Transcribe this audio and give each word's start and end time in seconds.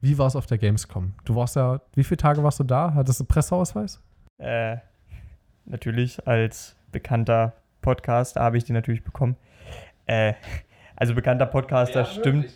Wie 0.00 0.16
war 0.16 0.26
es 0.26 0.36
auf 0.36 0.46
der 0.46 0.58
Gamescom? 0.58 1.12
Du 1.24 1.36
warst 1.36 1.56
ja, 1.56 1.80
wie 1.94 2.04
viele 2.04 2.16
Tage 2.16 2.42
warst 2.42 2.58
du 2.58 2.64
da? 2.64 2.94
Hattest 2.94 3.20
du 3.20 3.24
Presseausweis? 3.24 4.00
Äh, 4.38 4.78
natürlich 5.66 6.26
als 6.26 6.74
bekannter 6.90 7.52
Podcaster 7.82 8.40
habe 8.40 8.56
ich 8.56 8.64
die 8.64 8.72
natürlich 8.72 9.04
bekommen. 9.04 9.36
Äh, 10.06 10.34
also 10.96 11.14
bekannter 11.14 11.46
Podcaster 11.46 12.04
stimmt. 12.06 12.46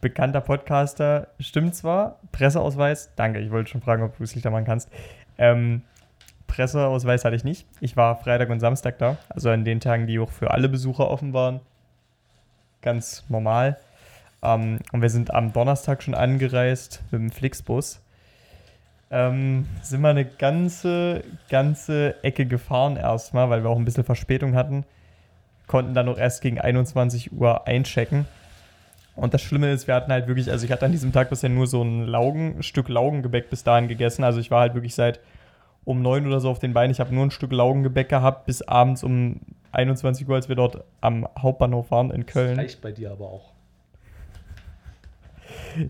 Bekannter 0.00 0.40
Podcaster 0.40 1.28
stimmt 1.40 1.74
zwar. 1.74 2.20
Presseausweis, 2.32 3.12
danke, 3.16 3.40
ich 3.40 3.50
wollte 3.50 3.70
schon 3.70 3.82
fragen, 3.82 4.02
ob 4.02 4.16
du 4.16 4.24
es 4.24 4.34
Lichter 4.34 4.50
machen 4.50 4.64
kannst. 4.64 4.90
Ähm, 5.36 5.82
Presseausweis 6.46 7.24
hatte 7.24 7.36
ich 7.36 7.44
nicht. 7.44 7.66
Ich 7.80 7.96
war 7.96 8.16
Freitag 8.16 8.48
und 8.48 8.60
Samstag 8.60 8.98
da, 8.98 9.16
also 9.28 9.50
an 9.50 9.64
den 9.64 9.80
Tagen, 9.80 10.06
die 10.06 10.18
auch 10.18 10.30
für 10.30 10.52
alle 10.52 10.68
Besucher 10.68 11.10
offen 11.10 11.32
waren. 11.32 11.60
Ganz 12.80 13.24
normal. 13.28 13.76
Ähm, 14.42 14.78
und 14.92 15.02
wir 15.02 15.10
sind 15.10 15.32
am 15.32 15.52
Donnerstag 15.52 16.02
schon 16.02 16.14
angereist 16.14 17.02
mit 17.10 17.20
dem 17.20 17.30
Flixbus. 17.30 18.00
Ähm, 19.10 19.66
sind 19.82 20.02
wir 20.02 20.08
eine 20.08 20.24
ganze, 20.24 21.24
ganze 21.48 22.22
Ecke 22.22 22.46
gefahren 22.46 22.96
erstmal, 22.96 23.48
weil 23.48 23.62
wir 23.62 23.70
auch 23.70 23.78
ein 23.78 23.84
bisschen 23.84 24.04
Verspätung 24.04 24.54
hatten. 24.54 24.84
Konnten 25.66 25.94
dann 25.94 26.06
noch 26.06 26.18
erst 26.18 26.42
gegen 26.42 26.60
21 26.60 27.32
Uhr 27.32 27.66
einchecken. 27.66 28.26
Und 29.16 29.34
das 29.34 29.42
Schlimme 29.42 29.72
ist, 29.72 29.86
wir 29.86 29.94
hatten 29.94 30.12
halt 30.12 30.28
wirklich, 30.28 30.50
also 30.50 30.64
ich 30.64 30.70
hatte 30.70 30.86
an 30.86 30.92
diesem 30.92 31.12
Tag 31.12 31.30
bisher 31.30 31.50
nur 31.50 31.66
so 31.66 31.82
ein 31.82 32.06
Laugen, 32.06 32.62
Stück 32.62 32.88
Laugengebäck 32.88 33.50
bis 33.50 33.64
dahin 33.64 33.88
gegessen. 33.88 34.22
Also 34.22 34.38
ich 34.40 34.50
war 34.50 34.60
halt 34.60 34.74
wirklich 34.74 34.94
seit 34.94 35.20
um 35.84 36.02
neun 36.02 36.26
oder 36.26 36.38
so 36.38 36.50
auf 36.50 36.58
den 36.58 36.74
Beinen. 36.74 36.92
Ich 36.92 37.00
habe 37.00 37.14
nur 37.14 37.24
ein 37.24 37.30
Stück 37.30 37.50
Laugengebäck 37.50 38.08
gehabt 38.08 38.46
bis 38.46 38.62
abends 38.62 39.02
um 39.02 39.40
21 39.72 40.28
Uhr, 40.28 40.36
als 40.36 40.48
wir 40.48 40.56
dort 40.56 40.84
am 41.00 41.26
Hauptbahnhof 41.38 41.90
waren 41.90 42.10
in 42.10 42.26
Köln. 42.26 42.56
Das 42.56 42.64
reicht 42.64 42.80
bei 42.82 42.92
dir 42.92 43.10
aber 43.10 43.26
auch. 43.26 43.52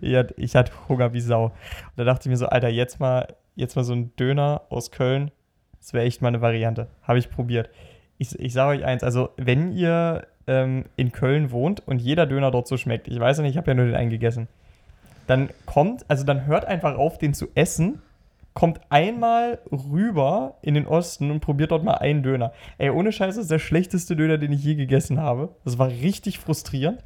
Ich 0.00 0.56
hatte 0.56 0.73
Hunger 0.88 1.12
wie 1.12 1.20
Sau. 1.20 1.45
Und 1.45 1.52
da 1.96 2.05
dachte 2.05 2.28
ich 2.28 2.30
mir 2.30 2.37
so, 2.37 2.46
Alter, 2.46 2.68
jetzt 2.68 3.00
mal, 3.00 3.34
jetzt 3.56 3.77
mal 3.77 3.84
so 3.84 3.92
ein 3.92 4.14
Döner 4.16 4.62
aus 4.68 4.90
Köln, 4.90 5.30
das 5.79 5.93
wäre 5.93 6.04
echt 6.04 6.23
mal 6.23 6.29
eine 6.29 6.40
Variante. 6.40 6.88
Habe 7.02 7.18
ich 7.18 7.30
probiert. 7.30 7.71
Ich, 8.18 8.38
ich 8.38 8.52
sage 8.52 8.79
euch 8.79 8.84
eins, 8.84 9.04
also 9.04 9.30
wenn 9.37 9.73
ihr 9.73 10.26
ähm, 10.46 10.84
in 10.96 11.12
Köln 11.12 11.51
wohnt 11.51 11.87
und 11.87 12.01
jeder 12.01 12.26
Döner 12.26 12.51
dort 12.51 12.66
so 12.66 12.76
schmeckt, 12.76 13.09
ich 13.09 13.18
weiß 13.18 13.38
ja 13.38 13.43
nicht, 13.43 13.52
ich 13.52 13.56
habe 13.59 13.71
ja 13.71 13.74
nur 13.74 13.87
den 13.87 13.95
einen 13.95 14.10
gegessen, 14.10 14.49
dann 15.26 15.51
kommt, 15.66 16.04
also 16.09 16.24
dann 16.24 16.46
hört 16.46 16.65
einfach 16.65 16.96
auf, 16.96 17.18
den 17.18 17.34
zu 17.34 17.49
essen, 17.54 18.01
kommt 18.54 18.80
einmal 18.88 19.60
rüber 19.71 20.56
in 20.62 20.74
den 20.74 20.88
Osten 20.88 21.30
und 21.30 21.40
probiert 21.40 21.71
dort 21.71 21.84
mal 21.84 21.95
einen 21.95 22.24
Döner. 22.24 22.52
Ey, 22.79 22.90
ohne 22.90 23.12
Scheiß, 23.12 23.37
das 23.37 23.45
ist 23.45 23.51
der 23.52 23.60
schlechteste 23.60 24.16
Döner, 24.16 24.37
den 24.37 24.52
ich 24.52 24.65
je 24.65 24.74
gegessen 24.74 25.21
habe. 25.21 25.51
Das 25.65 25.79
war 25.79 25.88
richtig 25.88 26.40
frustrierend. 26.40 27.04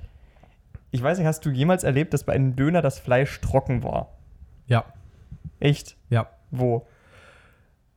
Ich 0.93 1.03
weiß 1.03 1.19
nicht, 1.19 1.27
hast 1.27 1.45
du 1.47 1.51
jemals 1.51 1.85
erlebt, 1.85 2.13
dass 2.13 2.25
bei 2.25 2.35
einem 2.35 2.55
Döner 2.55 2.83
das 2.83 2.99
Fleisch 2.99 3.41
trocken 3.41 3.83
war? 3.83 4.11
Ja. 4.67 4.85
Echt? 5.59 5.97
Ja. 6.11 6.29
Wo? 6.51 6.87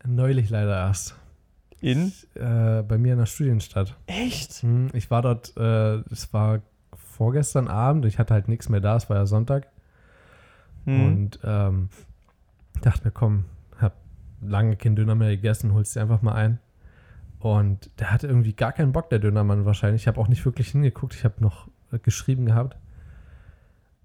Neulich 0.05 0.49
leider 0.49 0.77
erst. 0.77 1.15
In? 1.81 2.13
Äh, 2.35 2.83
bei 2.83 2.97
mir 2.97 3.13
in 3.13 3.19
der 3.19 3.25
Studienstadt. 3.25 3.97
Echt? 4.07 4.63
Hm, 4.63 4.91
ich 4.93 5.11
war 5.11 5.21
dort, 5.21 5.57
äh, 5.57 5.95
es 6.09 6.33
war 6.33 6.61
vorgestern 6.95 7.67
Abend, 7.67 8.05
ich 8.05 8.17
hatte 8.17 8.33
halt 8.33 8.47
nichts 8.47 8.69
mehr 8.69 8.79
da, 8.79 8.95
es 8.95 9.09
war 9.09 9.17
ja 9.17 9.25
Sonntag. 9.25 9.67
Hm. 10.85 11.05
Und 11.05 11.39
ähm, 11.43 11.89
dachte 12.81 13.03
mir, 13.03 13.11
komm, 13.11 13.43
hab 13.77 13.93
lange 14.41 14.77
keinen 14.77 14.95
Döner 14.95 15.15
mehr 15.15 15.31
gegessen, 15.31 15.73
holst 15.73 15.97
dir 15.97 16.01
einfach 16.01 16.21
mal 16.21 16.33
ein. 16.33 16.59
Und 17.39 17.89
der 17.99 18.11
hatte 18.11 18.27
irgendwie 18.27 18.53
gar 18.53 18.71
keinen 18.71 18.93
Bock, 18.93 19.09
der 19.09 19.19
Dönermann 19.19 19.65
wahrscheinlich. 19.65 20.03
Ich 20.03 20.07
habe 20.07 20.21
auch 20.21 20.29
nicht 20.29 20.45
wirklich 20.45 20.69
hingeguckt, 20.69 21.13
ich 21.13 21.25
habe 21.25 21.35
noch 21.39 21.67
geschrieben 22.03 22.45
gehabt. 22.45 22.77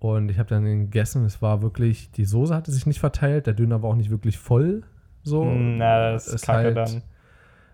Und 0.01 0.31
ich 0.31 0.39
habe 0.39 0.49
dann 0.49 0.65
gegessen. 0.65 1.25
Es 1.25 1.41
war 1.43 1.63
wirklich, 1.63 2.11
die 2.11 2.25
Soße 2.25 2.55
hatte 2.55 2.73
sich 2.73 2.87
nicht 2.87 3.01
verteilt, 3.01 3.47
der 3.47 3.55
Döner 3.55 3.83
war 3.83 3.91
auch 3.91 3.97
nicht 3.97 4.11
wirklich 4.11 4.39
voll. 4.39 4.83
So. 5.23 5.45
Hm, 5.45 5.77
na, 5.77 6.13
das 6.13 6.27
ist 6.27 6.47
kacke 6.47 6.75
halt, 6.75 6.77
dann. 6.77 7.03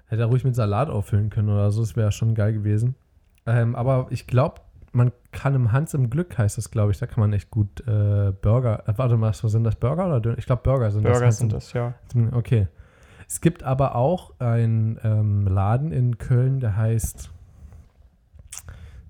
Hätte 0.09 0.23
er 0.23 0.27
ruhig 0.27 0.45
mit 0.45 0.55
Salat 0.55 0.89
auffüllen 0.91 1.31
können 1.31 1.49
oder 1.49 1.71
so, 1.71 1.81
das 1.81 1.97
wäre 1.97 2.13
schon 2.13 2.35
geil 2.35 2.53
gewesen. 2.53 2.97
Ähm, 3.47 3.75
aber 3.75 4.09
ich 4.11 4.27
glaube, 4.27 4.61
man 4.93 5.13
kann 5.31 5.55
im 5.55 5.73
Hans 5.73 5.95
im 5.95 6.11
Glück, 6.11 6.37
heißt 6.37 6.59
das, 6.59 6.71
glaube 6.71 6.91
ich, 6.91 6.99
da 6.99 7.07
kann 7.07 7.21
man 7.21 7.33
echt 7.33 7.51
gut 7.51 7.81
äh, 7.87 8.33
Burger. 8.33 8.89
Äh, 8.89 8.95
warte 8.97 9.17
mal, 9.17 9.33
sind 9.33 9.65
das 9.65 9.77
Burger 9.77 10.07
oder 10.07 10.21
Döner? 10.21 10.39
Ich 10.39 10.47
glaube, 10.47 10.63
Burger 10.63 10.91
sind 10.91 11.03
Burger 11.03 11.21
das. 11.21 11.21
Burger 11.21 11.33
sind 11.33 11.53
das, 11.53 11.73
ja. 11.73 11.95
Okay. 12.33 12.67
Es 13.29 13.41
gibt 13.41 13.63
aber 13.63 13.95
auch 13.95 14.33
einen 14.41 14.99
ähm, 15.05 15.47
Laden 15.47 15.93
in 15.93 16.19
Köln, 16.19 16.59
der 16.61 16.77
heißt 16.77 17.31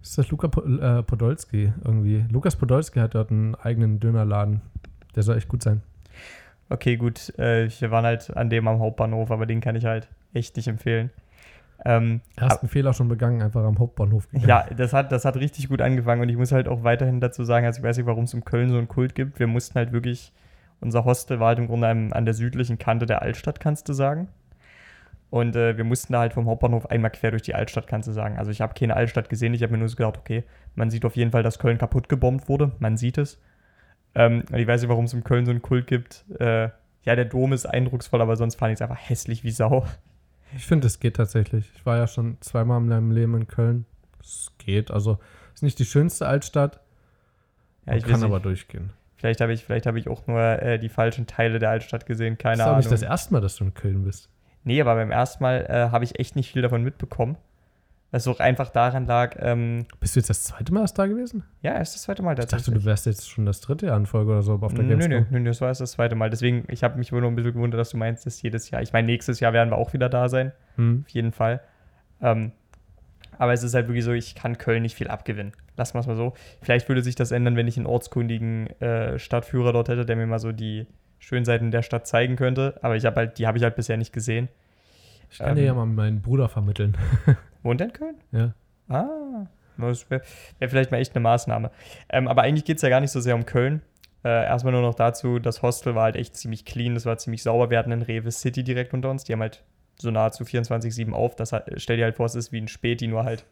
ist 0.08 0.18
das 0.18 0.30
Luca 0.30 0.46
äh, 0.46 1.02
Podolski 1.02 1.72
irgendwie? 1.84 2.24
Lukas 2.30 2.56
Podolski 2.56 3.00
hat 3.00 3.14
dort 3.14 3.30
einen 3.30 3.54
eigenen 3.54 4.00
Dönerladen. 4.00 4.60
Der 5.14 5.22
soll 5.22 5.36
echt 5.36 5.48
gut 5.48 5.62
sein. 5.62 5.82
Okay, 6.68 6.96
gut. 6.96 7.36
Äh, 7.38 7.68
wir 7.80 7.90
waren 7.90 8.04
halt 8.04 8.36
an 8.36 8.50
dem 8.50 8.68
am 8.68 8.78
Hauptbahnhof, 8.80 9.30
aber 9.30 9.46
den 9.46 9.60
kann 9.60 9.76
ich 9.76 9.84
halt 9.84 10.08
echt 10.34 10.56
nicht 10.56 10.68
empfehlen. 10.68 11.10
Ähm, 11.84 12.20
Hast 12.40 12.62
einen 12.62 12.68
Fehler 12.68 12.94
schon 12.94 13.08
begangen, 13.08 13.42
einfach 13.42 13.62
am 13.62 13.78
Hauptbahnhof 13.78 14.28
gegangen. 14.30 14.48
Ja, 14.48 14.66
das 14.74 14.92
hat, 14.92 15.12
das 15.12 15.24
hat 15.24 15.36
richtig 15.36 15.68
gut 15.68 15.82
angefangen 15.82 16.22
und 16.22 16.28
ich 16.28 16.36
muss 16.36 16.50
halt 16.52 16.68
auch 16.68 16.84
weiterhin 16.84 17.20
dazu 17.20 17.44
sagen, 17.44 17.66
also 17.66 17.78
ich 17.78 17.84
weiß 17.84 17.98
nicht, 17.98 18.06
warum 18.06 18.24
es 18.24 18.34
in 18.34 18.44
Köln 18.44 18.70
so 18.70 18.78
einen 18.78 18.88
Kult 18.88 19.14
gibt. 19.14 19.38
Wir 19.38 19.46
mussten 19.46 19.74
halt 19.74 19.92
wirklich, 19.92 20.32
unser 20.80 21.04
Hostel 21.04 21.38
war 21.38 21.48
halt 21.48 21.58
im 21.58 21.66
Grunde 21.66 21.88
an 21.88 22.24
der 22.24 22.34
südlichen 22.34 22.78
Kante 22.78 23.06
der 23.06 23.22
Altstadt, 23.22 23.60
kannst 23.60 23.88
du 23.88 23.92
sagen. 23.92 24.28
Und 25.30 25.56
äh, 25.56 25.76
wir 25.76 25.84
mussten 25.84 26.12
da 26.12 26.20
halt 26.20 26.32
vom 26.32 26.46
Hauptbahnhof 26.46 26.86
einmal 26.86 27.10
quer 27.10 27.32
durch 27.32 27.42
die 27.42 27.54
Altstadt, 27.54 27.86
kannst 27.86 28.08
du 28.08 28.12
sagen. 28.12 28.38
Also 28.38 28.50
ich 28.50 28.60
habe 28.60 28.74
keine 28.74 28.94
Altstadt 28.94 29.28
gesehen, 29.28 29.54
ich 29.54 29.62
habe 29.62 29.72
mir 29.72 29.78
nur 29.78 29.88
so 29.88 29.96
gedacht, 29.96 30.18
okay, 30.18 30.44
man 30.74 30.90
sieht 30.90 31.04
auf 31.04 31.16
jeden 31.16 31.32
Fall, 31.32 31.42
dass 31.42 31.58
Köln 31.58 31.78
kaputt 31.78 32.08
gebombt 32.08 32.48
wurde, 32.48 32.72
man 32.78 32.96
sieht 32.96 33.18
es. 33.18 33.40
Ähm, 34.14 34.44
ich 34.54 34.66
weiß 34.66 34.80
nicht, 34.80 34.88
warum 34.88 35.04
es 35.04 35.14
in 35.14 35.24
Köln 35.24 35.44
so 35.44 35.50
einen 35.50 35.62
Kult 35.62 35.86
gibt. 35.86 36.24
Äh, 36.38 36.70
ja, 37.02 37.14
der 37.16 37.24
Dom 37.24 37.52
ist 37.52 37.66
eindrucksvoll, 37.66 38.20
aber 38.20 38.36
sonst 38.36 38.56
fand 38.56 38.72
ich 38.72 38.76
es 38.76 38.82
einfach 38.82 38.98
hässlich 38.98 39.44
wie 39.44 39.50
Sau. 39.50 39.86
Ich 40.54 40.64
finde, 40.64 40.86
es 40.86 41.00
geht 41.00 41.16
tatsächlich. 41.16 41.70
Ich 41.74 41.84
war 41.84 41.96
ja 41.96 42.06
schon 42.06 42.38
zweimal 42.40 42.80
in 42.80 42.88
meinem 42.88 43.10
Leben 43.10 43.34
in 43.36 43.46
Köln. 43.46 43.84
Es 44.20 44.52
geht. 44.58 44.90
Also, 44.90 45.18
ist 45.54 45.62
nicht 45.62 45.78
die 45.78 45.84
schönste 45.84 46.26
Altstadt. 46.26 46.80
Ja, 47.86 47.94
ich 47.94 48.04
kann 48.04 48.22
aber 48.22 48.40
durchgehen. 48.40 48.90
Vielleicht 49.16 49.40
habe 49.40 49.52
ich, 49.52 49.68
hab 49.68 49.96
ich 49.96 50.08
auch 50.08 50.26
nur 50.26 50.40
äh, 50.40 50.78
die 50.78 50.88
falschen 50.88 51.26
Teile 51.26 51.58
der 51.58 51.70
Altstadt 51.70 52.06
gesehen, 52.06 52.38
keine 52.38 52.64
Ahnung. 52.64 52.76
Das 52.76 52.86
ist 52.86 52.92
das 52.92 53.02
erste 53.02 53.32
Mal, 53.32 53.40
dass 53.40 53.56
du 53.56 53.64
in 53.64 53.74
Köln 53.74 54.04
bist. 54.04 54.30
Nee, 54.66 54.80
aber 54.80 54.96
beim 54.96 55.12
ersten 55.12 55.44
Mal 55.44 55.64
äh, 55.68 55.92
habe 55.92 56.04
ich 56.04 56.18
echt 56.18 56.34
nicht 56.34 56.50
viel 56.50 56.60
davon 56.60 56.82
mitbekommen. 56.82 57.36
Was 58.10 58.26
auch 58.26 58.40
einfach 58.40 58.70
daran 58.70 59.06
lag. 59.06 59.36
Ähm, 59.38 59.86
Bist 60.00 60.16
du 60.16 60.20
jetzt 60.20 60.28
das 60.28 60.42
zweite 60.42 60.74
Mal 60.74 60.80
erst 60.80 60.98
da 60.98 61.06
gewesen? 61.06 61.44
Ja, 61.62 61.74
erst 61.74 61.94
das 61.94 62.02
zweite 62.02 62.22
Mal. 62.22 62.36
Ich 62.36 62.46
dachte, 62.46 62.72
du 62.72 62.84
wärst 62.84 63.06
jetzt 63.06 63.30
schon 63.30 63.46
das 63.46 63.60
dritte 63.60 63.86
Jahr 63.86 63.96
in 63.96 64.06
Folge 64.06 64.32
oder 64.32 64.42
so 64.42 64.54
auf 64.54 64.74
der 64.74 64.84
Gamescom. 64.84 65.10
Nö, 65.10 65.24
nö, 65.30 65.38
nö, 65.38 65.44
das 65.44 65.60
war 65.60 65.68
erst 65.68 65.82
das 65.82 65.92
zweite 65.92 66.16
Mal. 66.16 66.30
Deswegen, 66.30 66.64
ich 66.68 66.82
habe 66.82 66.98
mich 66.98 67.12
wohl 67.12 67.20
noch 67.20 67.28
ein 67.28 67.36
bisschen 67.36 67.52
gewundert, 67.52 67.78
dass 67.78 67.90
du 67.90 67.96
meinst, 67.96 68.26
dass 68.26 68.42
jedes 68.42 68.70
Jahr. 68.70 68.82
Ich 68.82 68.92
meine, 68.92 69.06
nächstes 69.06 69.38
Jahr 69.38 69.52
werden 69.52 69.70
wir 69.70 69.78
auch 69.78 69.92
wieder 69.92 70.08
da 70.08 70.28
sein. 70.28 70.50
Hm. 70.74 71.04
Auf 71.06 71.10
jeden 71.10 71.30
Fall. 71.30 71.60
Ähm, 72.20 72.50
aber 73.38 73.52
es 73.52 73.62
ist 73.62 73.74
halt 73.74 73.86
wirklich 73.86 74.04
so, 74.04 74.12
ich 74.12 74.34
kann 74.34 74.58
Köln 74.58 74.82
nicht 74.82 74.96
viel 74.96 75.08
abgewinnen. 75.08 75.52
Lassen 75.76 75.94
wir 75.94 76.00
es 76.00 76.06
mal 76.08 76.16
so. 76.16 76.32
Vielleicht 76.60 76.88
würde 76.88 77.02
sich 77.02 77.14
das 77.14 77.30
ändern, 77.30 77.54
wenn 77.54 77.68
ich 77.68 77.76
einen 77.76 77.86
ortskundigen 77.86 78.68
äh, 78.80 79.18
Stadtführer 79.18 79.72
dort 79.72 79.88
hätte, 79.88 80.06
der 80.06 80.16
mir 80.16 80.26
mal 80.26 80.40
so 80.40 80.50
die 80.50 80.86
schönen 81.18 81.44
Seiten 81.44 81.70
der 81.70 81.82
Stadt 81.82 82.06
zeigen 82.06 82.36
könnte. 82.36 82.78
Aber 82.82 82.96
ich 82.96 83.04
habe 83.04 83.16
halt, 83.16 83.38
die 83.38 83.46
habe 83.46 83.58
ich 83.58 83.64
halt 83.64 83.76
bisher 83.76 83.96
nicht 83.96 84.12
gesehen. 84.12 84.48
Ich 85.30 85.38
kann 85.38 85.50
ähm, 85.50 85.56
dir 85.56 85.64
ja 85.64 85.74
mal 85.74 85.86
meinen 85.86 86.22
Bruder 86.22 86.48
vermitteln. 86.48 86.96
Wohnt 87.62 87.80
er 87.80 87.88
in 87.88 87.92
Köln? 87.92 88.16
Ja. 88.32 88.54
Ah, 88.88 89.46
das 89.78 90.08
wäre 90.10 90.22
wär 90.58 90.68
vielleicht 90.68 90.90
mal 90.90 90.98
echt 90.98 91.14
eine 91.14 91.22
Maßnahme. 91.22 91.70
Ähm, 92.08 92.28
aber 92.28 92.42
eigentlich 92.42 92.64
geht 92.64 92.76
es 92.76 92.82
ja 92.82 92.88
gar 92.88 93.00
nicht 93.00 93.10
so 93.10 93.20
sehr 93.20 93.34
um 93.34 93.44
Köln. 93.44 93.82
Äh, 94.24 94.44
erstmal 94.44 94.72
nur 94.72 94.82
noch 94.82 94.94
dazu, 94.94 95.38
das 95.38 95.62
Hostel 95.62 95.94
war 95.94 96.04
halt 96.04 96.16
echt 96.16 96.36
ziemlich 96.36 96.64
clean, 96.64 96.94
das 96.94 97.06
war 97.06 97.18
ziemlich 97.18 97.42
sauber. 97.42 97.70
Wir 97.70 97.78
hatten 97.78 97.92
einen 97.92 98.02
Rewe 98.02 98.30
City 98.30 98.64
direkt 98.64 98.94
unter 98.94 99.10
uns, 99.10 99.24
die 99.24 99.32
haben 99.32 99.40
halt 99.40 99.62
so 99.98 100.10
nahezu 100.10 100.44
24-7 100.44 101.12
auf. 101.12 101.36
Das 101.36 101.52
hat, 101.52 101.70
stell 101.76 101.96
dir 101.96 102.04
halt 102.04 102.16
vor, 102.16 102.26
es 102.26 102.34
ist 102.34 102.52
wie 102.52 102.60
ein 102.60 102.68
Späti, 102.68 103.06
nur 103.06 103.24
halt 103.24 103.44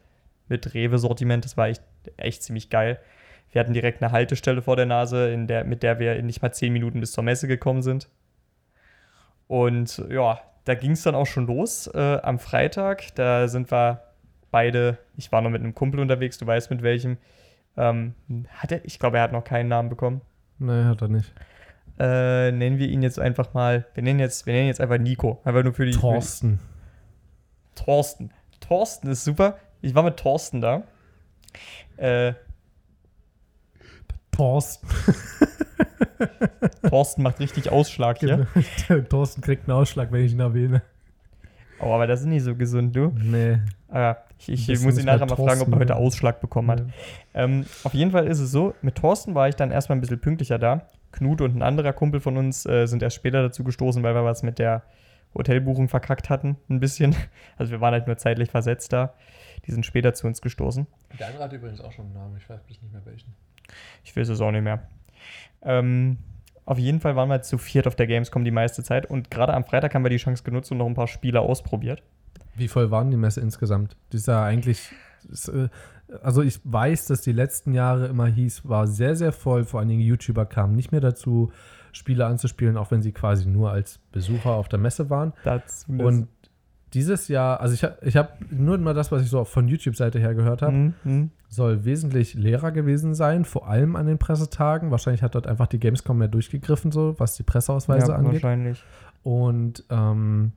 mit 0.47 0.73
Rewe-Sortiment. 0.73 1.45
Das 1.45 1.57
war 1.57 1.67
echt, 1.67 1.81
echt 2.17 2.43
ziemlich 2.43 2.69
geil. 2.69 2.99
Wir 3.51 3.61
hatten 3.61 3.73
direkt 3.73 4.03
eine 4.03 4.11
Haltestelle 4.11 4.61
vor 4.61 4.75
der 4.75 4.85
Nase, 4.85 5.31
in 5.31 5.47
der, 5.47 5.63
mit 5.63 5.83
der 5.83 5.99
wir 5.99 6.15
in 6.15 6.25
nicht 6.25 6.41
mal 6.41 6.51
10 6.51 6.73
Minuten 6.73 6.99
bis 6.99 7.13
zur 7.13 7.23
Messe 7.23 7.47
gekommen 7.47 7.81
sind. 7.81 8.09
Und 9.47 10.03
ja, 10.09 10.39
da 10.65 10.75
ging 10.75 10.91
es 10.91 11.03
dann 11.03 11.15
auch 11.15 11.27
schon 11.27 11.47
los 11.47 11.87
äh, 11.87 12.19
am 12.21 12.39
Freitag. 12.39 13.15
Da 13.15 13.47
sind 13.47 13.71
wir 13.71 14.01
beide, 14.51 14.97
ich 15.15 15.31
war 15.31 15.41
noch 15.41 15.49
mit 15.49 15.61
einem 15.61 15.75
Kumpel 15.75 15.99
unterwegs, 15.99 16.37
du 16.37 16.47
weißt 16.47 16.69
mit 16.71 16.81
welchem. 16.81 17.17
Ähm, 17.77 18.15
hat 18.49 18.71
er, 18.71 18.83
ich 18.83 18.99
glaube, 18.99 19.17
er 19.17 19.23
hat 19.23 19.31
noch 19.31 19.43
keinen 19.43 19.67
Namen 19.67 19.89
bekommen. 19.89 20.21
Nein, 20.59 20.85
hat 20.85 21.01
er 21.01 21.07
nicht. 21.09 21.33
Äh, 21.99 22.51
nennen 22.51 22.77
wir 22.77 22.87
ihn 22.87 23.01
jetzt 23.03 23.19
einfach 23.19 23.53
mal, 23.53 23.85
wir 23.93 24.03
nennen 24.03 24.19
jetzt, 24.19 24.45
wir 24.45 24.53
nennen 24.53 24.67
jetzt 24.67 24.81
einfach 24.81 24.97
Nico. 24.97 25.39
Einfach 25.43 25.63
nur 25.63 25.73
für 25.73 25.85
die. 25.85 25.91
Thorsten. 25.91 26.59
Thorsten. 27.75 28.31
Thorsten 28.59 29.07
ist 29.09 29.23
super. 29.23 29.57
Ich 29.81 29.93
war 29.93 30.03
mit 30.03 30.17
Thorsten 30.17 30.61
da. 30.61 30.83
Äh, 31.97 32.33
Thorsten. 34.35 34.87
Thorsten 36.89 37.23
macht 37.23 37.39
richtig 37.39 37.71
Ausschlag 37.71 38.19
hier. 38.19 38.47
Genau. 38.87 39.01
Thorsten 39.09 39.41
kriegt 39.41 39.67
einen 39.67 39.77
Ausschlag, 39.77 40.11
wenn 40.11 40.25
ich 40.25 40.31
ihn 40.31 40.39
erwähne. 40.39 40.81
Oh, 41.79 41.93
aber 41.93 42.07
das 42.07 42.21
ist 42.21 42.27
nicht 42.27 42.43
so 42.43 42.55
gesund, 42.55 42.95
du. 42.95 43.11
Nee. 43.15 43.59
Aber 43.89 44.23
ich, 44.47 44.69
ich 44.69 44.81
muss 44.81 44.97
ihn 44.97 45.05
nachher 45.05 45.25
mal 45.25 45.35
fragen, 45.35 45.61
ob 45.61 45.71
er 45.71 45.79
heute 45.79 45.95
Ausschlag 45.95 46.39
bekommen 46.39 46.71
hat. 46.71 46.79
Ja. 46.79 47.43
Ähm, 47.43 47.65
auf 47.83 47.93
jeden 47.93 48.11
Fall 48.11 48.27
ist 48.27 48.39
es 48.39 48.51
so, 48.51 48.73
mit 48.81 48.95
Thorsten 48.95 49.35
war 49.35 49.49
ich 49.49 49.55
dann 49.55 49.71
erstmal 49.71 49.97
ein 49.97 50.01
bisschen 50.01 50.19
pünktlicher 50.19 50.57
da. 50.57 50.87
Knut 51.11 51.41
und 51.41 51.55
ein 51.55 51.61
anderer 51.61 51.93
Kumpel 51.93 52.19
von 52.19 52.37
uns 52.37 52.65
äh, 52.65 52.87
sind 52.87 53.01
erst 53.01 53.15
später 53.15 53.41
dazu 53.41 53.63
gestoßen, 53.63 54.03
weil 54.03 54.13
wir 54.13 54.25
was 54.25 54.43
mit 54.43 54.59
der 54.59 54.83
Hotelbuchung 55.33 55.89
verkackt 55.89 56.29
hatten, 56.29 56.57
ein 56.69 56.79
bisschen. 56.79 57.15
Also 57.57 57.71
wir 57.71 57.79
waren 57.79 57.93
halt 57.93 58.07
nur 58.07 58.17
zeitlich 58.17 58.51
versetzt 58.51 58.91
da. 58.91 59.13
Die 59.65 59.71
sind 59.71 59.85
später 59.85 60.13
zu 60.13 60.27
uns 60.27 60.41
gestoßen. 60.41 60.87
Der 61.17 61.27
andere 61.27 61.43
hat 61.45 61.53
übrigens 61.53 61.79
auch 61.79 61.91
schon 61.91 62.05
einen 62.05 62.13
Namen, 62.13 62.37
ich 62.37 62.49
weiß 62.49 62.67
nicht 62.67 62.81
mehr 62.91 63.05
welchen. 63.05 63.33
Ich 64.03 64.15
weiß 64.15 64.29
es 64.29 64.41
auch 64.41 64.51
nicht 64.51 64.63
mehr. 64.63 64.87
Ähm, 65.61 66.17
auf 66.65 66.79
jeden 66.79 66.99
Fall 66.99 67.15
waren 67.15 67.29
wir 67.29 67.41
zu 67.41 67.57
viert 67.57 67.87
auf 67.87 67.95
der 67.95 68.07
Gamescom 68.07 68.43
die 68.43 68.51
meiste 68.51 68.83
Zeit 68.83 69.05
und 69.05 69.29
gerade 69.29 69.53
am 69.53 69.63
Freitag 69.63 69.93
haben 69.93 70.03
wir 70.03 70.09
die 70.09 70.17
Chance 70.17 70.43
genutzt 70.43 70.71
und 70.71 70.79
noch 70.79 70.87
ein 70.87 70.95
paar 70.95 71.07
Spiele 71.07 71.41
ausprobiert. 71.41 72.01
Wie 72.55 72.67
voll 72.67 72.89
waren 72.89 73.11
die 73.11 73.17
Messe 73.17 73.41
insgesamt? 73.41 73.95
Die 74.11 74.17
ist 74.17 74.27
ja 74.27 74.43
eigentlich, 74.43 74.91
ist, 75.29 75.49
äh, 75.49 75.69
also 76.23 76.41
ich 76.41 76.59
weiß, 76.63 77.07
dass 77.07 77.21
die 77.21 77.33
letzten 77.33 77.73
Jahre 77.73 78.07
immer 78.07 78.27
hieß, 78.27 78.67
war 78.67 78.87
sehr, 78.87 79.15
sehr 79.15 79.31
voll. 79.31 79.65
Vor 79.65 79.79
allen 79.79 79.89
Dingen 79.89 80.01
YouTuber 80.01 80.45
kamen 80.45 80.75
nicht 80.75 80.91
mehr 80.91 81.01
dazu, 81.01 81.51
Spiele 81.91 82.25
anzuspielen, 82.25 82.77
auch 82.77 82.91
wenn 82.91 83.01
sie 83.01 83.11
quasi 83.11 83.47
nur 83.47 83.71
als 83.71 83.99
Besucher 84.11 84.51
auf 84.51 84.67
der 84.67 84.79
Messe 84.79 85.09
waren. 85.09 85.33
Das, 85.43 85.85
Und 85.87 86.27
dieses 86.95 87.27
Jahr, 87.27 87.59
also 87.59 87.73
ich, 87.73 87.87
ich 88.07 88.17
habe 88.17 88.29
nur 88.49 88.77
mal 88.79 88.93
das, 88.93 89.11
was 89.11 89.21
ich 89.21 89.29
so 89.29 89.43
von 89.45 89.67
YouTube-Seite 89.67 90.17
her 90.17 90.33
gehört 90.33 90.61
habe, 90.61 90.75
Mhm, 90.75 90.93
mhm. 91.03 91.29
soll 91.49 91.85
wesentlich 91.85 92.33
leerer 92.33 92.71
gewesen 92.71 93.13
sein, 93.13 93.45
vor 93.45 93.67
allem 93.67 93.95
an 93.95 94.07
den 94.07 94.17
Pressetagen. 94.17 94.89
Wahrscheinlich 94.91 95.21
hat 95.21 95.35
dort 95.35 95.45
einfach 95.45 95.67
die 95.67 95.79
Gamescom 95.79 96.17
mehr 96.17 96.27
durchgegriffen, 96.29 96.91
so 96.91 97.15
was 97.19 97.35
die 97.35 97.43
Presseausweise 97.43 98.07
ja, 98.13 98.15
angeht. 98.15 98.33
wahrscheinlich. 98.33 98.83
Und 99.23 99.83
ähm, 99.89 100.53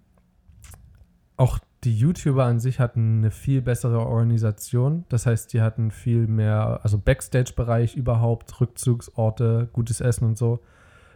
auch 1.37 1.59
die 1.85 1.97
YouTuber 1.97 2.45
an 2.45 2.59
sich 2.61 2.81
hatten 2.81 3.19
eine 3.19 3.31
viel 3.31 3.63
bessere 3.63 4.01
Organisation. 4.01 5.05
Das 5.09 5.27
heißt, 5.27 5.53
die 5.53 5.61
hatten 5.61 5.91
viel 5.91 6.27
mehr, 6.27 6.81
also 6.83 6.99
Backstage-Bereich 6.99 7.95
überhaupt, 7.97 8.61
Rückzugsorte, 8.61 9.69
gutes 9.73 10.01
Essen 10.01 10.25
und 10.25 10.39
so. 10.39 10.61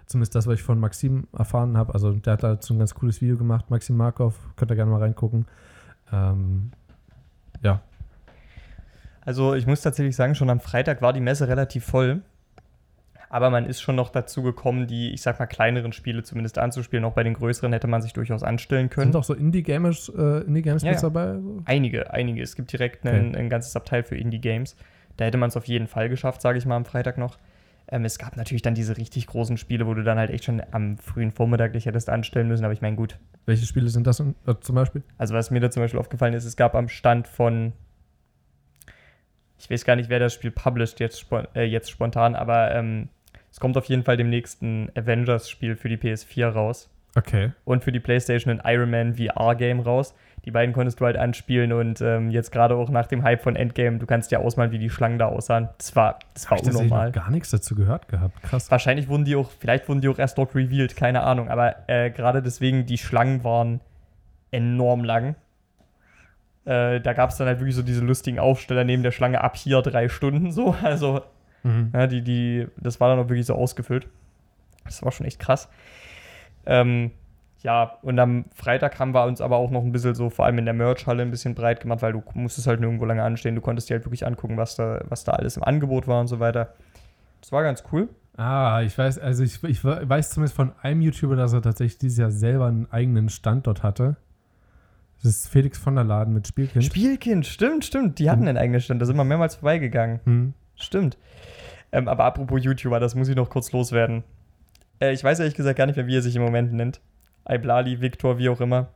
Zumindest 0.06 0.34
das, 0.34 0.46
was 0.46 0.54
ich 0.54 0.62
von 0.62 0.78
Maxim 0.78 1.26
erfahren 1.36 1.76
habe. 1.76 1.94
Also 1.94 2.12
der 2.12 2.34
hat 2.34 2.42
dazu 2.42 2.74
ein 2.74 2.78
ganz 2.78 2.94
cooles 2.94 3.20
Video 3.20 3.36
gemacht. 3.36 3.70
Maxim 3.70 3.96
Markov, 3.96 4.38
könnt 4.56 4.70
ihr 4.70 4.76
gerne 4.76 4.90
mal 4.90 5.00
reingucken. 5.00 5.46
Ähm, 6.12 6.72
ja, 7.62 7.80
Also 9.24 9.54
ich 9.54 9.66
muss 9.66 9.80
tatsächlich 9.80 10.16
sagen, 10.16 10.34
schon 10.34 10.50
am 10.50 10.60
Freitag 10.60 11.00
war 11.00 11.12
die 11.12 11.20
Messe 11.20 11.48
relativ 11.48 11.84
voll. 11.84 12.22
Aber 13.30 13.48
man 13.48 13.64
ist 13.64 13.80
schon 13.80 13.96
noch 13.96 14.10
dazu 14.10 14.42
gekommen, 14.42 14.86
die, 14.86 15.10
ich 15.14 15.22
sag 15.22 15.38
mal, 15.38 15.46
kleineren 15.46 15.92
Spiele 15.94 16.22
zumindest 16.22 16.58
anzuspielen. 16.58 17.02
Auch 17.06 17.14
bei 17.14 17.22
den 17.22 17.32
größeren 17.32 17.72
hätte 17.72 17.86
man 17.86 18.02
sich 18.02 18.12
durchaus 18.12 18.42
anstellen 18.42 18.90
können. 18.90 19.12
sind 19.12 19.18
auch 19.18 19.24
so 19.24 19.32
Indie-Gamers 19.32 20.10
äh, 20.14 20.42
Indie 20.44 20.60
-Games 20.60 20.84
Ja, 20.84 20.92
ja. 20.92 21.00
dabei. 21.00 21.36
Einige, 21.64 22.12
einige. 22.12 22.42
Es 22.42 22.56
gibt 22.56 22.70
direkt 22.72 23.06
ein, 23.06 23.34
ein 23.34 23.48
ganzes 23.48 23.74
Abteil 23.74 24.02
für 24.02 24.16
Indie-Games. 24.16 24.76
Da 25.16 25.24
hätte 25.24 25.38
man 25.38 25.48
es 25.48 25.56
auf 25.56 25.64
jeden 25.64 25.86
Fall 25.86 26.10
geschafft, 26.10 26.42
sage 26.42 26.58
ich 26.58 26.66
mal, 26.66 26.76
am 26.76 26.84
Freitag 26.84 27.16
noch. 27.16 27.38
Ähm, 27.92 28.06
es 28.06 28.18
gab 28.18 28.38
natürlich 28.38 28.62
dann 28.62 28.74
diese 28.74 28.96
richtig 28.96 29.26
großen 29.26 29.58
Spiele, 29.58 29.86
wo 29.86 29.92
du 29.92 30.02
dann 30.02 30.18
halt 30.18 30.30
echt 30.30 30.44
schon 30.44 30.62
am 30.70 30.96
frühen 30.96 31.30
Vormittag 31.30 31.74
dich 31.74 31.84
hättest 31.84 32.08
anstellen 32.08 32.48
müssen. 32.48 32.64
Aber 32.64 32.72
ich 32.72 32.80
meine, 32.80 32.96
gut. 32.96 33.18
Welche 33.44 33.66
Spiele 33.66 33.90
sind 33.90 34.06
das 34.06 34.18
äh, 34.20 34.24
zum 34.60 34.74
Beispiel? 34.74 35.02
Also 35.18 35.34
was 35.34 35.50
mir 35.50 35.60
da 35.60 35.70
zum 35.70 35.82
Beispiel 35.82 36.00
aufgefallen 36.00 36.32
ist, 36.32 36.46
es 36.46 36.56
gab 36.56 36.74
am 36.74 36.88
Stand 36.88 37.28
von, 37.28 37.74
ich 39.58 39.68
weiß 39.68 39.84
gar 39.84 39.94
nicht, 39.94 40.08
wer 40.08 40.18
das 40.18 40.32
Spiel 40.32 40.50
published 40.50 41.00
jetzt, 41.00 41.26
äh, 41.54 41.64
jetzt 41.64 41.90
spontan, 41.90 42.34
aber 42.34 42.74
ähm, 42.74 43.10
es 43.50 43.60
kommt 43.60 43.76
auf 43.76 43.84
jeden 43.84 44.04
Fall 44.04 44.16
dem 44.16 44.30
nächsten 44.30 44.90
Avengers-Spiel 44.96 45.76
für 45.76 45.90
die 45.90 45.98
PS4 45.98 46.48
raus. 46.48 46.88
Okay. 47.14 47.52
und 47.66 47.84
für 47.84 47.92
die 47.92 48.00
PlayStation 48.00 48.58
ein 48.58 48.74
Iron 48.74 48.90
Man 48.90 49.16
VR-Game 49.16 49.80
raus. 49.80 50.14
Die 50.44 50.50
beiden 50.50 50.74
konntest 50.74 51.00
du 51.00 51.04
halt 51.04 51.16
anspielen 51.16 51.72
und 51.72 52.00
ähm, 52.00 52.30
jetzt 52.30 52.50
gerade 52.50 52.74
auch 52.74 52.90
nach 52.90 53.06
dem 53.06 53.22
Hype 53.22 53.42
von 53.42 53.54
Endgame, 53.54 53.98
du 53.98 54.06
kannst 54.06 54.32
dir 54.32 54.40
ausmalen, 54.40 54.72
wie 54.72 54.78
die 54.78 54.90
Schlangen 54.90 55.18
da 55.18 55.26
aussahen. 55.26 55.68
Das 55.78 55.94
war, 55.94 56.18
das 56.34 56.46
war 56.46 56.50
Hab 56.52 56.58
ich 56.58 56.64
tatsächlich 56.64 56.90
unnormal. 56.92 57.06
noch 57.08 57.14
gar 57.14 57.30
nichts 57.30 57.50
dazu 57.50 57.74
gehört 57.76 58.08
gehabt. 58.08 58.42
Krass. 58.42 58.70
Wahrscheinlich 58.70 59.08
wurden 59.08 59.24
die 59.24 59.36
auch, 59.36 59.50
vielleicht 59.60 59.88
wurden 59.88 60.00
die 60.00 60.08
auch 60.08 60.18
erst 60.18 60.38
dort 60.38 60.54
revealed, 60.56 60.96
keine 60.96 61.22
Ahnung. 61.22 61.48
Aber 61.48 61.88
äh, 61.88 62.10
gerade 62.10 62.42
deswegen, 62.42 62.86
die 62.86 62.98
Schlangen 62.98 63.44
waren 63.44 63.80
enorm 64.50 65.04
lang. 65.04 65.36
Äh, 66.64 67.00
da 67.00 67.12
gab 67.12 67.30
es 67.30 67.36
dann 67.36 67.46
halt 67.46 67.58
wirklich 67.60 67.74
so 67.76 67.82
diese 67.82 68.04
lustigen 68.04 68.38
Aufsteller 68.38 68.84
neben 68.84 69.02
der 69.02 69.10
Schlange 69.12 69.40
ab 69.42 69.56
hier 69.56 69.80
drei 69.82 70.08
Stunden 70.08 70.50
so. 70.52 70.74
Also 70.82 71.22
Mhm. 71.64 71.90
ja, 71.94 72.08
die, 72.08 72.22
die, 72.22 72.66
das 72.76 72.98
war 72.98 73.08
dann 73.08 73.20
auch 73.24 73.28
wirklich 73.28 73.46
so 73.46 73.54
ausgefüllt. 73.54 74.08
Das 74.84 75.00
war 75.04 75.12
schon 75.12 75.26
echt 75.26 75.38
krass. 75.38 75.68
Ähm, 76.66 77.12
ja, 77.62 77.98
und 78.02 78.18
am 78.18 78.46
Freitag 78.54 78.98
haben 78.98 79.14
wir 79.14 79.24
uns 79.24 79.40
aber 79.40 79.56
auch 79.56 79.70
noch 79.70 79.82
ein 79.82 79.92
bisschen 79.92 80.14
so, 80.14 80.30
vor 80.30 80.44
allem 80.44 80.58
in 80.58 80.64
der 80.64 80.74
Merch-Halle, 80.74 81.22
ein 81.22 81.30
bisschen 81.30 81.54
breit 81.54 81.80
gemacht, 81.80 82.02
weil 82.02 82.12
du 82.12 82.22
musstest 82.34 82.66
halt 82.66 82.80
nirgendwo 82.80 83.04
lange 83.04 83.22
anstehen. 83.22 83.54
Du 83.54 83.60
konntest 83.60 83.88
dir 83.88 83.94
halt 83.94 84.04
wirklich 84.04 84.26
angucken, 84.26 84.56
was 84.56 84.74
da, 84.76 85.00
was 85.08 85.24
da 85.24 85.32
alles 85.32 85.56
im 85.56 85.62
Angebot 85.62 86.08
war 86.08 86.20
und 86.20 86.26
so 86.26 86.40
weiter. 86.40 86.74
Das 87.40 87.52
war 87.52 87.62
ganz 87.62 87.84
cool. 87.92 88.08
Ah, 88.36 88.82
ich 88.82 88.96
weiß, 88.96 89.18
also 89.18 89.44
ich, 89.44 89.62
ich 89.64 89.84
weiß 89.84 90.30
zumindest 90.30 90.56
von 90.56 90.72
einem 90.80 91.02
YouTuber, 91.02 91.36
dass 91.36 91.52
er 91.52 91.62
tatsächlich 91.62 91.98
dieses 91.98 92.18
Jahr 92.18 92.30
selber 92.30 92.66
einen 92.66 92.90
eigenen 92.90 93.28
Standort 93.28 93.82
hatte. 93.82 94.16
Das 95.22 95.30
ist 95.30 95.48
Felix 95.48 95.78
von 95.78 95.94
der 95.94 96.04
Laden 96.04 96.34
mit 96.34 96.48
Spielkind. 96.48 96.84
Spielkind, 96.84 97.46
stimmt, 97.46 97.84
stimmt. 97.84 98.18
Die 98.18 98.28
hatten 98.28 98.48
einen 98.48 98.58
eigenen 98.58 98.80
Stand, 98.80 99.00
da 99.00 99.06
sind 99.06 99.16
wir 99.16 99.24
mehrmals 99.24 99.56
vorbeigegangen. 99.56 100.20
hm. 100.24 100.54
Stimmt. 100.74 101.16
Ähm, 101.92 102.08
aber 102.08 102.24
apropos 102.24 102.64
YouTuber, 102.64 102.98
das 102.98 103.14
muss 103.14 103.28
ich 103.28 103.36
noch 103.36 103.50
kurz 103.50 103.70
loswerden. 103.70 104.24
Äh, 104.98 105.12
ich 105.12 105.22
weiß 105.22 105.38
ehrlich 105.38 105.54
gesagt 105.54 105.76
gar 105.76 105.86
nicht 105.86 105.96
mehr, 105.96 106.06
wie 106.06 106.16
er 106.16 106.22
sich 106.22 106.34
im 106.34 106.42
Moment 106.42 106.72
nennt. 106.72 107.00
Iblali, 107.48 108.00
Victor, 108.00 108.38
wie 108.38 108.48
auch 108.48 108.60
immer. 108.60 108.88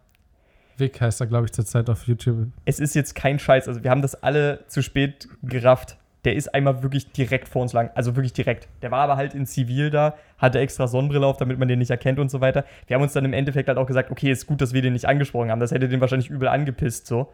Vic 0.79 1.01
heißt 1.01 1.21
er, 1.21 1.27
glaube 1.27 1.47
ich, 1.47 1.53
zurzeit 1.53 1.89
auf 1.89 2.07
YouTube. 2.07 2.49
Es 2.67 2.81
ist 2.81 2.95
jetzt 2.95 3.15
kein 3.15 3.39
Scheiß. 3.39 3.67
Also, 3.69 3.83
wir 3.83 3.91
haben 3.91 4.03
das 4.03 4.23
alle 4.23 4.65
zu 4.69 4.83
spät 4.83 5.29
gerafft. 5.43 5.97
Der 6.27 6.35
ist 6.35 6.53
einmal 6.55 6.83
wirklich 6.83 7.13
direkt 7.13 7.47
vor 7.49 7.63
uns 7.63 7.73
lang. 7.73 7.91
Also 7.95 8.17
wirklich 8.17 8.33
direkt. 8.33 8.67
Der 8.83 8.91
war 8.91 8.99
aber 9.05 9.17
halt 9.17 9.33
in 9.33 9.47
Zivil 9.47 9.91
da, 9.91 10.17
hatte 10.39 10.59
extra 10.59 10.89
Sonnenbrille 10.89 11.25
auf, 11.25 11.37
damit 11.37 11.57
man 11.57 11.69
den 11.69 11.79
nicht 11.79 11.91
erkennt 11.93 12.19
und 12.19 12.33
so 12.33 12.41
weiter. 12.41 12.65
Wir 12.89 12.97
haben 12.97 13.03
uns 13.03 13.13
dann 13.13 13.25
im 13.25 13.33
Endeffekt 13.33 13.69
halt 13.69 13.79
auch 13.79 13.87
gesagt, 13.87 14.11
okay, 14.11 14.33
ist 14.33 14.47
gut, 14.47 14.61
dass 14.61 14.73
wir 14.73 14.83
den 14.83 14.95
nicht 14.95 15.07
angesprochen 15.07 15.53
haben. 15.53 15.61
Das 15.61 15.71
hätte 15.71 15.89
den 15.89 16.01
wahrscheinlich 16.01 16.29
übel 16.29 16.49
angepisst, 16.49 17.07
so. 17.07 17.33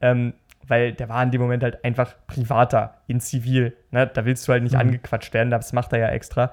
Ähm, 0.00 0.32
weil 0.66 0.92
der 0.94 1.10
war 1.10 1.22
in 1.22 1.30
dem 1.30 1.42
Moment 1.42 1.62
halt 1.62 1.84
einfach 1.84 2.14
privater, 2.26 2.94
in 3.06 3.20
Zivil. 3.20 3.76
Ne? 3.90 4.06
Da 4.06 4.24
willst 4.24 4.48
du 4.48 4.52
halt 4.52 4.62
nicht 4.62 4.72
Mhm. 4.72 4.80
angequatscht 4.80 5.34
werden, 5.34 5.50
das 5.50 5.74
macht 5.74 5.92
er 5.92 5.98
ja 5.98 6.08
extra. 6.08 6.52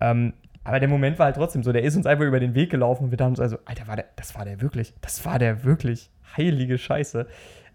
Ähm, 0.00 0.34
aber 0.68 0.80
der 0.80 0.88
Moment 0.88 1.18
war 1.18 1.26
halt 1.26 1.36
trotzdem 1.36 1.62
so, 1.62 1.72
der 1.72 1.82
ist 1.82 1.96
uns 1.96 2.06
einfach 2.06 2.26
über 2.26 2.40
den 2.40 2.54
Weg 2.54 2.70
gelaufen 2.70 3.04
und 3.04 3.10
wir 3.10 3.16
dachten 3.16 3.30
uns 3.30 3.40
also, 3.40 3.58
Alter, 3.64 3.86
war 3.88 3.96
der, 3.96 4.04
das 4.16 4.34
war 4.34 4.44
der 4.44 4.60
wirklich, 4.60 4.94
das 5.00 5.24
war 5.24 5.38
der 5.38 5.64
wirklich, 5.64 6.10
heilige 6.36 6.76
Scheiße. 6.76 7.26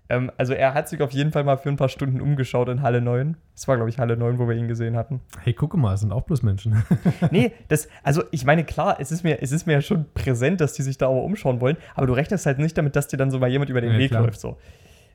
Ähm, 0.10 0.32
also 0.38 0.54
er 0.54 0.74
hat 0.76 0.90
sich 0.90 1.02
auf 1.02 1.12
jeden 1.12 1.32
Fall 1.32 1.44
mal 1.44 1.58
für 1.58 1.70
ein 1.70 1.76
paar 1.76 1.90
Stunden 1.90 2.22
umgeschaut 2.22 2.70
in 2.70 2.82
Halle 2.82 3.02
9. 3.02 3.36
Das 3.56 3.68
war, 3.68 3.78
glaube 3.78 3.90
ich, 3.90 3.98
Halle 3.98 4.16
9, 4.16 4.38
wo 4.38 4.48
wir 4.48 4.56
ihn 4.56 4.68
gesehen 4.68 4.96
hatten. 4.96 5.22
Hey, 5.42 5.54
guck 5.54 5.76
mal, 5.76 5.94
es 5.96 6.02
sind 6.02 6.12
auch 6.12 6.22
bloß 6.22 6.44
Menschen. 6.44 6.84
Nee, 7.32 7.52
das, 7.68 7.88
also 8.04 8.24
ich 8.32 8.46
meine, 8.46 8.64
klar, 8.64 8.98
es 9.00 9.12
ist, 9.12 9.24
mir, 9.24 9.42
es 9.42 9.52
ist 9.52 9.66
mir 9.66 9.74
ja 9.74 9.82
schon 9.82 10.06
präsent, 10.14 10.62
dass 10.62 10.74
die 10.74 10.84
sich 10.84 10.98
da 11.00 11.08
auch 11.08 11.24
umschauen 11.24 11.62
wollen, 11.62 11.78
aber 11.96 12.06
du 12.06 12.14
rechnest 12.14 12.46
halt 12.46 12.60
nicht 12.60 12.78
damit, 12.78 12.96
dass 12.96 13.08
dir 13.08 13.18
dann 13.18 13.32
so 13.32 13.40
mal 13.40 13.50
jemand 13.50 13.70
über 13.72 13.82
den 13.82 13.94
Ja, 13.94 13.98
Weg 13.98 14.12
klar. 14.12 14.22
läuft. 14.22 14.40
So. 14.40 14.58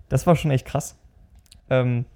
Das 0.08 0.26
war 0.26 0.35
schon 0.35 0.50
echt 0.50 0.66
krass. 0.66 0.99
Ähm, 1.70 2.06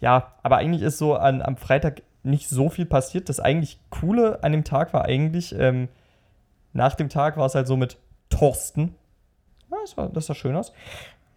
ja, 0.00 0.34
aber 0.42 0.56
eigentlich 0.56 0.82
ist 0.82 0.98
so 0.98 1.14
an, 1.14 1.40
am 1.40 1.56
Freitag 1.56 2.02
nicht 2.22 2.48
so 2.48 2.68
viel 2.68 2.86
passiert. 2.86 3.28
Das 3.28 3.40
eigentlich 3.40 3.78
Coole 3.90 4.42
an 4.42 4.52
dem 4.52 4.64
Tag 4.64 4.92
war 4.92 5.04
eigentlich, 5.04 5.54
ähm, 5.58 5.88
nach 6.72 6.94
dem 6.94 7.08
Tag 7.08 7.36
war 7.36 7.46
es 7.46 7.54
halt 7.54 7.66
so 7.66 7.76
mit 7.76 7.98
Thorsten. 8.30 8.94
Ja, 9.70 9.76
das, 9.82 9.96
war, 9.96 10.08
das 10.08 10.26
sah 10.26 10.34
schön 10.34 10.56
aus. 10.56 10.72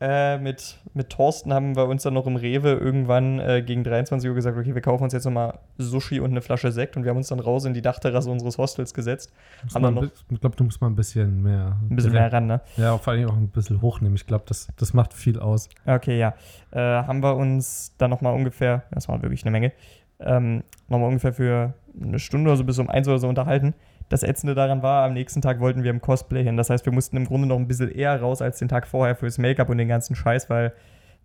Äh, 0.02 0.38
mit, 0.40 0.78
mit 0.94 1.10
Thorsten 1.10 1.54
haben 1.54 1.78
wir 1.78 1.86
uns 1.88 2.04
dann 2.04 2.14
noch 2.14 2.28
im 2.28 2.36
Rewe 2.36 2.74
irgendwann 2.74 3.40
äh, 3.40 3.64
gegen 3.66 3.86
23 3.86 4.28
Uhr 4.30 4.36
gesagt, 4.36 4.58
okay, 4.58 4.76
wir 4.76 4.82
kaufen 4.82 5.04
uns 5.06 5.14
jetzt 5.14 5.24
nochmal 5.24 5.58
Sushi 5.78 6.20
und 6.20 6.32
eine 6.32 6.42
Flasche 6.42 6.74
Sekt 6.74 6.98
und 6.98 7.06
wir 7.06 7.12
haben 7.12 7.18
uns 7.18 7.30
dann 7.30 7.40
raus 7.40 7.64
in 7.64 7.74
die 7.74 7.82
Dachterrasse 7.82 8.30
unseres 8.30 8.58
Hostels 8.58 8.94
gesetzt. 8.94 9.32
Haben 9.74 9.86
ein 9.86 9.96
bi- 10.02 10.10
ich 10.32 10.42
glaube, 10.42 10.58
du 10.58 10.66
musst 10.66 10.82
mal 10.82 10.88
ein 10.88 10.96
bisschen 10.96 11.42
mehr. 11.42 11.78
Ein 11.90 11.96
bisschen 11.96 12.12
mehr 12.12 12.32
ran, 12.32 12.46
ne? 12.46 12.60
Ja, 12.76 12.98
vor 12.98 13.14
allem 13.14 13.30
auch 13.30 13.38
ein 13.38 13.48
bisschen 13.48 13.82
hochnehmen. 13.82 14.16
Ich 14.16 14.28
glaube, 14.28 14.44
das, 14.50 14.68
das 14.76 14.94
macht 14.94 15.14
viel 15.14 15.40
aus. 15.40 15.70
Okay, 15.86 16.20
ja. 16.20 16.34
Äh, 16.72 16.78
haben 16.80 17.24
wir 17.24 17.38
uns 17.38 17.94
dann 17.98 18.10
nochmal 18.10 18.34
ungefähr, 18.36 18.84
das 18.92 19.08
war 19.08 19.22
wirklich 19.22 19.44
eine 19.44 19.52
Menge, 19.52 19.72
ähm, 20.20 20.64
nochmal 20.88 21.10
ungefähr 21.10 21.34
für 21.34 21.74
eine 22.02 22.20
Stunde 22.20 22.50
oder 22.50 22.58
so 22.58 22.64
bis 22.64 22.80
um 22.80 22.90
eins 22.90 23.08
oder 23.08 23.20
so 23.20 23.28
unterhalten. 23.28 23.74
Das 24.10 24.22
Ätzende 24.22 24.54
daran 24.54 24.84
war, 24.84 25.06
am 25.06 25.14
nächsten 25.14 25.42
Tag 25.42 25.60
wollten 25.60 25.84
wir 25.84 25.90
im 25.90 26.02
Cosplay 26.02 26.44
hin. 26.44 26.58
Das 26.58 26.70
heißt, 26.70 26.86
wir 26.86 26.94
mussten 26.94 27.18
im 27.18 27.26
Grunde 27.26 27.48
noch 27.48 27.58
ein 27.58 27.68
bisschen 27.68 27.90
eher 27.90 28.20
raus 28.22 28.42
als 28.42 28.60
den 28.60 28.68
Tag 28.68 28.88
vorher 28.88 29.16
fürs 29.16 29.38
Make-up 29.38 29.70
und 29.70 29.78
den 29.78 29.88
ganzen 29.88 30.16
Scheiß, 30.16 30.50
weil, 30.50 30.74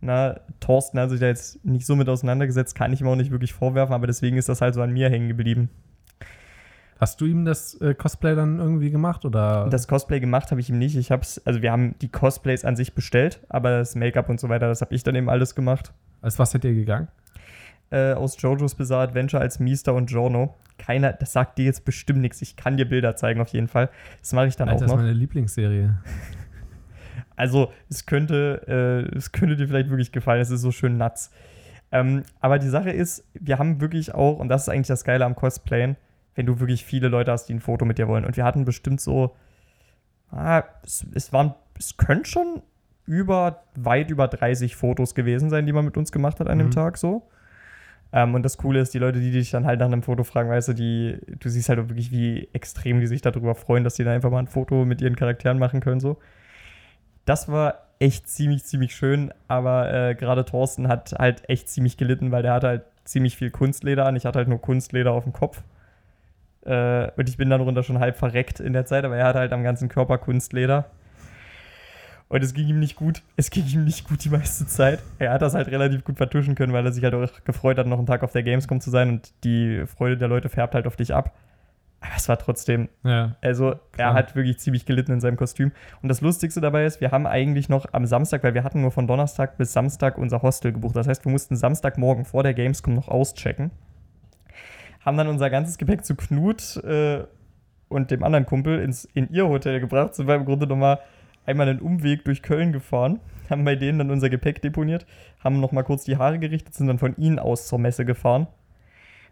na, 0.01 0.41
Thorsten 0.61 0.99
hat 0.99 1.11
sich 1.11 1.21
da 1.21 1.27
jetzt 1.27 1.63
nicht 1.65 1.85
so 1.85 1.95
mit 1.95 2.09
auseinandergesetzt, 2.09 2.75
kann 2.75 2.93
ich 2.93 3.03
ihm 3.03 3.09
auch 3.09 3.17
nicht 3.17 3.31
wirklich 3.31 3.53
vorwerfen, 3.53 3.95
aber 3.95 4.07
deswegen 4.07 4.39
ist 4.39 4.49
das 4.49 4.63
halt 4.63 4.75
so 4.75 4.81
an 4.81 4.93
mir 4.93 5.11
hängen 5.11 5.29
geblieben. 5.29 5.69
Hast 6.99 7.21
du 7.21 7.25
ihm 7.25 7.47
das 7.47 7.81
äh, 7.81 7.95
Cosplay 7.95 8.35
dann 8.35 8.59
irgendwie 8.59 8.91
gemacht? 8.91 9.25
Oder? 9.25 9.69
Das 9.71 9.89
Cosplay 9.89 10.21
gemacht 10.21 10.51
habe 10.51 10.61
ich 10.61 10.69
ihm 10.69 10.79
nicht. 10.79 10.97
Ich 10.97 11.11
hab's, 11.11 11.41
also 11.47 11.63
wir 11.63 11.73
haben 11.73 11.95
die 12.01 12.09
Cosplays 12.09 12.65
an 12.65 12.77
sich 12.77 12.95
bestellt, 12.95 13.41
aber 13.49 13.79
das 13.79 13.95
Make-up 13.95 14.29
und 14.29 14.39
so 14.39 14.51
weiter, 14.51 14.69
das 14.69 14.83
habe 14.83 14.95
ich 14.95 15.03
dann 15.03 15.15
eben 15.15 15.31
alles 15.31 15.55
gemacht. 15.55 15.93
als 16.21 16.39
was 16.39 16.51
seid 16.51 16.65
ihr 16.65 16.75
gegangen? 16.75 17.09
Äh, 17.91 18.13
aus 18.13 18.41
JoJo's 18.41 18.75
Bizarre 18.75 19.03
Adventure 19.03 19.43
als 19.43 19.59
Mister 19.59 19.95
und 19.95 20.07
Giorno. 20.09 20.55
Keiner, 20.79 21.13
das 21.13 21.33
sagt 21.33 21.59
dir 21.59 21.67
jetzt 21.67 21.85
bestimmt 21.85 22.21
nichts. 22.21 22.41
Ich 22.41 22.57
kann 22.57 22.77
dir 22.77 22.89
Bilder 22.89 23.17
zeigen 23.17 23.41
auf 23.41 23.49
jeden 23.49 23.69
Fall. 23.69 23.91
Das 24.21 24.33
mache 24.33 24.47
ich 24.47 24.57
dann 24.57 24.69
Alter, 24.69 24.77
auch 24.77 24.81
das 24.81 24.91
ist 24.91 24.97
noch. 24.97 25.03
meine 25.03 25.13
Lieblingsserie. 25.13 25.99
Also, 27.37 27.73
es 27.89 28.05
könnte, 28.05 29.09
äh, 29.13 29.17
es 29.17 29.33
könnte 29.33 29.57
dir 29.57 29.67
vielleicht 29.67 29.89
wirklich 29.89 30.13
gefallen. 30.13 30.43
Es 30.43 30.51
ist 30.51 30.61
so 30.61 30.73
schön 30.73 30.99
nuts. 30.99 31.31
Ähm, 31.91 32.23
aber 32.41 32.59
die 32.59 32.69
Sache 32.69 32.91
ist, 32.91 33.25
wir 33.33 33.59
haben 33.59 33.81
wirklich 33.81 34.15
auch, 34.15 34.39
und 34.39 34.49
das 34.49 34.63
ist 34.63 34.69
eigentlich 34.69 34.89
das 34.89 35.05
Geile 35.05 35.25
am 35.25 35.35
Cosplayen, 35.35 35.97
wenn 36.35 36.45
du 36.45 36.61
wirklich 36.61 36.85
viele 36.85 37.09
Leute 37.09 37.33
hast, 37.33 37.47
die 37.47 37.55
ein 37.55 37.61
Foto 37.61 37.87
mit 37.87 37.97
dir 37.97 38.09
wollen. 38.09 38.27
Und 38.27 38.37
wir 38.37 38.45
hatten 38.45 38.67
bestimmt 38.67 39.01
so, 39.01 39.35
ah, 40.31 40.65
es, 40.85 41.07
es 41.15 41.33
waren, 41.33 41.55
es 41.79 41.97
können 41.97 42.27
schon 42.27 42.61
über, 43.07 43.63
weit 43.75 44.11
über 44.11 44.29
30 44.29 44.77
Fotos 44.77 45.15
gewesen 45.15 45.49
sein, 45.49 45.65
die 45.65 45.73
man 45.73 45.87
mit 45.87 45.97
uns 45.97 46.13
gemacht 46.13 46.41
hat 46.41 46.47
an 46.49 46.59
Mhm. 46.59 46.63
dem 46.65 46.71
Tag 46.73 46.99
so. 46.99 47.23
Ähm, 48.13 48.35
und 48.35 48.43
das 48.43 48.59
Coole 48.59 48.81
ist, 48.81 48.93
die 48.95 48.99
Leute, 48.99 49.21
die 49.21 49.31
dich 49.31 49.51
dann 49.51 49.67
halt 49.67 49.81
nach 49.81 49.87
einem 49.87 50.03
Foto 50.03 50.25
fragen, 50.25 50.51
weißt 50.51 50.69
du, 50.69 50.73
die, 50.75 51.19
du 51.39 51.49
siehst 51.49 51.69
halt 51.69 51.79
auch 51.79 51.89
wirklich, 51.89 52.11
wie 52.11 52.49
extrem 52.53 53.01
die 53.01 53.07
sich 53.07 53.23
darüber 53.23 53.55
freuen, 53.55 53.85
dass 53.85 53.95
die 53.95 54.05
dann 54.05 54.15
einfach 54.15 54.31
mal 54.31 54.41
ein 54.41 54.49
Foto 54.49 54.85
mit 54.85 55.01
ihren 55.01 55.17
Charakteren 55.17 55.59
machen 55.59 55.81
können, 55.81 56.01
so. 56.01 56.19
Das 57.25 57.49
war 57.49 57.87
echt 58.01 58.29
ziemlich, 58.29 58.65
ziemlich 58.65 58.97
schön, 58.97 59.33
aber 59.47 59.93
äh, 59.93 60.15
gerade 60.15 60.45
Thorsten 60.45 60.89
hat 60.89 61.15
halt 61.19 61.49
echt 61.49 61.69
ziemlich 61.69 61.97
gelitten, 61.97 62.33
weil 62.33 62.43
der 62.43 62.55
hatte 62.55 62.67
halt 62.67 62.83
ziemlich 63.05 63.37
viel 63.37 63.51
Kunstleder 63.51 64.07
an. 64.07 64.17
Ich 64.17 64.25
hatte 64.25 64.39
halt 64.39 64.49
nur 64.49 64.61
Kunstleder 64.61 65.13
auf 65.13 65.25
dem 65.25 65.33
Kopf. 65.33 65.63
Äh, 66.65 67.11
und 67.17 67.29
ich 67.29 67.37
bin 67.37 67.51
dann 67.51 67.61
runter 67.61 67.83
schon 67.83 67.99
halb 67.99 68.17
verreckt 68.17 68.61
in 68.61 68.73
der 68.73 68.87
Zeit, 68.87 69.05
aber 69.05 69.17
er 69.17 69.27
hatte 69.27 69.39
halt 69.39 69.53
am 69.53 69.63
ganzen 69.63 69.89
Körper 69.89 70.19
Kunstleder. 70.19 70.87
Und 72.31 72.43
es 72.45 72.55
ging 72.55 72.69
ihm 72.69 72.79
nicht 72.79 72.95
gut. 72.95 73.23
Es 73.37 73.51
ging 73.51 73.67
ihm 73.67 73.85
nicht 73.85 74.09
gut 74.09 74.25
die 74.25 74.29
meiste 74.31 74.65
Zeit. 74.67 75.01
Er 75.19 75.33
hat 75.33 75.43
das 75.43 75.53
halt 75.55 75.67
relativ 75.69 76.05
gut 76.05 76.17
vertuschen 76.17 76.55
können, 76.55 76.73
weil 76.73 76.87
er 76.87 76.93
sich 76.93 77.03
halt 77.05 77.13
auch 77.15 77.45
gefreut 77.45 77.77
hat, 77.77 77.87
noch 77.89 77.99
einen 77.99 78.07
Tag 78.07 78.23
auf 78.23 78.31
der 78.33 78.45
Gamescom 78.45 78.81
zu 78.81 78.89
sein 78.91 79.09
und 79.11 79.33
die 79.45 79.83
Freude 79.87 80.17
der 80.17 80.29
Leute 80.29 80.49
färbt 80.49 80.75
halt 80.77 80.87
auf 80.87 80.95
dich 80.97 81.13
ab. 81.13 81.35
Aber 82.01 82.13
es 82.17 82.29
war 82.29 82.39
trotzdem, 82.39 82.89
Ja. 83.03 83.35
also 83.43 83.75
Klar. 83.93 84.13
er 84.13 84.15
hat 84.15 84.35
wirklich 84.37 84.59
ziemlich 84.61 84.87
gelitten 84.87 85.11
in 85.13 85.21
seinem 85.21 85.37
Kostüm. 85.37 85.73
Und 86.03 86.09
das 86.09 86.21
Lustigste 86.23 86.61
dabei 86.61 86.87
ist, 86.87 87.01
wir 87.01 87.11
haben 87.11 87.27
eigentlich 87.27 87.69
noch 87.69 87.87
am 87.93 88.07
Samstag, 88.07 88.43
weil 88.45 88.55
wir 88.55 88.63
hatten 88.65 88.81
nur 88.81 88.91
von 88.93 89.07
Donnerstag 89.09 89.59
bis 89.59 89.73
Samstag 89.73 90.17
unser 90.17 90.41
Hostel 90.41 90.73
gebucht. 90.73 90.95
Das 90.97 91.09
heißt, 91.09 91.25
wir 91.27 91.33
mussten 91.33 91.57
Samstagmorgen 91.57 92.25
vor 92.25 92.43
der 92.45 92.55
Gamescom 92.55 92.95
noch 92.95 93.09
auschecken. 93.09 93.71
Haben 95.05 95.17
dann 95.17 95.29
unser 95.29 95.51
ganzes 95.51 95.79
Gepäck 95.79 96.05
zu 96.05 96.15
Knut 96.15 96.77
äh, 96.85 97.25
und 97.89 98.11
dem 98.13 98.23
anderen 98.23 98.47
Kumpel 98.47 98.79
ins, 98.81 99.05
in 99.15 99.31
ihr 99.33 99.49
Hotel 99.49 99.81
gebracht. 99.81 100.15
Sind 100.15 100.29
wir 100.29 100.37
im 100.37 100.45
Grunde 100.45 100.67
nochmal 100.67 101.01
einmal 101.51 101.69
einen 101.69 101.81
Umweg 101.81 102.25
durch 102.25 102.43
Köln 102.43 102.73
gefahren. 102.73 103.21
Haben 103.51 103.65
bei 103.65 103.75
denen 103.77 103.99
dann 103.99 104.11
unser 104.11 104.31
Gepäck 104.31 104.63
deponiert. 104.63 105.07
Haben 105.41 105.61
nochmal 105.61 105.85
kurz 105.85 106.05
die 106.05 106.17
Haare 106.17 106.39
gerichtet, 106.39 106.73
sind 106.75 106.87
dann 106.87 106.99
von 106.99 107.17
ihnen 107.17 107.39
aus 107.39 107.67
zur 107.67 107.79
Messe 107.79 108.05
gefahren. 108.05 108.47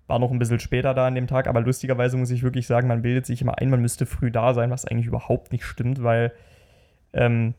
War 0.09 0.19
noch 0.19 0.31
ein 0.31 0.39
bisschen 0.39 0.59
später 0.61 0.93
da 0.95 1.07
an 1.07 1.15
dem 1.15 1.27
Tag, 1.27 1.47
aber 1.47 1.61
lustigerweise 1.61 2.17
muss 2.17 2.31
ich 2.31 2.43
wirklich 2.43 2.67
sagen, 2.67 2.89
man 2.89 3.03
bildet 3.03 3.27
sich 3.27 3.41
immer 3.43 3.59
ein, 3.59 3.71
man 3.71 3.81
müsste 3.81 4.07
früh 4.07 4.31
da 4.31 4.55
sein, 4.55 4.71
was 4.71 4.85
eigentlich 4.87 5.07
überhaupt 5.07 5.53
nicht 5.53 5.65
stimmt, 5.65 6.03
weil 6.03 6.33
ähm, 7.13 7.55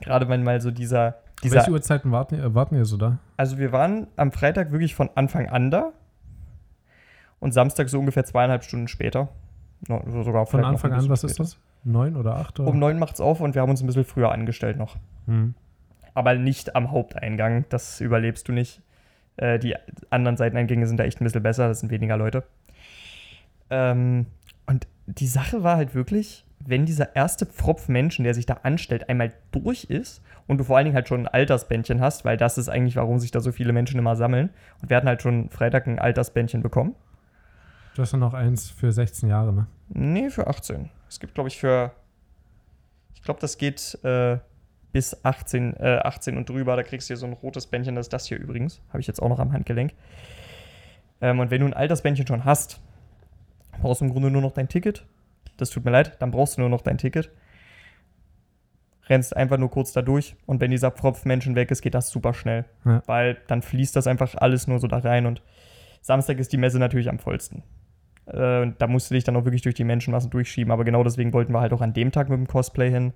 gerade 0.00 0.28
wenn 0.28 0.42
mal 0.42 0.60
so 0.60 0.70
dieser, 0.70 1.16
dieser 1.44 1.56
Welche 1.56 1.70
Uhrzeiten 1.72 2.10
warten, 2.12 2.36
ihr- 2.36 2.54
warten 2.54 2.76
ihr 2.76 2.84
so 2.86 2.96
da? 2.96 3.18
also 3.36 3.58
wir 3.58 3.72
waren 3.72 4.06
am 4.16 4.32
Freitag 4.32 4.72
wirklich 4.72 4.94
von 4.94 5.10
Anfang 5.14 5.48
an 5.50 5.70
da 5.70 5.92
und 7.40 7.52
Samstag 7.52 7.88
so 7.90 7.98
ungefähr 7.98 8.24
zweieinhalb 8.24 8.64
Stunden 8.64 8.88
später. 8.88 9.28
No, 9.88 10.02
sogar 10.24 10.46
Von 10.46 10.64
Anfang 10.64 10.92
an, 10.92 11.08
was 11.10 11.22
ist 11.24 11.32
später. 11.32 11.42
das? 11.44 11.58
Neun 11.86 12.16
oder 12.16 12.34
acht? 12.34 12.58
Oder? 12.58 12.68
Um 12.68 12.78
neun 12.78 12.98
macht's 12.98 13.20
auf 13.20 13.40
und 13.40 13.54
wir 13.54 13.62
haben 13.62 13.70
uns 13.70 13.80
ein 13.80 13.86
bisschen 13.86 14.04
früher 14.04 14.32
angestellt 14.32 14.76
noch. 14.76 14.96
Hm. 15.26 15.54
Aber 16.14 16.34
nicht 16.34 16.74
am 16.74 16.90
Haupteingang, 16.90 17.64
das 17.68 18.00
überlebst 18.00 18.48
du 18.48 18.52
nicht. 18.52 18.82
Äh, 19.36 19.58
die 19.58 19.76
anderen 20.10 20.36
Seiteneingänge 20.36 20.86
sind 20.86 20.98
da 20.98 21.04
echt 21.04 21.20
ein 21.20 21.24
bisschen 21.24 21.42
besser, 21.42 21.68
das 21.68 21.80
sind 21.80 21.90
weniger 21.90 22.16
Leute. 22.16 22.42
Ähm, 23.70 24.26
und 24.66 24.88
die 25.06 25.28
Sache 25.28 25.62
war 25.62 25.76
halt 25.76 25.94
wirklich, 25.94 26.44
wenn 26.58 26.86
dieser 26.86 27.14
erste 27.14 27.46
Pfropf 27.46 27.88
Menschen, 27.88 28.24
der 28.24 28.34
sich 28.34 28.46
da 28.46 28.54
anstellt, 28.64 29.08
einmal 29.08 29.32
durch 29.52 29.84
ist 29.84 30.22
und 30.48 30.58
du 30.58 30.64
vor 30.64 30.76
allen 30.76 30.86
Dingen 30.86 30.96
halt 30.96 31.06
schon 31.06 31.20
ein 31.20 31.28
Altersbändchen 31.28 32.00
hast, 32.00 32.24
weil 32.24 32.36
das 32.36 32.58
ist 32.58 32.68
eigentlich, 32.68 32.96
warum 32.96 33.20
sich 33.20 33.30
da 33.30 33.40
so 33.40 33.52
viele 33.52 33.72
Menschen 33.72 34.00
immer 34.00 34.16
sammeln. 34.16 34.50
Und 34.82 34.90
wir 34.90 34.96
hatten 34.96 35.06
halt 35.06 35.22
schon 35.22 35.50
Freitag 35.50 35.86
ein 35.86 36.00
Altersbändchen 36.00 36.62
bekommen. 36.62 36.96
Du 37.94 38.02
hast 38.02 38.12
ja 38.12 38.18
noch 38.18 38.34
eins 38.34 38.70
für 38.70 38.90
16 38.90 39.28
Jahre, 39.28 39.52
ne? 39.52 39.66
Nee, 39.88 40.30
für 40.30 40.48
18. 40.48 40.90
Es 41.08 41.20
gibt, 41.20 41.34
glaube 41.34 41.48
ich, 41.48 41.58
für. 41.58 41.92
Ich 43.14 43.22
glaube, 43.22 43.40
das 43.40 43.58
geht 43.58 43.98
äh, 44.04 44.38
bis 44.92 45.24
18, 45.24 45.74
äh, 45.74 46.00
18 46.04 46.36
und 46.36 46.48
drüber. 46.48 46.76
Da 46.76 46.82
kriegst 46.82 47.08
du 47.08 47.12
hier 47.12 47.16
so 47.16 47.26
ein 47.26 47.32
rotes 47.32 47.66
Bändchen. 47.66 47.96
Das 47.96 48.06
ist 48.06 48.12
das 48.12 48.26
hier 48.26 48.38
übrigens. 48.38 48.80
Habe 48.88 49.00
ich 49.00 49.06
jetzt 49.06 49.20
auch 49.20 49.28
noch 49.28 49.40
am 49.40 49.52
Handgelenk. 49.52 49.92
Ähm, 51.20 51.40
und 51.40 51.50
wenn 51.50 51.60
du 51.60 51.66
ein 51.66 51.74
Altersbändchen 51.74 52.26
schon 52.26 52.44
hast, 52.44 52.80
brauchst 53.80 54.00
du 54.00 54.06
im 54.06 54.12
Grunde 54.12 54.30
nur 54.30 54.42
noch 54.42 54.52
dein 54.52 54.68
Ticket. 54.68 55.04
Das 55.56 55.70
tut 55.70 55.84
mir 55.84 55.90
leid, 55.90 56.20
dann 56.20 56.30
brauchst 56.30 56.56
du 56.56 56.60
nur 56.60 56.70
noch 56.70 56.82
dein 56.82 56.98
Ticket. 56.98 57.30
Rennst 59.08 59.36
einfach 59.36 59.56
nur 59.56 59.70
kurz 59.70 59.92
da 59.92 60.02
durch 60.02 60.36
und 60.46 60.60
wenn 60.60 60.70
dieser 60.70 60.90
Pfropf 60.90 61.24
Menschen 61.24 61.54
weg 61.54 61.70
ist, 61.70 61.80
geht 61.80 61.94
das 61.94 62.10
super 62.10 62.34
schnell. 62.34 62.64
Ja. 62.84 63.02
Weil 63.06 63.38
dann 63.46 63.62
fließt 63.62 63.94
das 63.94 64.06
einfach 64.06 64.34
alles 64.34 64.66
nur 64.66 64.80
so 64.80 64.88
da 64.88 64.98
rein 64.98 65.26
und 65.26 65.42
Samstag 66.00 66.38
ist 66.38 66.52
die 66.52 66.56
Messe 66.56 66.78
natürlich 66.78 67.08
am 67.08 67.18
vollsten. 67.18 67.62
Äh, 68.26 68.62
und 68.62 68.80
da 68.80 68.86
musst 68.86 69.10
du 69.10 69.14
dich 69.14 69.24
dann 69.24 69.36
auch 69.36 69.44
wirklich 69.44 69.62
durch 69.62 69.74
die 69.74 69.84
Menschenmassen 69.84 70.30
durchschieben. 70.30 70.72
Aber 70.72 70.84
genau 70.84 71.02
deswegen 71.02 71.32
wollten 71.32 71.52
wir 71.52 71.60
halt 71.60 71.72
auch 71.72 71.80
an 71.80 71.92
dem 71.92 72.12
Tag 72.12 72.28
mit 72.28 72.38
dem 72.38 72.46
Cosplay 72.46 72.90
hin. 72.90 73.12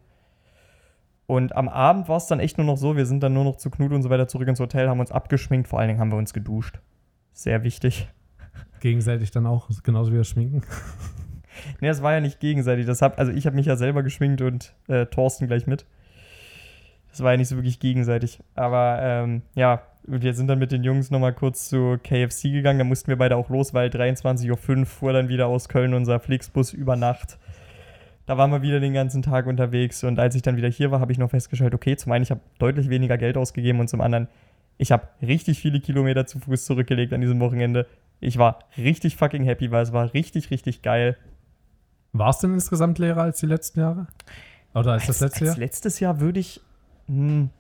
Und 1.26 1.54
am 1.54 1.68
Abend 1.68 2.08
war 2.08 2.16
es 2.16 2.26
dann 2.26 2.40
echt 2.40 2.58
nur 2.58 2.66
noch 2.66 2.76
so, 2.76 2.96
wir 2.96 3.06
sind 3.06 3.22
dann 3.22 3.32
nur 3.32 3.44
noch 3.44 3.56
zu 3.56 3.70
Knut 3.70 3.92
und 3.92 4.02
so 4.02 4.10
weiter 4.10 4.26
zurück 4.26 4.48
ins 4.48 4.58
Hotel, 4.58 4.88
haben 4.88 4.98
uns 4.98 5.12
abgeschminkt, 5.12 5.68
vor 5.68 5.78
allen 5.78 5.86
Dingen 5.86 6.00
haben 6.00 6.10
wir 6.10 6.18
uns 6.18 6.32
geduscht. 6.32 6.80
Sehr 7.32 7.62
wichtig. 7.62 8.08
Gegenseitig 8.80 9.30
dann 9.30 9.46
auch, 9.46 9.68
genauso 9.84 10.12
wie 10.12 10.16
das 10.16 10.28
Schminken. 10.28 10.62
Nee, 11.80 11.88
das 11.88 12.02
war 12.02 12.12
ja 12.12 12.20
nicht 12.20 12.40
gegenseitig. 12.40 12.86
Das 12.86 13.02
hab, 13.02 13.18
also 13.18 13.32
ich 13.32 13.46
habe 13.46 13.56
mich 13.56 13.66
ja 13.66 13.76
selber 13.76 14.02
geschminkt 14.02 14.40
und 14.40 14.74
äh, 14.88 15.06
Thorsten 15.06 15.46
gleich 15.46 15.66
mit. 15.66 15.84
Das 17.10 17.22
war 17.22 17.32
ja 17.32 17.36
nicht 17.36 17.48
so 17.48 17.56
wirklich 17.56 17.80
gegenseitig. 17.80 18.40
Aber 18.54 18.98
ähm, 19.02 19.42
ja, 19.54 19.82
wir 20.04 20.34
sind 20.34 20.48
dann 20.48 20.58
mit 20.58 20.72
den 20.72 20.82
Jungs 20.82 21.10
nochmal 21.10 21.32
kurz 21.32 21.68
zu 21.68 21.98
KFC 22.02 22.44
gegangen. 22.44 22.78
Da 22.78 22.84
mussten 22.84 23.08
wir 23.08 23.16
beide 23.16 23.36
auch 23.36 23.48
los, 23.48 23.74
weil 23.74 23.90
23.05 23.90 24.50
Uhr 24.80 24.86
fuhr 24.86 25.12
dann 25.12 25.28
wieder 25.28 25.46
aus 25.46 25.68
Köln 25.68 25.94
unser 25.94 26.20
Flixbus 26.20 26.72
über 26.72 26.96
Nacht. 26.96 27.38
Da 28.26 28.38
waren 28.38 28.50
wir 28.50 28.62
wieder 28.62 28.80
den 28.80 28.94
ganzen 28.94 29.22
Tag 29.22 29.46
unterwegs. 29.46 30.04
Und 30.04 30.18
als 30.18 30.34
ich 30.34 30.42
dann 30.42 30.56
wieder 30.56 30.68
hier 30.68 30.90
war, 30.90 31.00
habe 31.00 31.12
ich 31.12 31.18
noch 31.18 31.30
festgestellt, 31.30 31.74
okay, 31.74 31.96
zum 31.96 32.12
einen, 32.12 32.22
ich 32.22 32.30
habe 32.30 32.40
deutlich 32.58 32.88
weniger 32.88 33.18
Geld 33.18 33.36
ausgegeben 33.36 33.80
und 33.80 33.88
zum 33.88 34.00
anderen, 34.00 34.28
ich 34.78 34.92
habe 34.92 35.08
richtig 35.20 35.58
viele 35.60 35.80
Kilometer 35.80 36.26
zu 36.26 36.38
Fuß 36.38 36.64
zurückgelegt 36.64 37.12
an 37.12 37.20
diesem 37.20 37.40
Wochenende. 37.40 37.86
Ich 38.20 38.38
war 38.38 38.60
richtig 38.76 39.16
fucking 39.16 39.44
happy, 39.44 39.70
weil 39.70 39.82
es 39.82 39.92
war 39.92 40.14
richtig, 40.14 40.50
richtig 40.50 40.82
geil. 40.82 41.16
War 42.12 42.30
es 42.30 42.38
denn 42.38 42.54
insgesamt 42.54 42.98
leerer 42.98 43.22
als 43.22 43.40
die 43.40 43.46
letzten 43.46 43.80
Jahre? 43.80 44.06
Oder 44.74 44.92
als 44.92 45.06
das 45.06 45.20
letzte 45.20 45.44
als 45.44 45.48
Jahr? 45.48 45.58
letztes 45.58 46.00
Jahr 46.00 46.20
würde 46.20 46.40
ich. 46.40 46.60
Hm, 47.06 47.50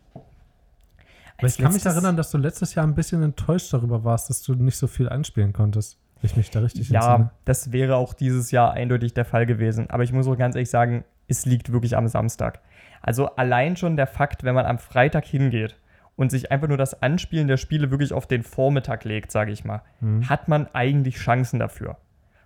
Weil 1.42 1.46
als 1.48 1.58
ich 1.58 1.64
kann 1.64 1.72
mich 1.72 1.84
erinnern, 1.86 2.16
dass 2.16 2.30
du 2.30 2.38
letztes 2.38 2.74
Jahr 2.74 2.86
ein 2.86 2.94
bisschen 2.94 3.22
enttäuscht 3.22 3.72
darüber 3.72 4.04
warst, 4.04 4.30
dass 4.30 4.42
du 4.42 4.54
nicht 4.54 4.76
so 4.76 4.86
viel 4.86 5.08
einspielen 5.08 5.52
konntest. 5.52 5.98
Wenn 6.20 6.30
Ich 6.30 6.36
mich 6.36 6.50
da 6.50 6.60
richtig 6.60 6.90
Ja, 6.90 7.14
entsinne. 7.14 7.30
das 7.44 7.72
wäre 7.72 7.96
auch 7.96 8.12
dieses 8.14 8.50
Jahr 8.50 8.72
eindeutig 8.72 9.14
der 9.14 9.24
Fall 9.24 9.46
gewesen. 9.46 9.88
Aber 9.90 10.02
ich 10.02 10.12
muss 10.12 10.26
auch 10.28 10.36
ganz 10.36 10.54
ehrlich 10.54 10.70
sagen, 10.70 11.04
es 11.28 11.46
liegt 11.46 11.72
wirklich 11.72 11.96
am 11.96 12.08
Samstag. 12.08 12.60
Also 13.02 13.26
allein 13.36 13.76
schon 13.76 13.96
der 13.96 14.06
Fakt, 14.06 14.44
wenn 14.44 14.54
man 14.54 14.66
am 14.66 14.78
Freitag 14.78 15.24
hingeht 15.24 15.76
und 16.16 16.30
sich 16.30 16.52
einfach 16.52 16.68
nur 16.68 16.76
das 16.76 17.02
Anspielen 17.02 17.48
der 17.48 17.56
Spiele 17.56 17.90
wirklich 17.90 18.12
auf 18.12 18.26
den 18.26 18.42
Vormittag 18.42 19.04
legt, 19.04 19.32
sage 19.32 19.52
ich 19.52 19.64
mal, 19.64 19.80
Hm. 20.00 20.28
hat 20.28 20.48
man 20.48 20.66
eigentlich 20.74 21.16
Chancen 21.16 21.58
dafür. 21.58 21.96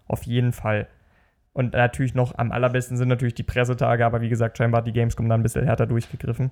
Auf 0.07 0.23
jeden 0.25 0.53
Fall. 0.53 0.87
Und 1.53 1.73
natürlich 1.73 2.15
noch 2.15 2.37
am 2.39 2.53
allerbesten 2.53 2.97
sind 2.97 3.09
natürlich 3.09 3.35
die 3.35 3.43
Pressetage, 3.43 4.05
aber 4.07 4.21
wie 4.21 4.29
gesagt, 4.29 4.59
scheinbar 4.59 4.81
hat 4.81 4.87
die 4.87 4.93
Gamescom 4.93 5.29
dann 5.29 5.41
ein 5.41 5.43
bisschen 5.43 5.65
härter 5.65 5.87
durchgegriffen. 5.87 6.51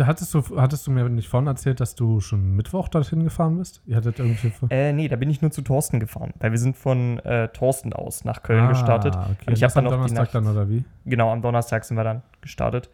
Hattest 0.00 0.32
du, 0.32 0.42
hattest 0.56 0.86
du 0.86 0.90
mir 0.90 1.06
nicht 1.10 1.28
vorhin 1.28 1.46
erzählt, 1.46 1.78
dass 1.78 1.94
du 1.94 2.20
schon 2.20 2.56
Mittwoch 2.56 2.88
dorthin 2.88 3.22
gefahren 3.22 3.58
bist? 3.58 3.82
Ihr 3.86 3.96
hattet 3.96 4.18
irgendwie. 4.18 4.48
vor- 4.48 4.70
Äh, 4.70 4.94
nee, 4.94 5.08
da 5.08 5.16
bin 5.16 5.28
ich 5.28 5.42
nur 5.42 5.50
zu 5.50 5.60
Thorsten 5.60 6.00
gefahren, 6.00 6.32
weil 6.40 6.52
wir 6.52 6.58
sind 6.58 6.74
von 6.76 7.18
äh, 7.18 7.48
Thorsten 7.48 7.92
aus 7.92 8.24
nach 8.24 8.42
Köln 8.42 8.64
Ah, 8.64 8.68
gestartet. 8.68 9.14
Okay. 9.14 9.28
Und 9.46 9.52
ich 9.52 9.62
habe 9.62 9.74
dann 9.74 9.84
am 9.86 9.90
Donnerstag 9.92 10.18
Nacht, 10.22 10.34
dann, 10.34 10.46
oder 10.46 10.70
wie? 10.70 10.84
genau, 11.04 11.30
am 11.30 11.42
Donnerstag 11.42 11.84
sind 11.84 11.98
wir 11.98 12.04
dann 12.04 12.22
gestartet. 12.40 12.88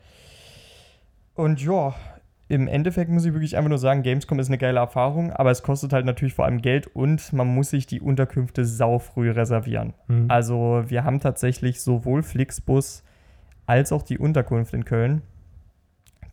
Und 1.35 1.63
ja, 1.63 1.95
im 2.49 2.67
Endeffekt 2.67 3.09
muss 3.11 3.25
ich 3.25 3.33
wirklich 3.33 3.57
einfach 3.57 3.69
nur 3.69 3.79
sagen, 3.79 4.03
Gamescom 4.03 4.41
ist 4.41 4.49
eine 4.49 4.59
geile 4.59 4.81
Erfahrung, 4.81 5.33
aber 5.33 5.53
es 5.53 5.63
kostet 5.63 5.93
halt 5.93 6.05
natürlich 6.05 6.35
vor 6.35 6.45
allem 6.47 6.61
Geld 6.61 6.89
und 6.89 7.33
man 7.33 7.47
muss 7.47 7.71
sich 7.71 7.87
die 7.87 8.01
Unterkünfte 8.01 8.65
saufrüh 8.65 9.31
reservieren. 9.31 9.95
Hm. 10.09 10.25
Also 10.29 10.83
wir 10.89 11.05
haben 11.05 11.21
tatsächlich 11.21 11.81
sowohl 11.81 12.25
Flixbus 12.25 13.05
als 13.67 13.93
auch 13.93 14.03
die 14.03 14.19
Unterkunft 14.19 14.75
in 14.75 14.85
Köln. 14.85 15.23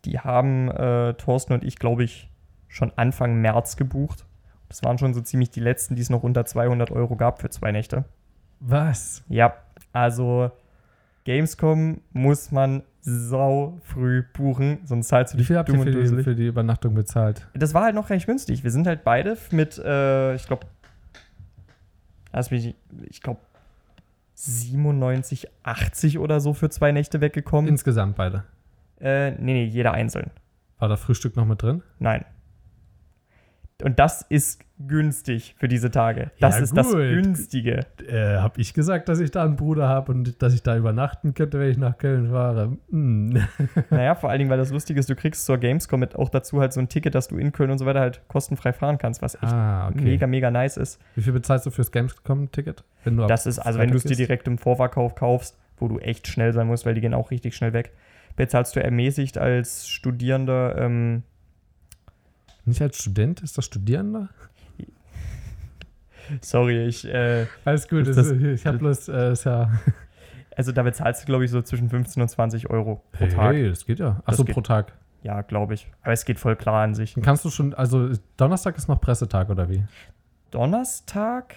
Die 0.04 0.18
haben 0.20 0.70
äh, 0.70 1.14
Thorsten 1.14 1.52
und 1.52 1.64
ich, 1.64 1.78
glaube 1.78 2.04
ich, 2.04 2.28
schon 2.68 2.92
Anfang 2.96 3.40
März 3.40 3.76
gebucht. 3.76 4.24
Das 4.68 4.82
waren 4.82 4.98
schon 4.98 5.14
so 5.14 5.20
ziemlich 5.20 5.50
die 5.50 5.60
letzten, 5.60 5.96
die 5.96 6.02
es 6.02 6.10
noch 6.10 6.22
unter 6.22 6.44
200 6.44 6.90
Euro 6.90 7.16
gab 7.16 7.40
für 7.40 7.50
zwei 7.50 7.72
Nächte. 7.72 8.04
Was? 8.60 9.24
Ja, 9.28 9.54
also 9.92 10.50
Gamescom 11.24 12.00
muss 12.12 12.52
man 12.52 12.82
sau 13.00 13.78
früh 13.82 14.22
buchen, 14.34 14.78
sonst 14.84 15.08
zahlst 15.08 15.32
du 15.32 15.36
Wie 15.36 15.40
dich 15.40 15.46
viel 15.46 15.56
habt 15.56 15.68
ihr 15.70 15.78
für 15.78 15.90
die, 15.90 16.22
für 16.22 16.34
die 16.34 16.46
Übernachtung 16.46 16.94
bezahlt? 16.94 17.46
Das 17.54 17.72
war 17.72 17.84
halt 17.84 17.94
noch 17.94 18.10
recht 18.10 18.26
günstig. 18.26 18.64
Wir 18.64 18.70
sind 18.70 18.86
halt 18.86 19.04
beide 19.04 19.36
mit, 19.50 19.78
äh, 19.78 20.34
ich 20.34 20.46
glaube, 20.46 20.66
lass 22.32 22.50
mich, 22.50 22.74
ich 23.08 23.22
glaube, 23.22 23.40
97, 24.34 25.48
80 25.62 26.18
oder 26.18 26.40
so 26.40 26.52
für 26.52 26.70
zwei 26.70 26.92
Nächte 26.92 27.20
weggekommen. 27.20 27.68
Insgesamt 27.68 28.16
beide. 28.16 28.44
Äh, 29.00 29.32
nee, 29.32 29.52
nee, 29.54 29.64
jeder 29.64 29.92
einzeln. 29.92 30.30
War 30.78 30.88
da 30.88 30.96
Frühstück 30.96 31.36
noch 31.36 31.46
mit 31.46 31.62
drin? 31.62 31.82
Nein. 31.98 32.24
Und 33.84 34.00
das 34.00 34.22
ist 34.22 34.60
günstig 34.80 35.54
für 35.56 35.68
diese 35.68 35.92
Tage. 35.92 36.32
Das 36.40 36.56
Ja, 36.56 36.62
ist 36.64 36.76
das 36.76 36.88
gut. 36.88 36.96
Günstige. 36.98 37.80
Äh, 38.08 38.38
hab 38.38 38.58
ich 38.58 38.74
gesagt, 38.74 39.08
dass 39.08 39.20
ich 39.20 39.30
da 39.30 39.44
einen 39.44 39.54
Bruder 39.54 39.88
habe 39.88 40.10
und 40.10 40.42
dass 40.42 40.52
ich 40.52 40.64
da 40.64 40.76
übernachten 40.76 41.32
könnte, 41.34 41.60
wenn 41.60 41.70
ich 41.70 41.78
nach 41.78 41.96
Köln 41.96 42.30
fahre? 42.30 42.76
Hm. 42.90 43.40
Naja, 43.90 44.16
vor 44.16 44.30
allen 44.30 44.40
Dingen, 44.40 44.50
weil 44.50 44.58
das 44.58 44.72
Lustige 44.72 44.98
ist, 44.98 45.08
du 45.08 45.14
kriegst 45.14 45.44
zur 45.46 45.58
Gamescom 45.58 46.00
mit 46.00 46.16
auch 46.16 46.28
dazu 46.28 46.60
halt 46.60 46.72
so 46.72 46.80
ein 46.80 46.88
Ticket, 46.88 47.14
dass 47.14 47.28
du 47.28 47.36
in 47.38 47.52
Köln 47.52 47.70
und 47.70 47.78
so 47.78 47.86
weiter 47.86 48.00
halt 48.00 48.20
kostenfrei 48.26 48.72
fahren 48.72 48.98
kannst, 48.98 49.22
was 49.22 49.36
echt 49.36 49.44
Ah, 49.52 49.88
okay. 49.88 50.00
mega, 50.00 50.26
mega 50.26 50.50
nice 50.50 50.76
ist. 50.76 51.00
Wie 51.14 51.22
viel 51.22 51.32
bezahlst 51.32 51.64
du 51.66 51.70
fürs 51.70 51.92
Gamescom-Ticket? 51.92 52.82
Das 53.28 53.46
ist, 53.46 53.60
also 53.60 53.78
wenn 53.78 53.90
du 53.90 53.96
es 53.96 54.02
dir 54.02 54.08
Freitag 54.10 54.26
direkt 54.26 54.48
im 54.48 54.58
Vorverkauf 54.58 55.14
kaufst, 55.14 55.56
wo 55.76 55.86
du 55.86 55.98
echt 56.00 56.26
schnell 56.26 56.52
sein 56.52 56.66
musst, 56.66 56.84
weil 56.84 56.94
die 56.94 57.00
gehen 57.00 57.14
auch 57.14 57.30
richtig 57.30 57.54
schnell 57.54 57.72
weg, 57.72 57.92
bezahlst 58.38 58.76
du 58.76 58.82
ermäßigt 58.82 59.36
als 59.36 59.88
Studierender, 59.88 60.78
ähm, 60.78 61.22
Nicht 62.64 62.80
als 62.80 62.98
Student, 62.98 63.42
ist 63.42 63.58
das 63.58 63.64
Studierender? 63.64 64.28
sorry, 66.40 66.86
ich, 66.86 67.04
äh, 67.06 67.46
Alles 67.64 67.88
gut, 67.88 68.06
das- 68.06 68.30
ich 68.30 68.64
habe 68.66 68.78
bloß, 68.78 69.08
äh, 69.08 69.32
ist 69.32 69.44
ja. 69.44 69.70
also 70.56 70.72
da 70.72 70.82
bezahlst 70.82 71.22
du, 71.22 71.26
glaube 71.26 71.44
ich, 71.44 71.50
so 71.50 71.60
zwischen 71.62 71.90
15 71.90 72.22
und 72.22 72.28
20 72.28 72.70
Euro 72.70 73.02
pro 73.12 73.26
Tag. 73.26 73.54
Hey, 73.54 73.68
das 73.68 73.84
geht 73.84 73.98
ja. 73.98 74.22
Achso, 74.24 74.44
pro 74.44 74.60
Tag. 74.60 74.92
Ja, 75.22 75.42
glaube 75.42 75.74
ich. 75.74 75.90
Aber 76.02 76.12
es 76.12 76.24
geht 76.24 76.38
voll 76.38 76.54
klar 76.54 76.84
an 76.84 76.94
sich. 76.94 77.14
Dann 77.14 77.24
kannst 77.24 77.44
du 77.44 77.50
schon, 77.50 77.74
also 77.74 78.10
Donnerstag 78.36 78.76
ist 78.76 78.88
noch 78.88 79.00
Pressetag 79.00 79.50
oder 79.50 79.68
wie? 79.68 79.82
Donnerstag? 80.52 81.56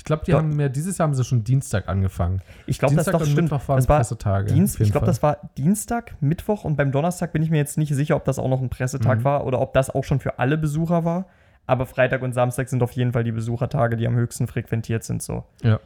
Ich 0.00 0.04
glaube, 0.04 0.24
die 0.24 0.30
Doch. 0.32 0.38
haben 0.38 0.58
ja, 0.58 0.70
dieses 0.70 0.96
Jahr 0.96 1.08
haben 1.08 1.14
sie 1.14 1.24
schon 1.24 1.44
Dienstag 1.44 1.86
angefangen. 1.86 2.40
Ich 2.66 2.78
glaube, 2.78 2.96
das 2.96 3.04
doch 3.04 3.20
und 3.20 3.26
stimmt. 3.26 3.42
Mittwoch 3.50 3.68
waren 3.68 3.76
Das 3.76 3.86
war 3.90 3.98
Pressetage. 3.98 4.46
Dienst, 4.54 4.80
ich 4.80 4.90
glaube, 4.92 5.04
das 5.06 5.22
war 5.22 5.50
Dienstag, 5.58 6.14
Mittwoch 6.22 6.64
und 6.64 6.76
beim 6.76 6.90
Donnerstag 6.90 7.32
bin 7.34 7.42
ich 7.42 7.50
mir 7.50 7.58
jetzt 7.58 7.76
nicht 7.76 7.94
sicher, 7.94 8.16
ob 8.16 8.24
das 8.24 8.38
auch 8.38 8.48
noch 8.48 8.62
ein 8.62 8.70
Pressetag 8.70 9.18
Mhm. 9.18 9.24
war 9.24 9.46
oder 9.46 9.60
ob 9.60 9.74
das 9.74 9.90
auch 9.90 10.02
schon 10.02 10.18
für 10.18 10.38
alle 10.38 10.56
Besucher 10.56 11.04
war. 11.04 11.26
Aber 11.66 11.84
Freitag 11.84 12.22
und 12.22 12.32
Samstag 12.32 12.70
sind 12.70 12.82
auf 12.82 12.92
jeden 12.92 13.12
Fall 13.12 13.24
die 13.24 13.30
Besuchertage, 13.32 13.98
die 13.98 14.06
am 14.06 14.16
höchsten 14.16 14.46
frequentiert 14.46 15.04
sind. 15.04 15.22
So. 15.22 15.44
Ja. 15.62 15.78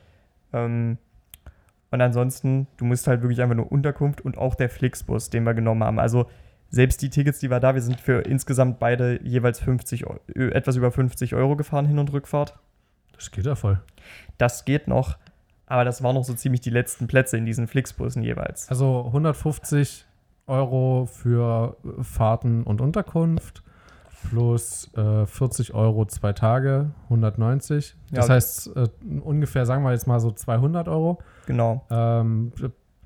Ähm, 0.53 0.97
und 1.91 2.01
ansonsten, 2.01 2.69
du 2.77 2.85
musst 2.85 3.09
halt 3.09 3.21
wirklich 3.23 3.43
einfach 3.43 3.57
nur 3.57 3.71
Unterkunft 3.73 4.21
und 4.21 4.39
auch 4.39 4.55
der 4.55 4.71
Flixbus, 4.71 5.29
den 5.31 5.43
wir 5.43 5.55
genommen 5.55 5.83
haben. 5.83 5.99
Also 5.99 6.27
selbst 6.71 7.03
die 7.03 7.11
Tickets, 7.11 7.41
die 7.41 7.51
wir 7.51 7.59
da, 7.59 7.75
wir 7.75 7.83
sind 7.83 8.01
für 8.01 8.21
insgesamt 8.21 8.79
beide 8.79 9.21
jeweils 9.25 9.59
50, 9.61 10.07
Eu- 10.07 10.19
äh, 10.35 10.51
etwas 10.53 10.77
über 10.77 10.93
50 10.93 11.35
Euro 11.35 11.57
gefahren, 11.57 11.87
Hin- 11.87 11.99
und 11.99 12.13
Rückfahrt. 12.13 12.57
Das 13.17 13.31
geht 13.31 13.47
ja 13.47 13.55
voll. 13.55 13.81
Das 14.39 14.65
geht 14.65 14.89
noch, 14.89 15.17
aber 15.67 15.85
das 15.85 16.03
waren 16.03 16.15
noch 16.15 16.25
so 16.25 16.35
ziemlich 16.35 16.61
die 16.61 16.71
letzten 16.71 17.07
Plätze 17.07 17.37
in 17.37 17.47
diesen 17.47 17.67
Flixbussen 17.67 18.23
jeweils. 18.23 18.69
Also 18.69 19.05
150 19.07 20.07
Euro 20.47 21.07
für 21.11 21.77
Fahrten 22.03 22.65
und 22.65 22.81
Unterkunft 22.81 23.63
plus 24.29 24.91
äh, 24.97 25.27
40 25.27 25.75
Euro 25.75 26.07
zwei 26.07 26.33
Tage, 26.33 26.91
190. 27.05 27.95
Das 28.11 28.29
Ja. 28.29 28.35
heißt 28.35 28.77
äh, 28.77 28.89
ungefähr, 29.21 29.67
sagen 29.67 29.85
wir 29.85 29.93
jetzt 29.93 30.07
mal 30.07 30.19
so 30.21 30.31
200 30.31 30.89
Euro. 30.89 31.19
Genau. 31.47 31.85
Ähm, 31.91 32.53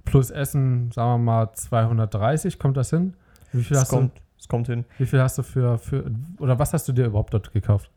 plus 0.04 0.30
Essen, 0.30 0.90
sagen 0.92 1.10
wir 1.10 1.18
mal 1.18 1.52
230, 1.52 2.58
kommt 2.58 2.76
das 2.76 2.90
hin? 2.90 3.14
Wie 3.52 3.62
viel, 3.62 3.76
Es 3.76 3.82
hast 3.82 3.88
kommt, 3.90 4.12
es 4.38 4.48
kommt 4.48 4.66
hin. 4.68 4.84
du, 4.96 4.98
wie 5.04 5.06
viel 5.06 5.20
hast 5.20 5.38
du 5.38 5.42
für, 5.42 5.78
für, 5.78 6.10
oder 6.38 6.58
was 6.58 6.72
hast 6.72 6.86
du 6.88 6.92
dir 6.92 7.06
überhaupt 7.06 7.34
dort 7.34 7.52
gekauft? 7.52 7.90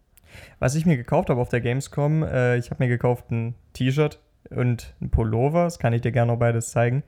Was 0.59 0.75
ich 0.75 0.85
mir 0.85 0.97
gekauft 0.97 1.29
habe 1.29 1.41
auf 1.41 1.49
der 1.49 1.61
Gamescom, 1.61 2.23
äh, 2.23 2.57
ich 2.57 2.69
habe 2.71 2.83
mir 2.83 2.89
gekauft 2.89 3.31
ein 3.31 3.55
T-Shirt 3.73 4.19
und 4.49 4.93
ein 5.01 5.09
Pullover. 5.09 5.63
Das 5.65 5.79
kann 5.79 5.93
ich 5.93 6.01
dir 6.01 6.11
gerne 6.11 6.31
noch 6.31 6.39
beides 6.39 6.71
zeigen. 6.71 7.03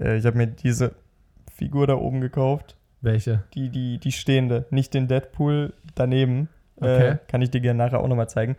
Äh, 0.00 0.16
ich 0.16 0.26
habe 0.26 0.36
mir 0.36 0.46
diese 0.46 0.94
Figur 1.54 1.86
da 1.86 1.94
oben 1.94 2.20
gekauft. 2.20 2.76
Welche? 3.00 3.44
Die, 3.54 3.68
die, 3.68 3.98
die 3.98 4.12
stehende, 4.12 4.66
nicht 4.70 4.94
den 4.94 5.08
Deadpool 5.08 5.74
daneben. 5.94 6.48
Äh, 6.80 6.84
Okay. 6.84 7.18
kann 7.28 7.42
ich 7.42 7.50
dir 7.50 7.60
gerne 7.60 7.78
nachher 7.78 8.00
auch 8.00 8.08
nochmal 8.08 8.28
zeigen. 8.28 8.56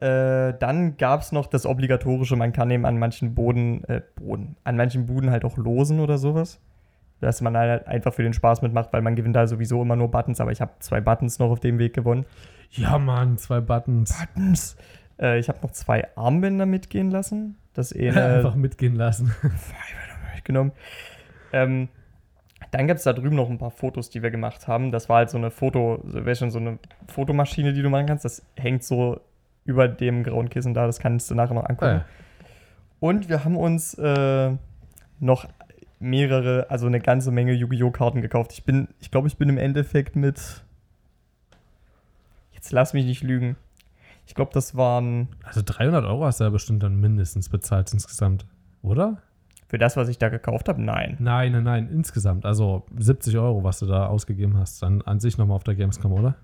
Äh, 0.00 0.54
dann 0.58 0.96
gab 0.96 1.22
es 1.22 1.32
noch 1.32 1.46
das 1.46 1.64
obligatorische, 1.66 2.36
man 2.36 2.52
kann 2.52 2.70
eben 2.70 2.84
an 2.84 2.98
manchen 2.98 3.34
Boden, 3.34 3.84
äh, 3.84 4.00
Boden, 4.16 4.56
an 4.64 4.76
manchen 4.76 5.06
Buden 5.06 5.30
halt 5.30 5.44
auch 5.44 5.56
losen 5.56 5.98
oder 6.00 6.18
sowas. 6.18 6.60
Dass 7.20 7.40
man 7.40 7.56
halt 7.56 7.86
einfach 7.86 8.12
für 8.12 8.24
den 8.24 8.32
Spaß 8.32 8.62
mitmacht, 8.62 8.92
weil 8.92 9.00
man 9.02 9.14
gewinnt 9.14 9.36
da 9.36 9.46
sowieso 9.46 9.80
immer 9.80 9.94
nur 9.94 10.10
Buttons, 10.10 10.40
aber 10.40 10.50
ich 10.50 10.60
habe 10.60 10.72
zwei 10.80 11.00
Buttons 11.00 11.38
noch 11.38 11.50
auf 11.50 11.60
dem 11.60 11.78
Weg 11.78 11.94
gewonnen. 11.94 12.26
Ja, 12.72 12.98
Mann, 12.98 13.38
zwei 13.38 13.60
Buttons. 13.60 14.16
Buttons. 14.18 14.76
Äh, 15.20 15.38
ich 15.38 15.48
habe 15.48 15.58
noch 15.62 15.72
zwei 15.72 16.08
Armbänder 16.16 16.66
mitgehen 16.66 17.10
lassen. 17.10 17.56
Das 17.74 17.92
eine 17.96 18.24
Einfach 18.24 18.54
mitgehen 18.54 18.96
lassen. 18.96 19.34
genommen. 20.44 20.72
Ähm, 21.52 21.88
dann 22.70 22.86
gab 22.86 22.96
es 22.96 23.04
da 23.04 23.12
drüben 23.12 23.36
noch 23.36 23.50
ein 23.50 23.58
paar 23.58 23.70
Fotos, 23.70 24.10
die 24.10 24.22
wir 24.22 24.30
gemacht 24.30 24.66
haben. 24.66 24.92
Das 24.92 25.08
war 25.08 25.18
halt 25.18 25.30
so 25.30 25.38
eine 25.38 25.50
Foto, 25.50 26.00
weißt 26.04 26.40
schon, 26.40 26.50
so 26.50 26.58
eine 26.58 26.78
Fotomaschine, 27.08 27.72
die 27.72 27.82
du 27.82 27.90
machen 27.90 28.06
kannst. 28.06 28.24
Das 28.24 28.42
hängt 28.56 28.82
so 28.82 29.20
über 29.64 29.88
dem 29.88 30.24
grauen 30.24 30.48
Kissen 30.48 30.74
da. 30.74 30.86
Das 30.86 30.98
kannst 30.98 31.30
du 31.30 31.34
nachher 31.34 31.54
noch 31.54 31.68
angucken. 31.68 32.00
Ah, 32.00 32.04
Und 33.00 33.28
wir 33.28 33.44
haben 33.44 33.56
uns 33.56 33.94
äh, 33.94 34.52
noch 35.20 35.48
mehrere, 36.00 36.66
also 36.70 36.86
eine 36.86 37.00
ganze 37.00 37.30
Menge 37.30 37.52
Yu-Gi-Oh! 37.52 37.90
Karten 37.90 38.22
gekauft. 38.22 38.52
Ich 38.52 38.64
bin, 38.64 38.88
ich 39.00 39.10
glaube, 39.10 39.28
ich 39.28 39.36
bin 39.36 39.48
im 39.48 39.58
Endeffekt 39.58 40.16
mit. 40.16 40.64
Jetzt 42.62 42.70
lass 42.70 42.94
mich 42.94 43.04
nicht 43.04 43.24
lügen. 43.24 43.56
Ich 44.24 44.36
glaube, 44.36 44.52
das 44.54 44.76
waren 44.76 45.26
Also 45.42 45.62
300 45.64 46.04
Euro 46.04 46.24
hast 46.24 46.38
du 46.38 46.44
ja 46.44 46.50
bestimmt 46.50 46.80
dann 46.84 46.94
mindestens 46.94 47.48
bezahlt 47.48 47.92
insgesamt, 47.92 48.46
oder? 48.82 49.18
für 49.66 49.78
das, 49.78 49.96
was 49.96 50.08
ich 50.08 50.18
da 50.18 50.28
gekauft 50.28 50.68
habe. 50.68 50.82
Nein. 50.82 51.16
Nein, 51.18 51.50
nein, 51.52 51.64
nein, 51.64 51.88
insgesamt. 51.90 52.44
Also 52.44 52.84
70 52.98 53.38
Euro, 53.38 53.64
was 53.64 53.78
du 53.78 53.86
da 53.86 54.06
ausgegeben 54.06 54.58
hast, 54.58 54.82
dann 54.82 55.00
an 55.00 55.18
sich 55.18 55.38
nochmal 55.38 55.56
auf 55.56 55.64
der 55.64 55.74
Gamescom, 55.74 56.12
oder? 56.12 56.34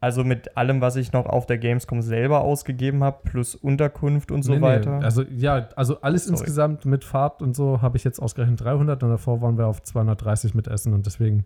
Also 0.00 0.24
mit 0.24 0.56
allem, 0.56 0.80
was 0.80 0.96
ich 0.96 1.12
noch 1.12 1.26
auf 1.26 1.46
der 1.46 1.58
Gamescom 1.58 2.02
selber 2.02 2.40
ausgegeben 2.40 3.04
habe, 3.04 3.20
plus 3.22 3.54
Unterkunft 3.54 4.32
und 4.32 4.42
so 4.42 4.52
Nee, 4.52 4.58
nee, 4.58 4.64
weiter. 4.64 4.94
Also 4.94 5.22
ja, 5.22 5.68
also 5.76 6.00
alles 6.00 6.24
Sorry. 6.24 6.38
insgesamt 6.40 6.84
mit 6.86 7.04
Fahrt 7.04 7.40
und 7.40 7.54
so 7.54 7.80
habe 7.80 7.96
ich 7.96 8.02
jetzt 8.04 8.18
ausgerechnet 8.20 8.60
300 8.62 9.00
und 9.04 9.10
davor 9.10 9.40
waren 9.40 9.56
wir 9.56 9.68
auf 9.68 9.80
230 9.80 10.54
mit 10.54 10.66
Essen 10.66 10.92
und 10.92 11.06
deswegen 11.06 11.44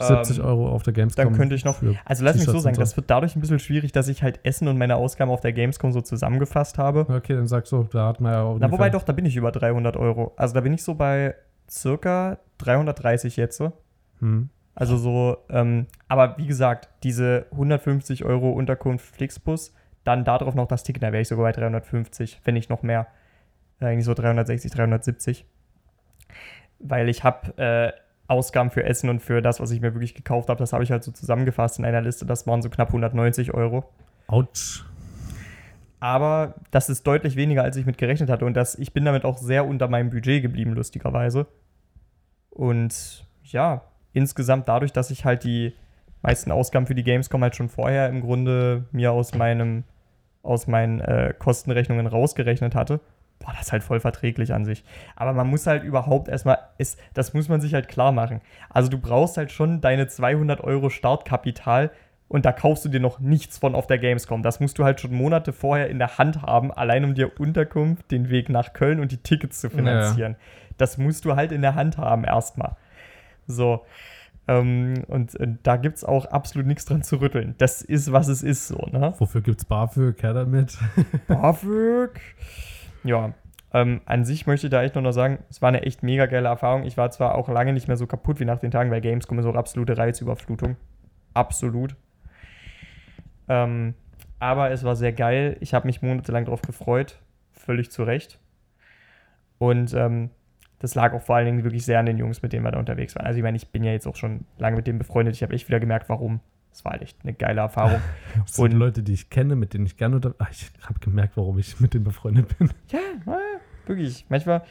70 0.00 0.38
Ähm, 0.38 0.44
Euro 0.44 0.68
auf 0.70 0.82
der 0.82 0.92
Gamescom. 0.92 1.24
dann 1.24 1.34
könnte 1.34 1.54
ich 1.54 1.64
noch- 1.64 1.80
also 2.04 2.24
lass 2.24 2.34
mich 2.36 2.44
so 2.44 2.58
sagen, 2.58 2.76
und 2.76 2.80
das 2.82 2.96
wird 2.96 3.08
dadurch 3.10 3.36
ein 3.36 3.40
bisschen 3.40 3.60
schwierig, 3.60 3.92
dass 3.92 4.08
ich 4.08 4.22
halt 4.22 4.40
Essen 4.42 4.66
und 4.68 4.76
meine 4.76 4.96
Ausgaben 4.96 5.30
auf 5.30 5.40
der 5.40 5.52
Gamescom 5.52 5.92
so 5.92 6.00
zusammengefasst 6.00 6.78
habe. 6.78 7.06
Okay, 7.08 7.34
dann 7.36 7.46
sagst 7.46 7.70
du, 7.72 7.84
da 7.84 8.08
hat 8.08 8.20
man 8.20 8.32
ja 8.32 8.42
auch. 8.42 8.56
Na, 8.58 8.70
wobei 8.72 8.90
doch, 8.90 9.04
da 9.04 9.12
bin 9.12 9.24
ich 9.24 9.36
über 9.36 9.52
300 9.52 9.96
Euro. 9.96 10.32
Also 10.36 10.54
da 10.54 10.60
bin 10.62 10.72
ich 10.74 10.82
so 10.82 10.94
bei 10.94 11.34
circa 11.70 12.38
330 12.58 13.36
jetzt. 13.36 13.56
so. 13.56 13.72
Hm. 14.20 14.48
Also 14.74 14.96
so, 14.96 15.36
ähm, 15.50 15.86
aber 16.08 16.36
wie 16.38 16.46
gesagt, 16.48 16.88
diese 17.04 17.46
150 17.52 18.24
Euro 18.24 18.50
Unterkunft 18.50 19.06
Flixbus, 19.14 19.72
dann 20.02 20.24
darauf 20.24 20.56
noch 20.56 20.66
das 20.66 20.82
Ticket, 20.82 21.04
da 21.04 21.12
wäre 21.12 21.22
ich 21.22 21.28
sogar 21.28 21.44
bei 21.44 21.52
350, 21.52 22.40
wenn 22.44 22.54
nicht 22.54 22.68
noch 22.70 22.82
mehr. 22.82 23.06
Äh, 23.80 23.86
Eigentlich 23.86 24.04
so 24.06 24.14
360, 24.14 24.72
370. 24.72 25.46
Weil 26.80 27.08
ich 27.08 27.22
habe 27.22 27.56
äh, 27.56 27.92
Ausgaben 28.26 28.70
für 28.70 28.84
Essen 28.84 29.10
und 29.10 29.20
für 29.20 29.42
das, 29.42 29.60
was 29.60 29.70
ich 29.70 29.80
mir 29.80 29.94
wirklich 29.94 30.14
gekauft 30.14 30.48
habe, 30.48 30.58
das 30.58 30.72
habe 30.72 30.82
ich 30.82 30.90
halt 30.90 31.04
so 31.04 31.12
zusammengefasst 31.12 31.78
in 31.78 31.84
einer 31.84 32.00
Liste. 32.00 32.24
Das 32.24 32.46
waren 32.46 32.62
so 32.62 32.70
knapp 32.70 32.88
190 32.88 33.52
Euro. 33.52 33.84
Autsch. 34.26 34.84
Aber 36.00 36.54
das 36.70 36.88
ist 36.88 37.06
deutlich 37.06 37.36
weniger, 37.36 37.62
als 37.62 37.76
ich 37.76 37.86
mit 37.86 37.98
gerechnet 37.98 38.30
hatte. 38.30 38.44
Und 38.44 38.54
das, 38.54 38.78
ich 38.78 38.92
bin 38.92 39.04
damit 39.04 39.24
auch 39.24 39.38
sehr 39.38 39.66
unter 39.66 39.88
meinem 39.88 40.10
Budget 40.10 40.42
geblieben, 40.42 40.74
lustigerweise. 40.74 41.46
Und 42.50 43.26
ja, 43.42 43.82
insgesamt 44.12 44.68
dadurch, 44.68 44.92
dass 44.92 45.10
ich 45.10 45.24
halt 45.24 45.44
die 45.44 45.74
meisten 46.22 46.50
Ausgaben 46.50 46.86
für 46.86 46.94
die 46.94 47.04
Gamescom 47.04 47.42
halt 47.42 47.56
schon 47.56 47.68
vorher 47.68 48.08
im 48.08 48.20
Grunde 48.20 48.84
mir 48.92 49.12
aus 49.12 49.34
meinem, 49.34 49.84
aus 50.42 50.66
meinen 50.66 51.00
äh, 51.00 51.34
Kostenrechnungen 51.38 52.06
rausgerechnet 52.06 52.74
hatte, 52.74 53.00
war 53.44 53.54
das 53.58 53.72
halt 53.72 53.82
voll 53.82 54.00
verträglich 54.00 54.52
an 54.52 54.64
sich. 54.64 54.84
Aber 55.16 55.32
man 55.32 55.48
muss 55.48 55.66
halt 55.66 55.84
überhaupt 55.84 56.28
erstmal, 56.28 56.58
ist, 56.78 56.98
das 57.14 57.34
muss 57.34 57.48
man 57.48 57.60
sich 57.60 57.74
halt 57.74 57.88
klar 57.88 58.12
machen. 58.12 58.40
Also 58.70 58.88
du 58.88 58.98
brauchst 58.98 59.36
halt 59.36 59.52
schon 59.52 59.80
deine 59.80 60.08
200 60.08 60.62
Euro 60.62 60.90
Startkapital 60.90 61.90
und 62.28 62.44
da 62.44 62.52
kaufst 62.52 62.84
du 62.84 62.88
dir 62.88 63.00
noch 63.00 63.20
nichts 63.20 63.58
von 63.58 63.74
auf 63.74 63.86
der 63.86 63.98
Gamescom. 63.98 64.42
Das 64.42 64.60
musst 64.60 64.78
du 64.78 64.84
halt 64.84 65.00
schon 65.00 65.14
Monate 65.14 65.52
vorher 65.52 65.88
in 65.88 65.98
der 65.98 66.18
Hand 66.18 66.42
haben, 66.42 66.72
allein 66.72 67.04
um 67.04 67.14
dir 67.14 67.38
Unterkunft, 67.38 68.10
den 68.10 68.30
Weg 68.30 68.48
nach 68.48 68.72
Köln 68.72 69.00
und 69.00 69.12
die 69.12 69.18
Tickets 69.18 69.60
zu 69.60 69.70
finanzieren. 69.70 70.36
Das 70.76 70.98
musst 70.98 71.24
du 71.24 71.36
halt 71.36 71.52
in 71.52 71.62
der 71.62 71.74
Hand 71.74 71.98
haben 71.98 72.24
erstmal. 72.24 72.76
So. 73.46 73.84
Ähm, 74.46 75.04
und, 75.06 75.34
und 75.36 75.58
da 75.62 75.76
gibt 75.76 75.96
es 75.96 76.04
auch 76.04 76.26
absolut 76.26 76.66
nichts 76.66 76.84
dran 76.84 77.02
zu 77.02 77.20
rütteln. 77.20 77.54
Das 77.58 77.82
ist, 77.82 78.12
was 78.12 78.28
es 78.28 78.42
ist, 78.42 78.68
so, 78.68 78.88
ne? 78.90 79.14
Wofür 79.18 79.40
gibt's 79.40 79.64
BAföG? 79.64 80.22
Her 80.22 80.34
damit. 80.34 80.76
BAföG. 81.28 82.20
Ja, 83.04 83.34
ähm, 83.72 84.00
an 84.06 84.24
sich 84.24 84.46
möchte 84.46 84.68
ich 84.68 84.70
da 84.70 84.82
echt 84.82 84.94
nur 84.94 85.02
noch 85.02 85.12
sagen, 85.12 85.38
es 85.50 85.60
war 85.60 85.68
eine 85.68 85.82
echt 85.82 86.02
mega 86.02 86.26
geile 86.26 86.48
Erfahrung. 86.48 86.84
Ich 86.84 86.96
war 86.96 87.10
zwar 87.10 87.34
auch 87.34 87.48
lange 87.48 87.72
nicht 87.72 87.88
mehr 87.88 87.96
so 87.96 88.06
kaputt 88.06 88.40
wie 88.40 88.44
nach 88.44 88.60
den 88.60 88.70
Tagen, 88.70 88.90
weil 88.90 89.00
Gamescom 89.00 89.38
ist 89.38 89.46
auch 89.46 89.56
absolute 89.56 89.98
Reizüberflutung. 89.98 90.76
Absolut. 91.34 91.96
Ähm, 93.48 93.94
aber 94.38 94.70
es 94.70 94.84
war 94.84 94.94
sehr 94.94 95.12
geil. 95.12 95.56
Ich 95.60 95.74
habe 95.74 95.86
mich 95.86 96.02
monatelang 96.02 96.44
darauf 96.44 96.62
gefreut. 96.62 97.20
Völlig 97.52 97.90
zu 97.90 98.04
Recht. 98.04 98.38
Und 99.58 99.92
ähm, 99.94 100.30
das 100.78 100.94
lag 100.94 101.12
auch 101.12 101.22
vor 101.22 101.36
allen 101.36 101.46
Dingen 101.46 101.64
wirklich 101.64 101.84
sehr 101.84 101.98
an 101.98 102.06
den 102.06 102.18
Jungs, 102.18 102.42
mit 102.42 102.52
denen 102.52 102.64
wir 102.64 102.70
da 102.70 102.78
unterwegs 102.78 103.16
waren. 103.16 103.26
Also 103.26 103.38
ich 103.38 103.42
meine, 103.42 103.56
ich 103.56 103.72
bin 103.72 103.82
ja 103.82 103.92
jetzt 103.92 104.06
auch 104.06 104.16
schon 104.16 104.44
lange 104.58 104.76
mit 104.76 104.86
denen 104.86 104.98
befreundet. 104.98 105.34
Ich 105.34 105.42
habe 105.42 105.52
echt 105.54 105.66
wieder 105.66 105.80
gemerkt, 105.80 106.08
warum. 106.08 106.40
Das 106.74 106.84
war 106.84 106.90
halt 106.92 107.02
echt 107.02 107.18
eine 107.22 107.32
geile 107.34 107.60
Erfahrung. 107.60 108.00
Das 108.44 108.56
sind 108.56 108.64
Und- 108.64 108.72
Leute, 108.72 109.04
die 109.04 109.12
ich 109.12 109.30
kenne, 109.30 109.54
mit 109.54 109.74
denen 109.74 109.86
ich 109.86 109.96
gerne 109.96 110.16
unter. 110.16 110.34
Ach, 110.40 110.50
ich 110.50 110.70
habe 110.82 110.98
gemerkt, 110.98 111.36
warum 111.36 111.56
ich 111.60 111.78
mit 111.78 111.94
denen 111.94 112.02
befreundet 112.02 112.58
bin. 112.58 112.68
Ja, 112.90 112.98
wirklich. 113.86 114.26
Manchmal, 114.28 114.62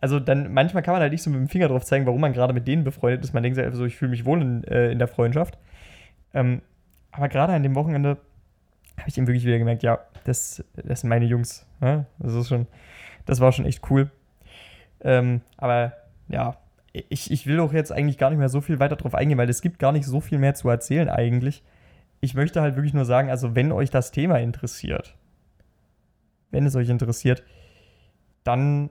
also 0.00 0.18
dann, 0.18 0.52
manchmal 0.52 0.82
kann 0.82 0.92
man 0.92 1.02
halt 1.02 1.12
nicht 1.12 1.22
so 1.22 1.30
mit 1.30 1.38
dem 1.38 1.48
Finger 1.48 1.68
drauf 1.68 1.84
zeigen, 1.84 2.04
warum 2.06 2.20
man 2.20 2.32
gerade 2.32 2.52
mit 2.52 2.66
denen 2.66 2.82
befreundet 2.82 3.22
ist. 3.22 3.32
Man 3.32 3.44
denkt 3.44 3.54
sich 3.54 3.64
einfach 3.64 3.78
so, 3.78 3.84
ich 3.84 3.94
fühle 3.96 4.10
mich 4.10 4.24
wohl 4.24 4.42
in, 4.42 4.64
äh, 4.64 4.90
in 4.90 4.98
der 4.98 5.06
Freundschaft. 5.06 5.56
Ähm, 6.34 6.62
aber 7.12 7.28
gerade 7.28 7.52
an 7.52 7.62
dem 7.62 7.76
Wochenende 7.76 8.16
habe 8.98 9.08
ich 9.08 9.16
eben 9.16 9.28
wirklich 9.28 9.44
wieder 9.44 9.58
gemerkt, 9.58 9.84
ja, 9.84 10.00
das, 10.24 10.64
das 10.74 11.02
sind 11.02 11.10
meine 11.10 11.26
Jungs. 11.26 11.64
Ja? 11.80 12.06
Das 12.18 12.34
ist 12.34 12.48
schon, 12.48 12.66
das 13.24 13.38
war 13.40 13.52
schon 13.52 13.66
echt 13.66 13.88
cool. 13.90 14.10
Ähm, 15.00 15.42
aber 15.58 15.92
ja, 16.28 16.56
ich, 16.92 17.30
ich 17.30 17.46
will 17.46 17.60
auch 17.60 17.72
jetzt 17.72 17.92
eigentlich 17.92 18.18
gar 18.18 18.30
nicht 18.30 18.38
mehr 18.38 18.48
so 18.48 18.60
viel 18.60 18.78
weiter 18.78 18.96
drauf 18.96 19.14
eingehen, 19.14 19.38
weil 19.38 19.48
es 19.48 19.62
gibt 19.62 19.78
gar 19.78 19.92
nicht 19.92 20.06
so 20.06 20.20
viel 20.20 20.38
mehr 20.38 20.54
zu 20.54 20.68
erzählen 20.68 21.08
eigentlich. 21.08 21.62
Ich 22.20 22.34
möchte 22.34 22.60
halt 22.60 22.76
wirklich 22.76 22.94
nur 22.94 23.04
sagen, 23.04 23.30
also 23.30 23.54
wenn 23.54 23.72
euch 23.72 23.90
das 23.90 24.10
Thema 24.10 24.38
interessiert, 24.38 25.16
wenn 26.50 26.66
es 26.66 26.76
euch 26.76 26.88
interessiert, 26.88 27.42
dann 28.44 28.90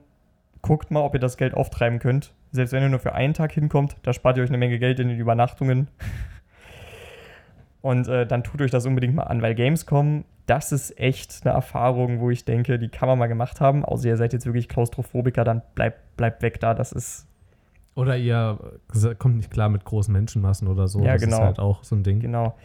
guckt 0.62 0.90
mal, 0.90 1.00
ob 1.00 1.14
ihr 1.14 1.20
das 1.20 1.36
Geld 1.36 1.54
auftreiben 1.54 1.98
könnt. 1.98 2.32
Selbst 2.50 2.72
wenn 2.72 2.82
ihr 2.82 2.88
nur 2.88 2.98
für 2.98 3.14
einen 3.14 3.34
Tag 3.34 3.52
hinkommt, 3.52 3.96
da 4.02 4.12
spart 4.12 4.36
ihr 4.36 4.42
euch 4.42 4.50
eine 4.50 4.58
Menge 4.58 4.78
Geld 4.78 4.98
in 5.00 5.08
den 5.08 5.18
Übernachtungen. 5.18 5.88
Und 7.80 8.06
äh, 8.08 8.26
dann 8.26 8.44
tut 8.44 8.62
euch 8.62 8.70
das 8.70 8.86
unbedingt 8.86 9.14
mal 9.14 9.24
an, 9.24 9.42
weil 9.42 9.54
Gamescom, 9.54 10.24
das 10.46 10.70
ist 10.70 10.98
echt 11.00 11.40
eine 11.44 11.54
Erfahrung, 11.54 12.20
wo 12.20 12.30
ich 12.30 12.44
denke, 12.44 12.78
die 12.78 12.88
kann 12.88 13.08
man 13.08 13.18
mal 13.18 13.26
gemacht 13.26 13.60
haben. 13.60 13.84
Außer 13.84 14.08
ihr 14.08 14.16
seid 14.16 14.32
jetzt 14.32 14.46
wirklich 14.46 14.68
Klaustrophobiker, 14.68 15.42
dann 15.42 15.62
bleibt, 15.74 16.16
bleibt 16.16 16.42
weg 16.42 16.60
da. 16.60 16.74
Das 16.74 16.92
ist 16.92 17.26
Oder 17.94 18.16
ihr 18.16 18.58
kommt 19.18 19.36
nicht 19.36 19.50
klar 19.50 19.68
mit 19.68 19.84
großen 19.84 20.12
Menschenmassen 20.12 20.68
oder 20.68 20.88
so. 20.88 21.00
Ja, 21.00 21.12
das 21.14 21.22
genau. 21.22 21.36
ist 21.36 21.42
halt 21.42 21.58
auch 21.58 21.84
so 21.84 21.94
ein 21.94 22.02
Ding. 22.02 22.20
Genau. 22.20 22.56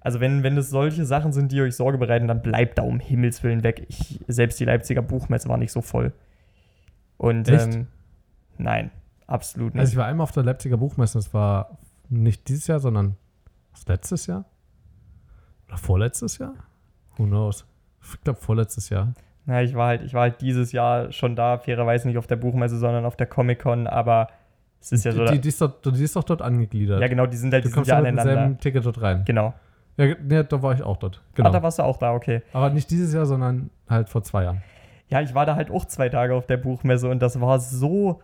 Also 0.00 0.20
wenn, 0.20 0.42
wenn 0.42 0.56
das 0.56 0.68
solche 0.68 1.06
Sachen 1.06 1.32
sind, 1.32 1.50
die 1.50 1.62
euch 1.62 1.74
Sorge 1.74 1.96
bereiten, 1.96 2.28
dann 2.28 2.42
bleibt 2.42 2.76
da 2.76 2.82
um 2.82 3.00
Himmels 3.00 3.42
Willen 3.42 3.62
weg. 3.62 3.86
Ich, 3.88 4.20
selbst 4.28 4.60
die 4.60 4.66
Leipziger 4.66 5.00
Buchmesse 5.00 5.48
war 5.48 5.56
nicht 5.56 5.72
so 5.72 5.80
voll. 5.80 6.12
Und 7.16 7.48
ähm, 7.48 7.86
nein, 8.58 8.90
absolut 9.26 9.74
nicht. 9.74 9.80
Also 9.80 9.92
ich 9.92 9.96
war 9.96 10.06
einmal 10.06 10.24
auf 10.24 10.32
der 10.32 10.42
Leipziger 10.42 10.76
Buchmesse, 10.76 11.16
das 11.16 11.32
war 11.32 11.78
nicht 12.10 12.48
dieses 12.48 12.66
Jahr, 12.66 12.80
sondern 12.80 13.16
letztes 13.86 14.26
Jahr? 14.26 14.44
Oder 15.68 15.78
vorletztes 15.78 16.38
Jahr? 16.38 16.54
Who 17.16 17.24
knows? 17.24 17.66
Ich 18.02 18.20
glaube 18.20 18.40
vorletztes 18.40 18.90
Jahr. 18.90 19.14
Na, 19.46 19.62
ich 19.62 19.74
war 19.74 19.88
halt, 19.88 20.02
ich 20.02 20.14
war 20.14 20.22
halt 20.22 20.40
dieses 20.40 20.72
Jahr 20.72 21.12
schon 21.12 21.36
da, 21.36 21.58
fairerweise 21.58 22.08
nicht 22.08 22.18
auf 22.18 22.26
der 22.26 22.36
Buchmesse, 22.36 22.78
sondern 22.78 23.04
auf 23.04 23.16
der 23.16 23.26
Comic-Con, 23.26 23.86
aber 23.86 24.28
es 24.84 24.92
ist 24.92 25.04
ja 25.04 25.12
so. 25.12 25.24
die, 25.24 25.32
die, 25.32 25.40
die, 25.40 25.48
ist 25.48 25.60
doch, 25.60 25.80
die 25.82 26.02
ist 26.04 26.14
doch 26.14 26.24
dort 26.24 26.42
angegliedert. 26.42 27.00
ja, 27.00 27.08
genau, 27.08 27.26
die 27.26 27.36
sind 27.36 27.52
halt, 27.52 27.64
die 27.64 27.68
du 27.68 27.74
sind 27.74 27.86
ja 27.86 27.94
ja 27.96 28.00
mit 28.00 28.08
aneinander. 28.08 28.32
demselben 28.34 28.58
Ticket 28.60 28.84
dort 28.86 29.00
rein. 29.02 29.22
Genau. 29.24 29.54
Ja, 29.96 30.06
ja, 30.28 30.42
da 30.42 30.62
war 30.62 30.74
ich 30.74 30.82
auch 30.82 30.96
dort. 30.96 31.20
Ah, 31.24 31.30
Genau. 31.36 31.50
da 31.50 31.62
warst 31.62 31.78
du 31.78 31.82
auch 31.84 31.96
da, 31.98 32.12
okay. 32.12 32.42
Aber 32.52 32.70
nicht 32.70 32.90
dieses 32.90 33.14
Jahr, 33.14 33.26
sondern 33.26 33.70
halt 33.88 34.08
vor 34.08 34.22
zwei 34.22 34.44
Jahren. 34.44 34.62
Ja, 35.08 35.20
ich 35.20 35.34
war 35.34 35.46
da 35.46 35.54
halt 35.56 35.70
auch 35.70 35.84
zwei 35.84 36.08
Tage 36.08 36.34
auf 36.34 36.46
der 36.46 36.56
Buchmesse 36.56 37.08
und 37.08 37.20
das 37.22 37.40
war 37.40 37.58
so. 37.60 38.20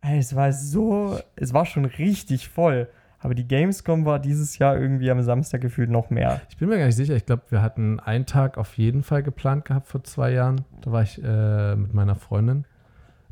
Es 0.00 0.34
war 0.36 0.52
so. 0.52 1.18
Es 1.36 1.52
war 1.54 1.66
schon 1.66 1.84
richtig 1.84 2.48
voll. 2.48 2.88
Aber 3.18 3.34
die 3.36 3.46
Gamescom 3.46 4.04
war 4.04 4.18
dieses 4.18 4.58
Jahr 4.58 4.76
irgendwie 4.76 5.08
am 5.10 5.22
Samstag 5.22 5.60
gefühlt 5.60 5.90
noch 5.90 6.10
mehr. 6.10 6.40
Ich 6.48 6.56
bin 6.56 6.68
mir 6.68 6.76
gar 6.78 6.86
nicht 6.86 6.96
sicher. 6.96 7.14
Ich 7.14 7.24
glaube, 7.24 7.42
wir 7.50 7.62
hatten 7.62 8.00
einen 8.00 8.26
Tag 8.26 8.58
auf 8.58 8.76
jeden 8.76 9.04
Fall 9.04 9.22
geplant 9.22 9.64
gehabt 9.64 9.86
vor 9.86 10.02
zwei 10.02 10.32
Jahren. 10.32 10.62
Da 10.80 10.90
war 10.90 11.02
ich 11.02 11.22
äh, 11.22 11.76
mit 11.76 11.94
meiner 11.94 12.16
Freundin, 12.16 12.64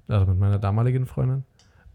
also 0.06 0.26
mit 0.26 0.38
meiner 0.38 0.60
damaligen 0.60 1.06
Freundin. 1.06 1.42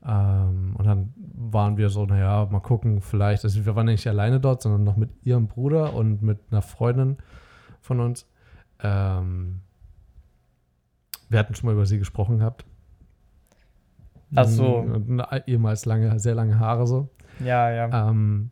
Ähm, 0.07 0.75
und 0.77 0.85
dann 0.85 1.13
waren 1.17 1.77
wir 1.77 1.89
so, 1.89 2.05
naja, 2.05 2.47
mal 2.51 2.59
gucken, 2.59 3.01
vielleicht. 3.01 3.43
Also 3.43 3.65
wir 3.65 3.75
waren 3.75 3.87
nicht 3.87 4.07
alleine 4.07 4.39
dort, 4.39 4.61
sondern 4.61 4.83
noch 4.83 4.97
mit 4.97 5.09
ihrem 5.23 5.47
Bruder 5.47 5.93
und 5.93 6.21
mit 6.21 6.39
einer 6.51 6.61
Freundin 6.61 7.17
von 7.81 7.99
uns. 7.99 8.27
Ähm, 8.81 9.61
wir 11.29 11.39
hatten 11.39 11.55
schon 11.55 11.67
mal 11.67 11.73
über 11.73 11.85
sie 11.85 11.97
gesprochen 11.97 12.37
gehabt. 12.37 12.65
Ach 14.35 14.45
so. 14.45 14.85
Ehemals 15.45 15.85
lange, 15.85 16.19
sehr 16.19 16.35
lange 16.35 16.59
Haare 16.59 16.85
so. 16.87 17.09
Ja, 17.39 17.69
ja. 17.71 18.09
Ähm, 18.09 18.51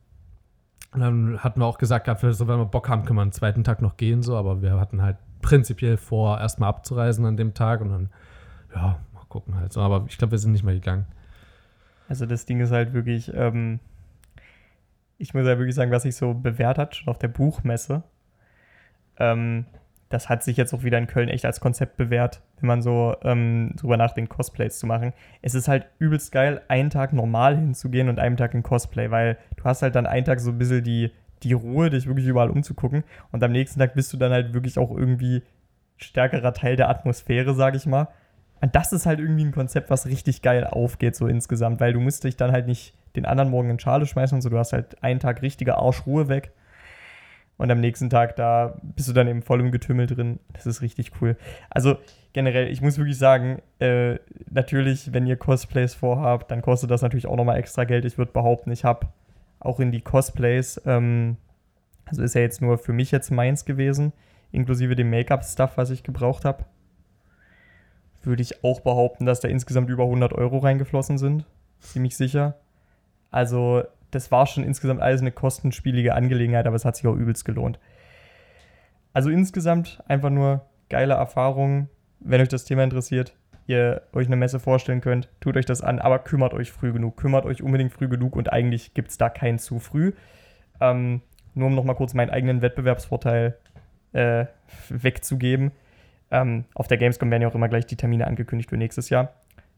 und 0.93 0.99
dann 0.99 1.39
hatten 1.39 1.59
wir 1.59 1.65
auch 1.65 1.77
gesagt, 1.77 2.05
gehabt, 2.05 2.21
so, 2.21 2.47
wenn 2.47 2.59
wir 2.59 2.65
Bock 2.65 2.89
haben, 2.89 3.05
können 3.05 3.17
wir 3.17 3.23
am 3.23 3.31
zweiten 3.31 3.63
Tag 3.63 3.81
noch 3.81 3.97
gehen, 3.97 4.21
so, 4.21 4.37
aber 4.37 4.61
wir 4.61 4.79
hatten 4.79 5.01
halt 5.01 5.17
prinzipiell 5.41 5.97
vor, 5.97 6.39
erstmal 6.39 6.69
abzureisen 6.69 7.25
an 7.25 7.35
dem 7.35 7.53
Tag 7.53 7.81
und 7.81 7.89
dann, 7.89 8.09
ja, 8.73 8.99
mal 9.13 9.23
gucken 9.27 9.55
halt 9.55 9.73
so. 9.73 9.81
Aber 9.81 10.05
ich 10.07 10.17
glaube, 10.17 10.31
wir 10.31 10.37
sind 10.37 10.51
nicht 10.51 10.63
mehr 10.63 10.75
gegangen. 10.75 11.05
Also 12.13 12.27
das 12.27 12.45
Ding 12.45 12.59
ist 12.59 12.69
halt 12.69 12.93
wirklich, 12.93 13.33
ähm, 13.33 13.79
ich 15.17 15.33
muss 15.33 15.47
ja 15.47 15.57
wirklich 15.57 15.73
sagen, 15.73 15.89
was 15.89 16.03
sich 16.03 16.15
so 16.15 16.35
bewährt 16.35 16.77
hat, 16.77 16.95
schon 16.95 17.07
auf 17.07 17.17
der 17.17 17.27
Buchmesse. 17.27 18.03
Ähm, 19.17 19.65
das 20.09 20.29
hat 20.29 20.43
sich 20.43 20.57
jetzt 20.57 20.75
auch 20.75 20.83
wieder 20.83 20.99
in 20.99 21.07
Köln 21.07 21.27
echt 21.27 21.43
als 21.43 21.59
Konzept 21.59 21.97
bewährt, 21.97 22.43
wenn 22.59 22.67
man 22.67 22.83
so 22.83 23.15
ähm, 23.23 23.71
drüber 23.77 23.97
nachdenkt, 23.97 24.31
Cosplays 24.31 24.77
zu 24.77 24.85
machen. 24.85 25.11
Es 25.41 25.55
ist 25.55 25.67
halt 25.67 25.87
übelst 25.97 26.31
geil, 26.31 26.61
einen 26.67 26.91
Tag 26.91 27.13
normal 27.13 27.57
hinzugehen 27.57 28.09
und 28.09 28.19
einen 28.19 28.37
Tag 28.37 28.53
in 28.53 28.61
Cosplay, 28.61 29.09
weil 29.09 29.39
du 29.57 29.63
hast 29.63 29.81
halt 29.81 29.95
dann 29.95 30.05
einen 30.05 30.25
Tag 30.25 30.39
so 30.39 30.51
ein 30.51 30.59
bisschen 30.59 30.83
die, 30.83 31.09
die 31.41 31.53
Ruhe, 31.53 31.89
dich 31.89 32.05
wirklich 32.05 32.27
überall 32.27 32.51
umzugucken 32.51 33.03
und 33.31 33.43
am 33.43 33.51
nächsten 33.51 33.79
Tag 33.79 33.95
bist 33.95 34.13
du 34.13 34.17
dann 34.17 34.31
halt 34.31 34.53
wirklich 34.53 34.77
auch 34.77 34.95
irgendwie 34.95 35.41
stärkerer 35.97 36.53
Teil 36.53 36.75
der 36.75 36.89
Atmosphäre, 36.89 37.55
sag 37.55 37.73
ich 37.73 37.87
mal. 37.87 38.07
Und 38.63 38.73
das 38.77 38.93
ist 38.93 39.05
halt 39.05 39.19
irgendwie 39.19 39.43
ein 39.43 39.51
Konzept, 39.51 39.89
was 39.89 40.05
richtig 40.05 40.41
geil 40.41 40.65
aufgeht, 40.65 41.17
so 41.17 41.27
insgesamt, 41.27 41.81
weil 41.81 41.91
du 41.91 41.99
musst 41.99 42.23
dich 42.23 42.37
dann 42.37 42.53
halt 42.53 42.65
nicht 42.65 42.93
den 43.17 43.25
anderen 43.25 43.49
Morgen 43.49 43.69
in 43.69 43.77
Schale 43.77 44.05
schmeißen 44.05 44.37
und 44.37 44.41
so, 44.41 44.47
du 44.47 44.57
hast 44.57 44.71
halt 44.71 45.03
einen 45.03 45.19
Tag 45.19 45.41
richtige 45.41 45.75
Arschruhe 45.75 46.29
weg. 46.29 46.53
Und 47.57 47.69
am 47.71 47.81
nächsten 47.81 48.09
Tag, 48.09 48.37
da 48.37 48.79
bist 48.81 49.09
du 49.09 49.13
dann 49.13 49.27
eben 49.27 49.41
voll 49.41 49.59
im 49.59 49.73
Getümmel 49.73 50.07
drin. 50.07 50.39
Das 50.53 50.65
ist 50.65 50.81
richtig 50.81 51.11
cool. 51.19 51.35
Also 51.69 51.97
generell, 52.31 52.69
ich 52.71 52.81
muss 52.81 52.97
wirklich 52.97 53.17
sagen, 53.17 53.61
äh, 53.79 54.15
natürlich, 54.49 55.11
wenn 55.11 55.27
ihr 55.27 55.35
Cosplays 55.35 55.93
vorhabt, 55.93 56.49
dann 56.49 56.61
kostet 56.61 56.89
das 56.89 57.01
natürlich 57.01 57.27
auch 57.27 57.35
nochmal 57.35 57.57
extra 57.57 57.83
Geld. 57.83 58.05
Ich 58.05 58.17
würde 58.17 58.31
behaupten, 58.31 58.71
ich 58.71 58.85
habe 58.85 59.07
auch 59.59 59.81
in 59.81 59.91
die 59.91 59.99
Cosplays, 59.99 60.81
ähm, 60.85 61.35
also 62.05 62.23
ist 62.23 62.33
ja 62.33 62.39
jetzt 62.39 62.61
nur 62.61 62.77
für 62.77 62.93
mich 62.93 63.11
jetzt 63.11 63.29
meins 63.29 63.65
gewesen, 63.65 64.13
inklusive 64.53 64.95
dem 64.95 65.09
Make-up-Stuff, 65.09 65.75
was 65.75 65.89
ich 65.89 66.03
gebraucht 66.03 66.45
habe, 66.45 66.63
würde 68.25 68.41
ich 68.41 68.63
auch 68.63 68.81
behaupten, 68.81 69.25
dass 69.25 69.39
da 69.39 69.47
insgesamt 69.47 69.89
über 69.89 70.03
100 70.03 70.33
Euro 70.33 70.59
reingeflossen 70.59 71.17
sind. 71.17 71.45
Ziemlich 71.79 72.15
sicher. 72.15 72.55
Also, 73.31 73.83
das 74.11 74.31
war 74.31 74.45
schon 74.45 74.63
insgesamt 74.63 75.01
alles 75.01 75.21
eine 75.21 75.31
kostenspielige 75.31 76.13
Angelegenheit, 76.13 76.67
aber 76.67 76.75
es 76.75 76.85
hat 76.85 76.95
sich 76.95 77.07
auch 77.07 77.15
übelst 77.15 77.45
gelohnt. 77.45 77.79
Also 79.13 79.29
insgesamt 79.29 80.03
einfach 80.07 80.29
nur 80.29 80.65
geile 80.89 81.13
Erfahrungen. 81.13 81.89
Wenn 82.19 82.41
euch 82.41 82.49
das 82.49 82.65
Thema 82.65 82.83
interessiert, 82.83 83.35
ihr 83.67 84.01
euch 84.13 84.27
eine 84.27 84.35
Messe 84.35 84.59
vorstellen 84.59 85.01
könnt, 85.01 85.29
tut 85.39 85.55
euch 85.55 85.65
das 85.65 85.81
an, 85.81 85.99
aber 85.99 86.19
kümmert 86.19 86.53
euch 86.53 86.71
früh 86.71 86.91
genug. 86.91 87.17
Kümmert 87.17 87.45
euch 87.45 87.61
unbedingt 87.61 87.93
früh 87.93 88.07
genug 88.07 88.35
und 88.35 88.51
eigentlich 88.51 88.93
gibt 88.93 89.11
es 89.11 89.17
da 89.17 89.29
keinen 89.29 89.59
zu 89.59 89.79
früh. 89.79 90.13
Ähm, 90.81 91.21
nur 91.53 91.67
um 91.67 91.75
nochmal 91.75 91.95
kurz 91.95 92.13
meinen 92.13 92.31
eigenen 92.31 92.61
Wettbewerbsvorteil 92.61 93.57
äh, 94.13 94.45
wegzugeben. 94.89 95.71
Ähm, 96.31 96.65
auf 96.73 96.87
der 96.87 96.97
Gamescom 96.97 97.29
werden 97.31 97.41
ja 97.41 97.47
auch 97.47 97.55
immer 97.55 97.69
gleich 97.69 97.85
die 97.85 97.95
Termine 97.95 98.27
angekündigt 98.27 98.69
für 98.69 98.77
nächstes 98.77 99.09
Jahr. 99.09 99.33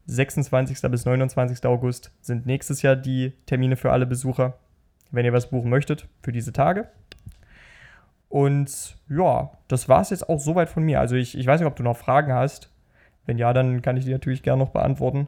26. 0.08 0.81
bis 0.91 1.05
29. 1.05 1.65
August 1.65 2.12
sind 2.21 2.45
nächstes 2.45 2.81
Jahr 2.81 2.95
die 2.95 3.34
Termine 3.45 3.75
für 3.75 3.91
alle 3.91 4.05
Besucher, 4.05 4.58
wenn 5.12 5.25
ihr 5.25 5.34
was 5.34 5.49
buchen 5.49 5.69
möchtet 5.69 6.08
für 6.21 6.31
diese 6.31 6.53
Tage. 6.53 6.88
Und 8.29 8.97
ja, 9.10 9.51
das 9.67 9.88
war 9.89 10.01
es 10.01 10.10
jetzt 10.10 10.29
auch 10.29 10.39
soweit 10.39 10.69
von 10.69 10.84
mir. 10.84 10.99
Also 10.99 11.15
ich, 11.15 11.38
ich 11.38 11.47
weiß 11.47 11.60
nicht, 11.60 11.67
ob 11.67 11.75
du 11.75 11.84
noch 11.84 11.97
Fragen 11.97 12.34
hast. 12.34 12.69
Wenn 13.25 13.38
ja, 13.38 13.53
dann 13.53 13.81
kann 13.81 13.97
ich 13.97 14.05
die 14.05 14.12
natürlich 14.12 14.43
gerne 14.43 14.63
noch 14.63 14.71
beantworten. 14.71 15.27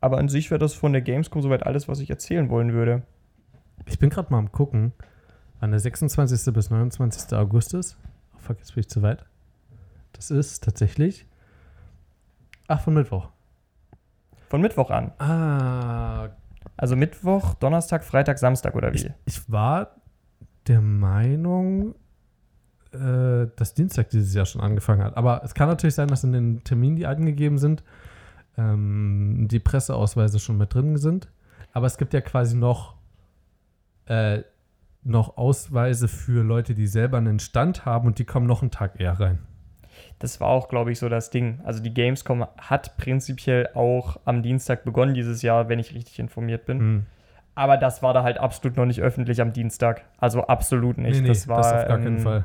Aber 0.00 0.18
an 0.18 0.28
sich 0.28 0.50
wäre 0.50 0.58
das 0.58 0.74
von 0.74 0.92
der 0.92 1.00
Gamescom 1.00 1.40
soweit 1.40 1.64
alles, 1.64 1.88
was 1.88 2.00
ich 2.00 2.10
erzählen 2.10 2.50
wollen 2.50 2.72
würde. 2.72 3.02
Ich 3.86 3.98
bin 3.98 4.10
gerade 4.10 4.30
mal 4.30 4.38
am 4.38 4.52
gucken, 4.52 4.92
wann 5.60 5.70
der 5.70 5.80
26. 5.80 6.52
bis 6.52 6.70
29. 6.70 7.32
August 7.38 7.72
ist. 7.72 7.96
Oh, 8.34 8.38
fuck, 8.38 8.58
jetzt 8.58 8.74
bin 8.74 8.80
ich 8.80 8.88
zu 8.88 9.00
weit. 9.00 9.24
Das 10.14 10.30
ist 10.30 10.64
tatsächlich. 10.64 11.26
Ach, 12.66 12.80
von 12.80 12.94
Mittwoch. 12.94 13.28
Von 14.48 14.60
Mittwoch 14.62 14.90
an. 14.90 15.12
Ah, 15.18 16.30
Also 16.76 16.96
Mittwoch, 16.96 17.54
Donnerstag, 17.54 18.04
Freitag, 18.04 18.38
Samstag 18.38 18.74
oder 18.74 18.92
wie? 18.94 19.12
ich 19.26 19.50
war 19.50 19.96
der 20.66 20.80
Meinung, 20.80 21.94
äh, 22.92 23.46
dass 23.56 23.74
Dienstag 23.74 24.08
dieses 24.10 24.32
Jahr 24.34 24.46
schon 24.46 24.62
angefangen 24.62 25.02
hat. 25.02 25.16
Aber 25.16 25.42
es 25.44 25.54
kann 25.54 25.68
natürlich 25.68 25.94
sein, 25.94 26.08
dass 26.08 26.24
in 26.24 26.32
den 26.32 26.64
Terminen, 26.64 26.96
die 26.96 27.06
angegeben 27.06 27.58
sind, 27.58 27.82
ähm, 28.56 29.46
die 29.50 29.60
Presseausweise 29.60 30.38
schon 30.38 30.56
mit 30.56 30.72
drin 30.72 30.96
sind. 30.96 31.28
Aber 31.72 31.86
es 31.86 31.98
gibt 31.98 32.14
ja 32.14 32.20
quasi 32.20 32.56
noch, 32.56 32.94
äh, 34.06 34.42
noch 35.02 35.36
Ausweise 35.36 36.08
für 36.08 36.42
Leute, 36.44 36.74
die 36.74 36.86
selber 36.86 37.18
einen 37.18 37.40
Stand 37.40 37.84
haben 37.84 38.06
und 38.06 38.18
die 38.18 38.24
kommen 38.24 38.46
noch 38.46 38.62
einen 38.62 38.70
Tag 38.70 39.00
eher 39.00 39.18
rein. 39.20 39.40
Das 40.18 40.40
war 40.40 40.48
auch, 40.48 40.68
glaube 40.68 40.92
ich, 40.92 40.98
so 40.98 41.08
das 41.08 41.30
Ding. 41.30 41.60
Also 41.64 41.82
die 41.82 41.92
Gamescom 41.92 42.46
hat 42.56 42.96
prinzipiell 42.96 43.68
auch 43.74 44.18
am 44.24 44.42
Dienstag 44.42 44.84
begonnen 44.84 45.14
dieses 45.14 45.42
Jahr, 45.42 45.68
wenn 45.68 45.78
ich 45.78 45.94
richtig 45.94 46.18
informiert 46.18 46.66
bin. 46.66 46.78
Hm. 46.78 47.06
Aber 47.54 47.76
das 47.76 48.02
war 48.02 48.14
da 48.14 48.22
halt 48.22 48.38
absolut 48.38 48.76
noch 48.76 48.86
nicht 48.86 49.00
öffentlich 49.00 49.40
am 49.40 49.52
Dienstag. 49.52 50.02
Also 50.18 50.46
absolut 50.46 50.98
nicht. 50.98 51.16
Nee, 51.16 51.22
nee, 51.22 51.28
das 51.28 51.46
war 51.46 51.58
das 51.58 51.72
auf 51.72 51.88
gar 51.88 51.98
keinen 51.98 52.18
ähm, 52.18 52.22
Fall. 52.22 52.44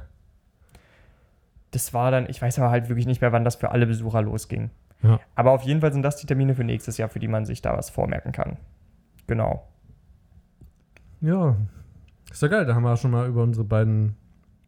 Das 1.71 1.93
war 1.93 2.11
dann, 2.11 2.27
ich 2.29 2.41
weiß 2.41 2.59
aber 2.59 2.71
halt 2.71 2.89
wirklich 2.89 3.05
nicht 3.05 3.21
mehr, 3.21 3.31
wann 3.31 3.43
das 3.43 3.55
für 3.55 3.71
alle 3.71 3.87
Besucher 3.87 4.21
losging. 4.21 4.71
Ja. 5.01 5.19
Aber 5.35 5.51
auf 5.51 5.63
jeden 5.63 5.81
Fall 5.81 5.93
sind 5.93 6.03
das 6.03 6.17
die 6.17 6.27
Termine 6.27 6.55
für 6.55 6.63
nächstes 6.63 6.97
Jahr, 6.97 7.09
für 7.09 7.19
die 7.19 7.27
man 7.27 7.45
sich 7.45 7.61
da 7.61 7.77
was 7.77 7.89
vormerken 7.89 8.31
kann. 8.31 8.57
Genau. 9.27 9.67
Ja, 11.21 11.55
ist 12.31 12.41
ja 12.41 12.47
geil. 12.47 12.65
Da 12.65 12.75
haben 12.75 12.83
wir 12.83 12.97
schon 12.97 13.11
mal 13.11 13.27
über 13.27 13.43
unsere 13.43 13.65
beiden 13.65 14.15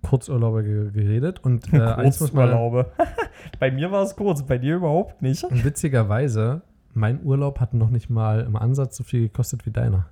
Kurzurlaube 0.04 0.64
ge 0.64 0.92
geredet. 0.92 1.44
Und 1.44 1.74
äh, 1.74 1.82
eins 1.82 2.20
muss 2.20 2.34
man, 2.34 2.50
bei 3.60 3.72
mir 3.72 3.92
war 3.92 4.04
es 4.04 4.16
kurz, 4.16 4.44
bei 4.44 4.58
dir 4.58 4.76
überhaupt 4.76 5.22
nicht. 5.22 5.44
und 5.44 5.64
witzigerweise, 5.64 6.62
mein 6.94 7.24
Urlaub 7.24 7.60
hat 7.60 7.74
noch 7.74 7.90
nicht 7.90 8.10
mal 8.10 8.42
im 8.42 8.56
Ansatz 8.56 8.98
so 8.98 9.04
viel 9.04 9.24
gekostet 9.24 9.66
wie 9.66 9.72
deiner. 9.72 10.08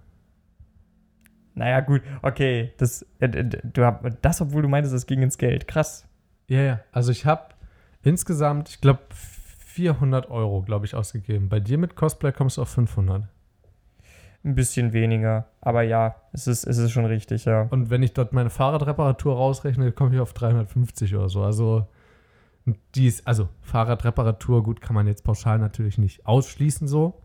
Naja, 1.56 1.82
gut, 1.82 2.02
okay. 2.21 2.71
Das, 2.78 3.06
äh, 3.19 3.25
äh, 3.25 3.43
du 3.43 3.84
hab, 3.84 4.21
das, 4.21 4.41
obwohl 4.41 4.62
du 4.62 4.69
meintest, 4.69 4.95
es 4.95 5.08
ging 5.08 5.21
ins 5.21 5.38
Geld. 5.38 5.67
Krass. 5.67 6.08
Ja, 6.47 6.62
ja. 6.62 6.80
Also 6.91 7.12
ich 7.12 7.25
habe 7.25 7.49
insgesamt, 8.02 8.69
ich 8.69 8.82
glaube, 8.82 9.02
400 9.10 10.30
Euro, 10.30 10.62
glaube 10.62 10.86
ich, 10.86 10.95
ausgegeben. 10.95 11.49
Bei 11.49 11.60
dir 11.60 11.78
mit 11.78 11.95
Cosplay 11.95 12.32
kommst 12.32 12.58
du 12.58 12.62
auf 12.62 12.69
500. 12.69 13.23
Ein 14.43 14.56
bisschen 14.56 14.93
weniger. 14.93 15.47
Aber 15.62 15.82
ja, 15.82 16.15
es 16.32 16.47
ist, 16.47 16.65
es 16.65 16.78
ist 16.78 16.91
schon 16.91 17.06
richtig, 17.06 17.45
ja. 17.45 17.67
Und 17.69 17.89
wenn 17.89 18.04
ich 18.04 18.13
dort 18.13 18.32
meine 18.32 18.49
Fahrradreparatur 18.49 19.36
rausrechne, 19.36 19.91
komme 19.91 20.15
ich 20.15 20.21
auf 20.21 20.34
350 20.34 21.15
oder 21.15 21.30
so. 21.30 21.43
Also, 21.43 21.88
die 22.95 23.08
ist, 23.08 23.28
also 23.28 23.49
Fahrradreparatur, 23.62 24.63
gut, 24.63 24.82
kann 24.82 24.95
man 24.95 25.08
jetzt 25.08 25.23
pauschal 25.23 25.60
natürlich 25.60 25.97
nicht 25.97 26.25
ausschließen 26.25 26.88
so. 26.88 27.21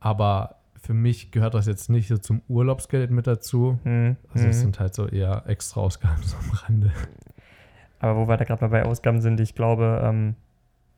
Aber 0.00 0.56
für 0.80 0.94
mich 0.94 1.30
gehört 1.30 1.54
das 1.54 1.66
jetzt 1.66 1.90
nicht 1.90 2.08
so 2.08 2.18
zum 2.18 2.42
Urlaubsgeld 2.48 3.10
mit 3.10 3.26
dazu. 3.26 3.78
Hm, 3.84 4.16
Also, 4.32 4.48
es 4.48 4.56
hm. 4.56 4.62
sind 4.62 4.80
halt 4.80 4.94
so 4.94 5.06
eher 5.06 5.44
extra 5.46 5.80
Ausgaben 5.80 6.22
so 6.22 6.36
am 6.36 6.50
Rande. 6.50 6.92
Aber 7.98 8.16
wo 8.20 8.28
wir 8.28 8.36
da 8.36 8.44
gerade 8.44 8.62
mal 8.62 8.70
bei 8.70 8.84
Ausgaben 8.84 9.20
sind, 9.20 9.40
ich 9.40 9.54
glaube, 9.54 10.00
ähm, 10.04 10.34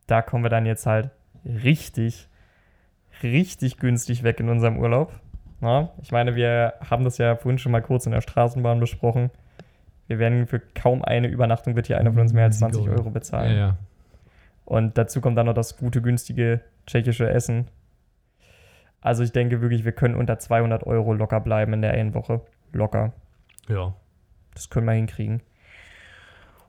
da 0.06 0.22
kommen 0.22 0.44
wir 0.44 0.50
dann 0.50 0.66
jetzt 0.66 0.86
halt 0.86 1.10
richtig, 1.44 2.28
richtig 3.22 3.78
günstig 3.78 4.22
weg 4.22 4.40
in 4.40 4.48
unserem 4.48 4.78
Urlaub. 4.78 5.12
Na? 5.60 5.90
Ich 6.02 6.12
meine, 6.12 6.36
wir 6.36 6.74
haben 6.88 7.04
das 7.04 7.18
ja 7.18 7.36
vorhin 7.36 7.58
schon 7.58 7.72
mal 7.72 7.82
kurz 7.82 8.06
in 8.06 8.12
der 8.12 8.20
Straßenbahn 8.20 8.80
besprochen. 8.80 9.30
Wir 10.06 10.18
werden 10.18 10.46
für 10.46 10.60
kaum 10.60 11.04
eine 11.04 11.28
Übernachtung 11.28 11.76
wird 11.76 11.86
hier 11.86 11.98
einer 11.98 12.12
von 12.12 12.22
uns 12.22 12.32
mehr 12.32 12.44
als 12.44 12.58
20 12.58 12.88
Euro 12.88 13.10
bezahlen. 13.10 13.52
Ja, 13.52 13.58
ja. 13.58 13.76
Und 14.64 14.98
dazu 14.98 15.20
kommt 15.20 15.36
dann 15.36 15.46
noch 15.46 15.54
das 15.54 15.76
gute, 15.76 16.02
günstige 16.02 16.60
tschechische 16.86 17.28
Essen. 17.28 17.68
Also 19.00 19.22
ich 19.22 19.32
denke 19.32 19.60
wirklich, 19.60 19.84
wir 19.84 19.92
können 19.92 20.14
unter 20.14 20.38
200 20.38 20.84
Euro 20.84 21.12
locker 21.12 21.40
bleiben 21.40 21.72
in 21.72 21.82
der 21.82 21.92
einen 21.92 22.14
Woche. 22.14 22.40
Locker. 22.72 23.12
Ja. 23.68 23.94
Das 24.54 24.70
können 24.70 24.86
wir 24.86 24.92
hinkriegen. 24.92 25.40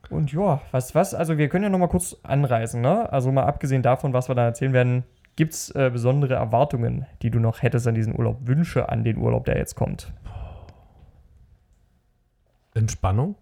Und 0.09 0.31
ja, 0.31 0.61
was, 0.71 0.95
was, 0.95 1.13
also 1.13 1.37
wir 1.37 1.49
können 1.49 1.65
ja 1.65 1.69
noch 1.69 1.79
mal 1.79 1.87
kurz 1.87 2.17
anreißen, 2.23 2.81
ne? 2.81 3.11
Also 3.11 3.31
mal 3.31 3.43
abgesehen 3.43 3.83
davon, 3.83 4.13
was 4.13 4.27
wir 4.27 4.35
da 4.35 4.45
erzählen 4.45 4.73
werden, 4.73 5.03
gibt 5.39 5.53
es 5.53 5.69
äh, 5.69 5.89
besondere 5.89 6.33
Erwartungen, 6.33 7.05
die 7.21 7.31
du 7.31 7.39
noch 7.39 7.61
hättest 7.61 7.87
an 7.87 7.95
diesen 7.95 8.13
Urlaub, 8.13 8.45
Wünsche 8.45 8.89
an 8.89 9.05
den 9.05 9.15
Urlaub, 9.15 9.45
der 9.45 9.57
jetzt 9.57 9.73
kommt? 9.73 10.11
Entspannung. 12.73 13.35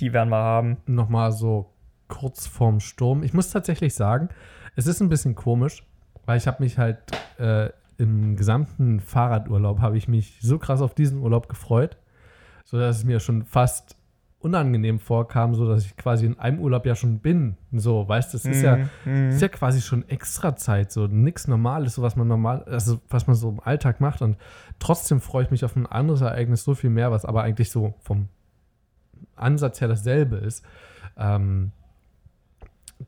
Die 0.00 0.12
werden 0.12 0.30
wir 0.30 0.42
haben. 0.42 0.78
Nochmal 0.84 1.30
so 1.30 1.70
kurz 2.08 2.48
vorm 2.48 2.80
Sturm. 2.80 3.22
Ich 3.22 3.34
muss 3.34 3.50
tatsächlich 3.50 3.94
sagen, 3.94 4.28
es 4.74 4.88
ist 4.88 5.00
ein 5.00 5.08
bisschen 5.08 5.36
komisch, 5.36 5.86
weil 6.24 6.38
ich 6.38 6.48
habe 6.48 6.60
mich 6.60 6.76
halt 6.76 6.98
äh, 7.38 7.70
im 7.96 8.34
gesamten 8.34 8.98
Fahrradurlaub 8.98 9.78
habe 9.78 9.96
ich 9.96 10.08
mich 10.08 10.40
so 10.42 10.58
krass 10.58 10.82
auf 10.82 10.92
diesen 10.92 11.20
Urlaub 11.20 11.48
gefreut, 11.48 11.98
so 12.64 12.80
dass 12.80 12.96
es 12.96 13.04
mir 13.04 13.20
schon 13.20 13.44
fast 13.44 13.96
unangenehm 14.40 14.98
vorkam, 15.00 15.54
so 15.54 15.66
dass 15.68 15.84
ich 15.86 15.96
quasi 15.96 16.26
in 16.26 16.38
einem 16.38 16.60
Urlaub 16.60 16.86
ja 16.86 16.94
schon 16.94 17.18
bin. 17.18 17.56
So, 17.72 18.06
weißt 18.08 18.32
du, 18.32 18.36
es 18.36 18.44
ist 18.44 18.62
ja 18.62 18.78
Mhm. 19.04 19.30
ist 19.30 19.40
ja 19.42 19.48
quasi 19.48 19.80
schon 19.80 20.08
extra 20.08 20.54
Zeit, 20.56 20.92
so 20.92 21.06
nichts 21.06 21.48
Normales, 21.48 21.94
so 21.94 22.02
was 22.02 22.16
man 22.16 22.28
normal, 22.28 22.62
also 22.64 23.00
was 23.08 23.26
man 23.26 23.34
so 23.34 23.48
im 23.48 23.60
Alltag 23.60 24.00
macht 24.00 24.22
und 24.22 24.36
trotzdem 24.78 25.20
freue 25.20 25.44
ich 25.44 25.50
mich 25.50 25.64
auf 25.64 25.74
ein 25.74 25.86
anderes 25.86 26.20
Ereignis 26.20 26.62
so 26.64 26.74
viel 26.74 26.90
mehr, 26.90 27.10
was 27.10 27.24
aber 27.24 27.42
eigentlich 27.42 27.70
so 27.70 27.94
vom 28.00 28.28
Ansatz 29.34 29.80
her 29.80 29.88
dasselbe 29.88 30.36
ist, 30.36 30.64
ähm, 31.16 31.72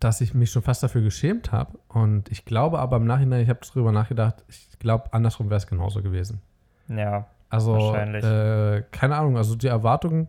dass 0.00 0.20
ich 0.20 0.34
mich 0.34 0.50
schon 0.50 0.62
fast 0.62 0.82
dafür 0.82 1.02
geschämt 1.02 1.52
habe 1.52 1.78
und 1.88 2.30
ich 2.30 2.44
glaube 2.44 2.78
aber 2.78 2.96
im 2.96 3.06
Nachhinein, 3.06 3.42
ich 3.42 3.48
habe 3.48 3.60
darüber 3.66 3.92
nachgedacht, 3.92 4.44
ich 4.48 4.78
glaube 4.78 5.12
andersrum 5.12 5.48
wäre 5.50 5.58
es 5.58 5.66
genauso 5.66 6.02
gewesen. 6.02 6.40
Ja, 6.88 7.26
Also, 7.50 7.72
Wahrscheinlich. 7.74 8.24
äh, 8.24 8.82
keine 8.90 9.16
Ahnung, 9.16 9.36
also 9.36 9.54
die 9.56 9.66
Erwartungen, 9.68 10.28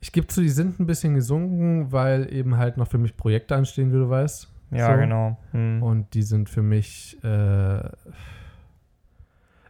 ich 0.00 0.12
gebe 0.12 0.26
zu, 0.28 0.40
die 0.40 0.48
sind 0.48 0.78
ein 0.80 0.86
bisschen 0.86 1.14
gesunken, 1.14 1.90
weil 1.92 2.32
eben 2.32 2.56
halt 2.56 2.76
noch 2.76 2.88
für 2.88 2.98
mich 2.98 3.16
Projekte 3.16 3.56
anstehen, 3.56 3.90
wie 3.92 3.96
du 3.96 4.08
weißt. 4.08 4.48
ja, 4.70 4.92
So. 4.92 5.00
genau. 5.00 5.36
Mhm. 5.52 5.82
Und 5.82 6.14
die 6.14 6.22
sind 6.22 6.48
für 6.48 6.62
mich, 6.62 7.18
äh, 7.24 7.80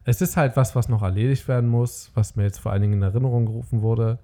es 0.05 0.21
ist 0.21 0.37
halt 0.37 0.57
was, 0.57 0.75
was 0.75 0.89
noch 0.89 1.03
erledigt 1.03 1.49
werden 1.49 1.69
muss, 1.69 2.11
was 2.15 2.37
mir 2.37 2.45
jetzt 2.45 2.59
vor 2.59 2.73
allen 2.73 2.83
Dingen 2.83 2.95
in 2.95 3.03
Erinnerung 3.03 3.47
gerufen 3.47 3.83
wurde. 3.83 4.19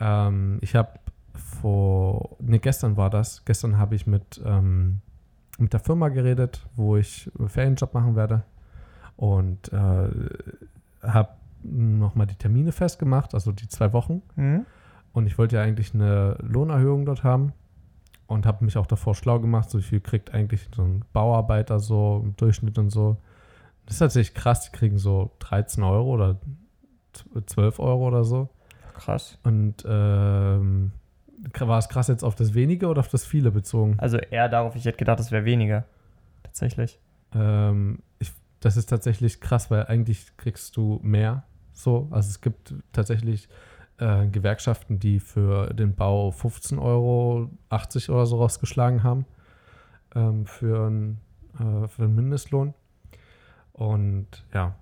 Ähm, 0.00 0.58
ich 0.60 0.74
habe 0.74 0.90
vor, 1.34 2.36
ne, 2.40 2.58
gestern 2.58 2.96
war 2.96 3.10
das, 3.10 3.44
gestern 3.44 3.78
habe 3.78 3.94
ich 3.94 4.06
mit, 4.06 4.40
ähm, 4.44 5.00
mit 5.58 5.72
der 5.72 5.80
Firma 5.80 6.08
geredet, 6.08 6.66
wo 6.76 6.96
ich 6.96 7.30
einen 7.38 7.48
Ferienjob 7.48 7.94
machen 7.94 8.14
werde 8.16 8.42
und 9.16 9.72
äh, 9.72 10.08
habe 11.02 11.28
nochmal 11.62 12.26
die 12.26 12.34
Termine 12.34 12.72
festgemacht, 12.72 13.34
also 13.34 13.52
die 13.52 13.68
zwei 13.68 13.92
Wochen. 13.92 14.22
Mhm. 14.36 14.66
Und 15.16 15.26
ich 15.26 15.38
wollte 15.38 15.56
ja 15.56 15.62
eigentlich 15.62 15.94
eine 15.94 16.36
Lohnerhöhung 16.42 17.06
dort 17.06 17.24
haben 17.24 17.54
und 18.26 18.44
habe 18.44 18.62
mich 18.66 18.76
auch 18.76 18.84
davor 18.84 19.14
schlau 19.14 19.40
gemacht, 19.40 19.70
so 19.70 19.80
viel 19.80 19.98
kriegt 20.00 20.34
eigentlich 20.34 20.68
so 20.76 20.82
ein 20.82 21.06
Bauarbeiter 21.14 21.80
so 21.80 22.20
im 22.22 22.36
Durchschnitt 22.36 22.76
und 22.76 22.90
so. 22.90 23.16
Das 23.86 23.94
ist 23.94 24.00
tatsächlich 24.00 24.34
krass, 24.34 24.70
die 24.70 24.76
kriegen 24.76 24.98
so 24.98 25.30
13 25.38 25.82
Euro 25.84 26.10
oder 26.10 26.36
12 27.46 27.78
Euro 27.78 28.06
oder 28.08 28.24
so. 28.24 28.50
Krass. 28.92 29.38
Und 29.42 29.86
ähm, 29.88 30.92
war 31.60 31.78
es 31.78 31.88
krass 31.88 32.08
jetzt 32.08 32.22
auf 32.22 32.34
das 32.34 32.52
wenige 32.52 32.88
oder 32.88 33.00
auf 33.00 33.08
das 33.08 33.24
viele 33.24 33.50
bezogen? 33.50 33.94
Also 33.96 34.18
eher 34.18 34.50
darauf, 34.50 34.76
ich 34.76 34.84
hätte 34.84 34.98
gedacht, 34.98 35.18
es 35.18 35.30
wäre 35.30 35.46
weniger. 35.46 35.86
Tatsächlich. 36.42 37.00
Ähm, 37.34 38.00
ich, 38.18 38.32
das 38.60 38.76
ist 38.76 38.90
tatsächlich 38.90 39.40
krass, 39.40 39.70
weil 39.70 39.86
eigentlich 39.86 40.36
kriegst 40.36 40.76
du 40.76 41.00
mehr. 41.02 41.44
So, 41.72 42.06
also 42.10 42.28
es 42.28 42.42
gibt 42.42 42.74
tatsächlich 42.92 43.48
äh, 43.98 44.26
Gewerkschaften, 44.26 44.98
die 44.98 45.20
für 45.20 45.72
den 45.72 45.94
Bau 45.94 46.30
15 46.30 46.78
Euro, 46.78 47.50
80 47.70 48.10
oder 48.10 48.26
so 48.26 48.36
rausgeschlagen 48.36 49.02
haben 49.02 49.26
ähm, 50.14 50.46
für, 50.46 50.86
einen, 50.86 51.20
äh, 51.54 51.88
für 51.88 52.04
einen 52.04 52.14
Mindestlohn. 52.14 52.74
Und 53.72 54.44
ja, 54.52 54.74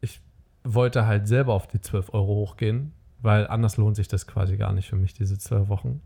ich 0.00 0.20
wollte 0.64 1.06
halt 1.06 1.28
selber 1.28 1.54
auf 1.54 1.66
die 1.66 1.80
12 1.80 2.12
Euro 2.14 2.34
hochgehen, 2.34 2.92
weil 3.20 3.46
anders 3.46 3.76
lohnt 3.76 3.96
sich 3.96 4.08
das 4.08 4.26
quasi 4.26 4.56
gar 4.56 4.72
nicht 4.72 4.88
für 4.88 4.96
mich, 4.96 5.14
diese 5.14 5.38
12 5.38 5.68
Wochen. 5.68 6.02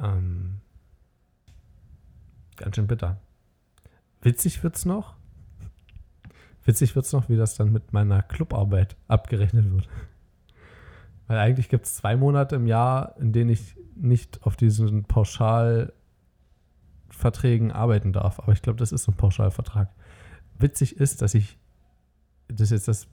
Ähm, 0.00 0.60
ganz 2.56 2.76
schön 2.76 2.86
bitter. 2.86 3.18
Witzig 4.22 4.62
wird's 4.62 4.84
noch. 4.84 5.14
Witzig 6.64 6.94
wird's 6.96 7.12
noch, 7.12 7.28
wie 7.28 7.36
das 7.36 7.56
dann 7.56 7.72
mit 7.72 7.92
meiner 7.92 8.22
Clubarbeit 8.22 8.96
abgerechnet 9.06 9.70
wird. 9.72 9.88
Weil 11.28 11.38
eigentlich 11.38 11.68
gibt 11.68 11.86
es 11.86 11.94
zwei 11.94 12.16
Monate 12.16 12.56
im 12.56 12.66
Jahr, 12.66 13.14
in 13.18 13.32
denen 13.32 13.50
ich 13.50 13.76
nicht 13.94 14.44
auf 14.44 14.56
diesen 14.56 15.04
Pauschalverträgen 15.04 17.70
arbeiten 17.70 18.12
darf. 18.12 18.40
Aber 18.40 18.52
ich 18.52 18.62
glaube, 18.62 18.78
das 18.78 18.90
ist 18.92 19.04
so 19.04 19.12
ein 19.12 19.16
Pauschalvertrag. 19.16 19.90
Witzig 20.58 20.96
ist, 20.96 21.22
dass 21.22 21.34
ich, 21.34 21.58
das 22.48 22.62
ist 22.62 22.70
jetzt 22.70 22.88
das 22.88 23.06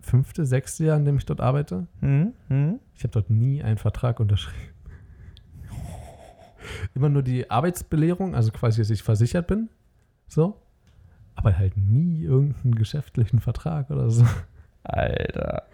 fünfte, 0.00 0.44
sechste 0.46 0.84
Jahr, 0.84 0.96
in 0.96 1.04
dem 1.04 1.16
ich 1.16 1.26
dort 1.26 1.40
arbeite. 1.40 1.86
Mhm. 2.00 2.32
Mhm. 2.48 2.80
Ich 2.94 3.04
habe 3.04 3.12
dort 3.12 3.30
nie 3.30 3.62
einen 3.62 3.78
Vertrag 3.78 4.18
unterschrieben. 4.18 4.74
Immer 6.94 7.08
nur 7.08 7.22
die 7.22 7.48
Arbeitsbelehrung, 7.50 8.34
also 8.34 8.50
quasi, 8.50 8.80
dass 8.80 8.90
ich 8.90 9.04
versichert 9.04 9.46
bin. 9.46 9.68
So. 10.26 10.60
Aber 11.36 11.56
halt 11.56 11.76
nie 11.76 12.22
irgendeinen 12.22 12.74
geschäftlichen 12.74 13.38
Vertrag 13.38 13.90
oder 13.90 14.10
so. 14.10 14.26
Alter. 14.82 15.68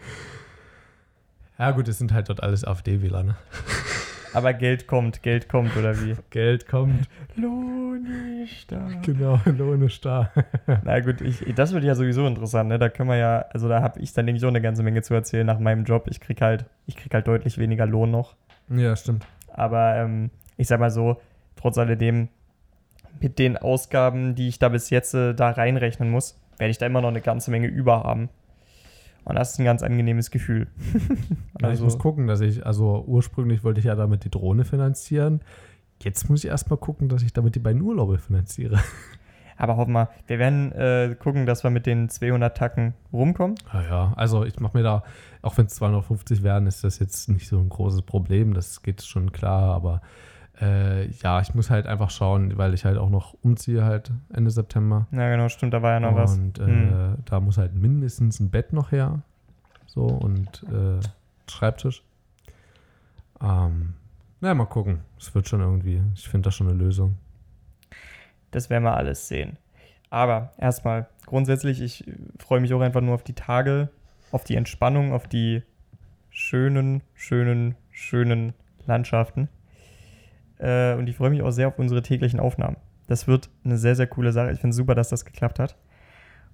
Ja, 1.59 1.71
gut, 1.71 1.89
es 1.89 1.99
sind 1.99 2.13
halt 2.13 2.29
dort 2.29 2.43
alles 2.43 2.65
AfD-Wähler, 2.65 3.23
ne? 3.23 3.37
Aber 4.35 4.53
Geld 4.53 4.87
kommt, 4.87 5.23
Geld 5.23 5.49
kommt, 5.49 5.75
oder 5.77 5.99
wie? 5.99 6.15
Geld 6.29 6.69
kommt. 6.69 7.09
Lohn 7.37 8.03
nicht 8.41 8.71
da. 8.71 8.87
Genau, 9.03 9.41
Lohn 9.47 9.81
ist 9.81 10.05
da. 10.05 10.31
Na 10.85 11.01
gut, 11.01 11.23
ich, 11.23 11.43
das 11.55 11.73
wird 11.73 11.85
ja 11.85 11.95
sowieso 11.95 12.27
interessant, 12.27 12.69
ne? 12.69 12.79
Da 12.79 12.91
können 12.91 13.09
wir 13.09 13.17
ja, 13.17 13.47
also 13.55 13.67
da 13.69 13.81
habe 13.81 13.99
ich 14.01 14.13
dann 14.13 14.27
denke 14.27 14.39
ich 14.39 14.45
auch 14.45 14.49
eine 14.49 14.61
ganze 14.61 14.83
Menge 14.83 15.01
zu 15.01 15.15
erzählen 15.15 15.47
nach 15.47 15.59
meinem 15.59 15.85
Job. 15.85 16.09
Ich 16.11 16.21
krieg 16.21 16.43
halt, 16.43 16.67
ich 16.87 16.97
krieg 16.97 17.15
halt 17.15 17.27
deutlich 17.27 17.57
weniger 17.57 17.87
Lohn 17.87 18.11
noch. 18.11 18.37
Ja, 18.69 18.95
stimmt. 18.95 19.25
Aber 19.49 19.97
ähm, 19.97 20.31
ich 20.59 20.69
sag 20.69 20.81
mal 20.81 20.91
so, 20.91 21.19
trotz 21.57 21.79
alledem, 21.79 22.29
mit 23.21 23.39
den 23.39 23.57
Ausgaben, 23.57 24.35
die 24.35 24.49
ich 24.49 24.59
da 24.59 24.69
bis 24.69 24.91
jetzt 24.91 25.15
äh, 25.15 25.35
da 25.35 25.51
reinrechnen 25.51 26.11
muss, 26.11 26.39
werde 26.59 26.71
ich 26.71 26.79
da 26.79 26.85
immer 26.85 27.01
noch 27.01 27.09
eine 27.09 27.23
ganze 27.23 27.51
Menge 27.51 27.69
über 27.69 28.03
haben. 28.03 28.29
Und 29.27 29.35
das 29.35 29.53
ist 29.53 29.59
ein 29.59 29.65
ganz 29.65 29.83
angenehmes 29.83 30.31
Gefühl. 30.31 30.69
Ja, 31.61 31.73
ich 31.73 31.81
muss 31.81 31.99
gucken, 31.99 32.27
dass 32.27 32.43
ich, 32.43 32.67
also 32.67 33.03
ursprünglich 33.07 33.65
wollte 33.65 33.81
ich 33.81 33.87
ja 33.87 33.95
damit 33.95 34.25
die 34.25 34.31
Drohne 34.31 34.67
finanzieren. 34.67 35.41
Jetzt 36.03 36.29
muss 36.29 36.45
ich 36.45 36.51
erstmal 36.51 36.77
gucken, 36.77 37.09
dass 37.09 37.23
ich 37.23 37.33
damit 37.33 37.55
die 37.55 37.61
beiden 37.61 37.81
Urlaube 37.81 38.19
finanziere. 38.19 38.79
Aber 39.57 39.79
hoffen 39.79 39.95
wir, 39.95 40.11
wir 40.27 40.39
werden 40.39 40.71
äh, 40.73 41.17
gucken, 41.19 41.47
dass 41.47 41.65
wir 41.65 41.71
mit 41.71 41.87
den 41.87 42.11
200 42.11 42.55
Tacken 42.55 42.93
rumkommen. 43.11 43.57
Ja, 43.73 43.83
ja, 43.83 44.13
also 44.17 44.45
ich 44.45 44.61
mache 44.61 44.77
mir 44.77 44.85
da, 44.85 45.03
auch 45.41 45.57
wenn 45.57 45.65
es 45.65 45.75
250 45.77 46.43
werden, 46.43 46.69
ist 46.69 46.85
das 46.85 46.99
jetzt 46.99 47.31
nicht 47.31 47.49
so 47.49 47.59
ein 47.59 47.71
großes 47.71 48.03
Problem. 48.03 48.53
Das 48.53 48.83
geht 48.83 49.03
schon 49.03 49.33
klar, 49.33 49.75
aber 49.75 50.03
äh, 50.61 51.07
ja, 51.09 51.41
ich 51.41 51.55
muss 51.55 51.71
halt 51.71 51.87
einfach 51.87 52.11
schauen, 52.11 52.57
weil 52.57 52.75
ich 52.75 52.85
halt 52.85 52.99
auch 52.99 53.11
noch 53.11 53.35
umziehe 53.43 53.85
halt 53.85 54.13
Ende 54.33 54.51
September. 54.51 55.07
Ja, 55.11 55.31
genau, 55.31 55.49
stimmt, 55.49 55.75
da 55.75 55.83
war 55.83 55.93
ja 55.93 56.01
noch 56.01 56.15
was. 56.15 56.37
Und 56.37 56.59
äh, 56.59 56.67
hm. 56.67 57.17
da 57.25 57.41
muss 57.41 57.59
halt 57.59 57.75
mindestens 57.75 58.41
ein 58.41 58.51
Bett 58.51 58.73
noch 58.73 58.93
her. 58.93 59.23
So 59.87 60.05
und 60.05 60.65
äh, 60.65 61.01
Schreibtisch. 61.51 62.03
Ähm, 63.41 63.95
na, 64.41 64.55
mal 64.55 64.67
gucken. 64.67 65.01
Es 65.19 65.35
wird 65.35 65.49
schon 65.49 65.61
irgendwie. 65.61 66.03
Ich 66.15 66.29
finde 66.29 66.49
das 66.49 66.55
schon 66.55 66.69
eine 66.69 66.77
Lösung. 66.77 67.17
Das 68.51 68.71
werden 68.71 68.85
wir 68.85 68.97
alles 68.97 69.29
sehen. 69.29 69.59
Aber 70.11 70.53
erstmal, 70.59 71.09
grundsätzlich, 71.27 71.81
ich 71.81 72.05
freue 72.39 72.61
mich 72.61 72.73
auch 72.73 72.81
einfach 72.81 73.01
nur 73.01 73.15
auf 73.15 73.25
die 73.25 73.35
Tage, 73.35 73.91
auf 74.33 74.45
die 74.45 74.57
Entspannung, 74.57 75.13
auf 75.13 75.29
die 75.29 75.63
schönen, 76.31 77.03
schönen, 77.15 77.75
schönen 77.91 78.53
Landschaften. 78.87 79.49
Äh, 80.59 80.95
und 80.95 81.09
ich 81.09 81.17
freue 81.17 81.31
mich 81.31 81.43
auch 81.43 81.51
sehr 81.51 81.69
auf 81.69 81.79
unsere 81.79 82.03
täglichen 82.03 82.41
Aufnahmen. 82.41 82.77
Das 83.07 83.27
wird 83.27 83.49
eine 83.65 83.77
sehr, 83.77 83.95
sehr 83.95 84.07
coole 84.07 84.33
Sache. 84.33 84.51
Ich 84.53 84.61
finde 84.61 84.71
es 84.71 84.77
super, 84.77 84.95
dass 84.95 85.09
das 85.09 85.25
geklappt 85.25 85.59
hat. 85.59 85.77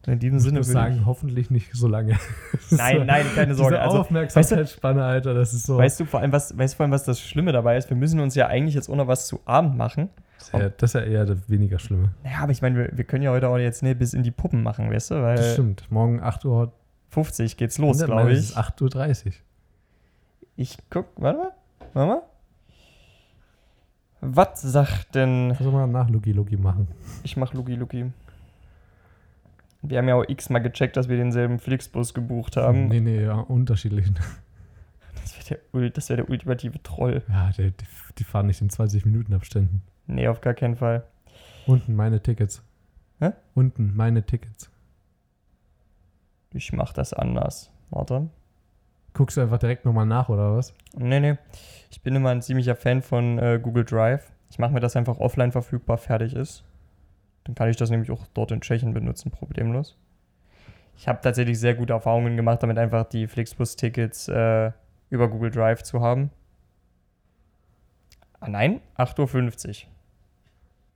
Und 0.07 0.15
in 0.15 0.19
diesem 0.19 0.38
ich 0.38 0.43
Sinne 0.43 0.57
würde 0.57 0.67
ich 0.67 0.73
sagen, 0.73 1.07
hoffentlich 1.07 1.51
nicht 1.51 1.71
so 1.75 1.87
lange. 1.87 2.19
nein, 2.71 3.07
nein, 3.07 3.25
keine 3.37 3.55
Sorge. 3.55 3.77
Diese 3.77 3.83
also, 3.83 4.01
Aufmerksamkeitsspanne, 4.01 5.01
weißt 5.01 5.25
du, 5.25 5.31
Alter, 5.31 5.35
das 5.35 5.53
ist 5.55 5.65
so. 5.65 5.79
Weißt 5.79 6.01
du 6.01 6.05
vor 6.07 6.21
allem, 6.21 6.33
was, 6.33 6.57
weißt 6.59 6.75
du 6.75 6.77
vor 6.77 6.85
allem, 6.85 6.93
was 6.93 7.05
das 7.05 7.21
Schlimme 7.21 7.53
dabei 7.53 7.77
ist? 7.77 7.88
Wir 7.88 7.97
müssen 7.97 8.19
uns 8.19 8.35
ja 8.35 8.49
eigentlich 8.49 8.75
jetzt 8.75 8.88
auch 8.88 8.97
noch 8.97 9.07
was 9.07 9.29
zu 9.29 9.41
Abend 9.45 9.77
machen. 9.77 10.11
Das 10.38 10.49
ist 10.49 10.53
ja, 10.55 10.69
das 10.71 10.91
ist 10.91 10.95
ja 10.95 11.01
eher 11.03 11.25
das 11.25 11.49
weniger 11.49 11.79
Schlimme. 11.79 12.11
Naja, 12.25 12.38
aber 12.41 12.51
ich 12.51 12.62
meine, 12.62 12.79
wir, 12.79 12.91
wir, 12.93 13.05
können 13.05 13.23
ja 13.23 13.31
heute 13.31 13.49
auch 13.49 13.59
jetzt 13.59 13.85
ne, 13.85 13.95
bis 13.95 14.12
in 14.12 14.25
die 14.25 14.33
Puppen 14.33 14.65
machen, 14.65 14.91
weißt 14.91 15.12
du? 15.12 15.23
Weil 15.23 15.37
das 15.37 15.53
stimmt. 15.53 15.87
Morgen 15.88 16.21
8 16.21 16.45
Uhr 16.47 16.73
50 17.11 17.57
geht's 17.57 17.79
los, 17.79 18.03
glaube 18.03 18.33
ich. 18.33 18.38
Es 18.38 18.51
ist 18.51 18.59
8.30 18.59 19.27
Uhr. 19.27 19.33
Ich 20.57 20.79
guck, 20.91 21.07
warte 21.17 21.38
mal. 21.38 21.53
Warte 21.93 22.09
mal. 22.09 22.23
Was 24.25 24.63
sagt 24.63 25.17
denn. 25.17 25.53
Versuch 25.57 25.73
mal 25.73 25.89
nach 25.89 26.09
Lugi 26.09 26.31
Lugi 26.31 26.57
machen. 26.57 26.87
Ich 27.25 27.37
mach 27.37 27.53
Lugi 27.55 27.75
Lugi. 27.75 28.13
Wir 29.83 29.99
haben 29.99 30.07
ja 30.09 30.15
auch 30.15 30.25
x-mal 30.29 30.61
gecheckt, 30.61 30.97
dass 30.97 31.09
wir 31.09 31.17
denselben 31.17 31.59
Flixbus 31.59 32.15
gebucht 32.15 32.57
haben. 32.57 32.87
Nee, 32.87 33.01
nee, 33.01 33.25
ja, 33.25 33.35
unterschiedlichen. 33.35 34.15
Das 35.17 35.51
wäre 35.51 35.61
der, 35.73 36.09
wär 36.09 36.17
der 36.17 36.31
ultimative 36.31 36.83
Troll. 36.85 37.23
Ja, 37.29 37.51
die, 37.51 37.73
die 38.17 38.25
fahren 38.25 38.47
nicht 38.47 38.61
in 38.61 38.71
20 38.71 39.05
Minuten 39.07 39.35
Abständen. 39.35 39.83
Nee, 40.07 40.29
auf 40.29 40.41
gar 40.41 40.55
keinen 40.55 40.77
Fall. 40.77 41.05
Unten 41.67 41.97
meine 41.97 42.23
Tickets. 42.23 42.63
Hä? 43.19 43.33
Unten 43.55 43.95
meine 43.97 44.25
Tickets. 44.25 44.71
Ich 46.53 46.73
mach 46.73 46.93
das 46.93 47.13
anders. 47.13 47.71
Warte. 47.91 48.29
Guckst 49.14 49.37
du 49.37 49.40
einfach 49.42 49.59
direkt 49.59 49.85
nochmal 49.85 50.07
nach, 50.07 50.29
oder 50.29 50.57
was? 50.57 50.75
Nee, 50.96 51.20
nee. 51.20 51.37
Ich 51.90 52.01
bin 52.03 52.14
immer 52.14 52.31
ein 52.31 52.42
ziemlicher 52.42 52.75
Fan 52.75 53.03
von 53.03 53.38
äh, 53.38 53.61
Google 53.62 53.85
Drive. 53.85 54.33
Ich 54.51 54.59
mache 54.59 54.72
mir 54.72 54.81
das 54.81 54.96
einfach 54.96 55.18
offline 55.18 55.53
verfügbar, 55.53 55.98
fertig 55.98 56.35
ist. 56.35 56.64
Dann 57.44 57.55
kann 57.55 57.68
ich 57.68 57.77
das 57.77 57.90
nämlich 57.90 58.11
auch 58.11 58.27
dort 58.35 58.53
in 58.53 58.61
Tschechien 58.61 58.94
benutzen, 58.94 59.31
problemlos. 59.31 59.96
Ich 60.96 61.09
habe 61.09 61.20
tatsächlich 61.22 61.59
sehr 61.59 61.75
gute 61.75 61.92
Erfahrungen 61.92 62.37
gemacht, 62.37 62.62
damit 62.62 62.79
einfach 62.79 63.05
die 63.05 63.27
Flixbus-Tickets 63.27 64.29
äh, 64.29 64.72
über 65.11 65.29
Google 65.29 65.51
Drive 65.51 65.83
zu 65.83 66.01
haben. 66.01 66.31
Ah 68.40 68.48
nein, 68.48 68.81
8.50 68.96 69.68
Uhr. 69.68 69.90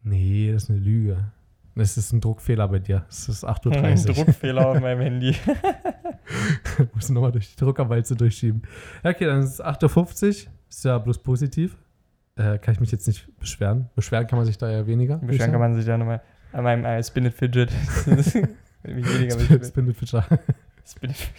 Nee, 0.02 0.52
das 0.52 0.64
ist 0.64 0.70
eine 0.70 0.78
Lüge. 0.78 1.32
Das 1.74 1.96
ist 1.98 2.12
ein 2.12 2.20
Druckfehler 2.20 2.68
bei 2.68 2.78
dir. 2.78 3.04
Es 3.08 3.28
ist 3.28 3.44
8.30 3.48 3.66
Uhr. 3.66 3.84
Ein 3.84 4.04
Druckfehler 4.04 4.68
auf 4.68 4.80
meinem 4.80 5.00
Handy. 5.00 5.36
Muss 6.94 7.08
nochmal 7.08 7.32
durch 7.32 7.54
die 7.54 7.56
Druckerwalze 7.56 8.16
durchschieben. 8.16 8.62
Ja, 9.02 9.10
okay, 9.10 9.26
dann 9.26 9.40
ist 9.40 9.54
es 9.54 9.64
8.50 9.64 10.46
Uhr. 10.46 10.52
Ist 10.68 10.84
ja 10.84 10.98
bloß 10.98 11.18
positiv. 11.18 11.76
Äh, 12.36 12.58
kann 12.58 12.74
ich 12.74 12.80
mich 12.80 12.92
jetzt 12.92 13.06
nicht 13.06 13.38
beschweren. 13.38 13.88
Beschweren 13.94 14.26
kann 14.26 14.38
man 14.38 14.46
sich 14.46 14.58
da 14.58 14.70
ja 14.70 14.86
weniger. 14.86 15.18
Beschweren 15.18 15.52
kann 15.52 15.60
man 15.60 15.74
sich 15.74 15.86
da 15.86 15.96
nochmal. 15.96 16.20
An 16.52 16.64
meinem 16.64 16.84
äh, 16.84 17.02
Spin 17.02 17.26
It 17.26 17.34
Fidget. 17.34 17.72
weniger 18.82 19.38
Spin 19.64 19.88
It 19.88 19.96
Fidget. 19.96 20.24
Spin 20.84 21.10
It 21.10 21.32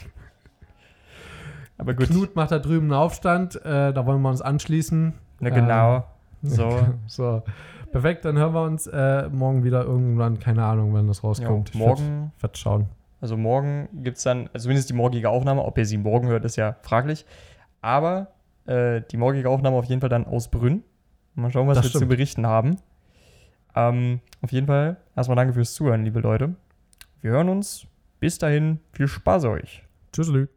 Aber 1.78 1.94
gut. 1.94 2.08
Knut 2.08 2.36
macht 2.36 2.52
da 2.52 2.60
drüben 2.60 2.88
einen 2.88 2.94
Aufstand. 2.94 3.56
Äh, 3.58 3.94
da 3.94 4.06
wollen 4.06 4.22
wir 4.22 4.30
uns 4.30 4.42
anschließen. 4.42 5.14
Na 5.40 5.50
genau. 5.50 5.98
Ähm, 5.98 6.04
so. 6.50 6.88
so. 7.06 7.44
Perfekt, 7.92 8.26
dann 8.26 8.38
hören 8.38 8.54
wir 8.54 8.64
uns 8.64 8.88
äh, 8.88 9.30
morgen 9.30 9.64
wieder 9.64 9.84
irgendwann. 9.84 10.40
Keine 10.40 10.64
Ahnung, 10.64 10.94
wenn 10.94 11.08
das 11.08 11.24
rauskommt. 11.24 11.74
Ja, 11.74 11.80
morgen. 11.80 12.32
Ich 12.36 12.44
werde 12.44 12.58
schauen. 12.58 12.90
Also 13.20 13.38
morgen 13.38 13.90
gibt 14.04 14.18
es 14.18 14.24
dann, 14.24 14.50
also 14.54 14.66
zumindest 14.66 14.90
die 14.90 14.94
morgige 14.94 15.30
Aufnahme. 15.30 15.64
Ob 15.64 15.78
ihr 15.78 15.86
sie 15.86 15.98
morgen 15.98 16.28
hört, 16.28 16.46
ist 16.46 16.56
ja 16.56 16.76
fraglich. 16.82 17.26
Aber 17.82 18.34
äh, 18.66 19.02
die 19.12 19.18
morgige 19.18 19.50
Aufnahme 19.50 19.78
auf 19.78 19.86
jeden 19.86 20.02
Fall 20.02 20.10
dann 20.10 20.26
aus 20.26 20.50
Brünn. 20.50 20.84
Mal 21.36 21.52
schauen, 21.52 21.68
was 21.68 21.78
das 21.78 21.86
wir 21.86 21.90
stimmt. 21.90 22.04
zu 22.04 22.08
berichten 22.08 22.48
haben. 22.48 22.78
Ähm, 23.76 24.22
auf 24.42 24.52
jeden 24.52 24.68
Fall 24.68 24.98
erstmal 25.16 25.36
danke 25.36 25.54
fürs 25.54 25.74
Zuhören, 25.74 26.04
liebe 26.04 26.20
Leute. 26.20 26.56
Wir 27.22 27.32
hören 27.32 27.50
uns. 27.50 27.86
Bis 28.20 28.40
dahin, 28.40 28.80
viel 28.94 29.08
Spaß 29.08 29.46
euch. 29.46 29.84
Tschüss. 30.12 30.48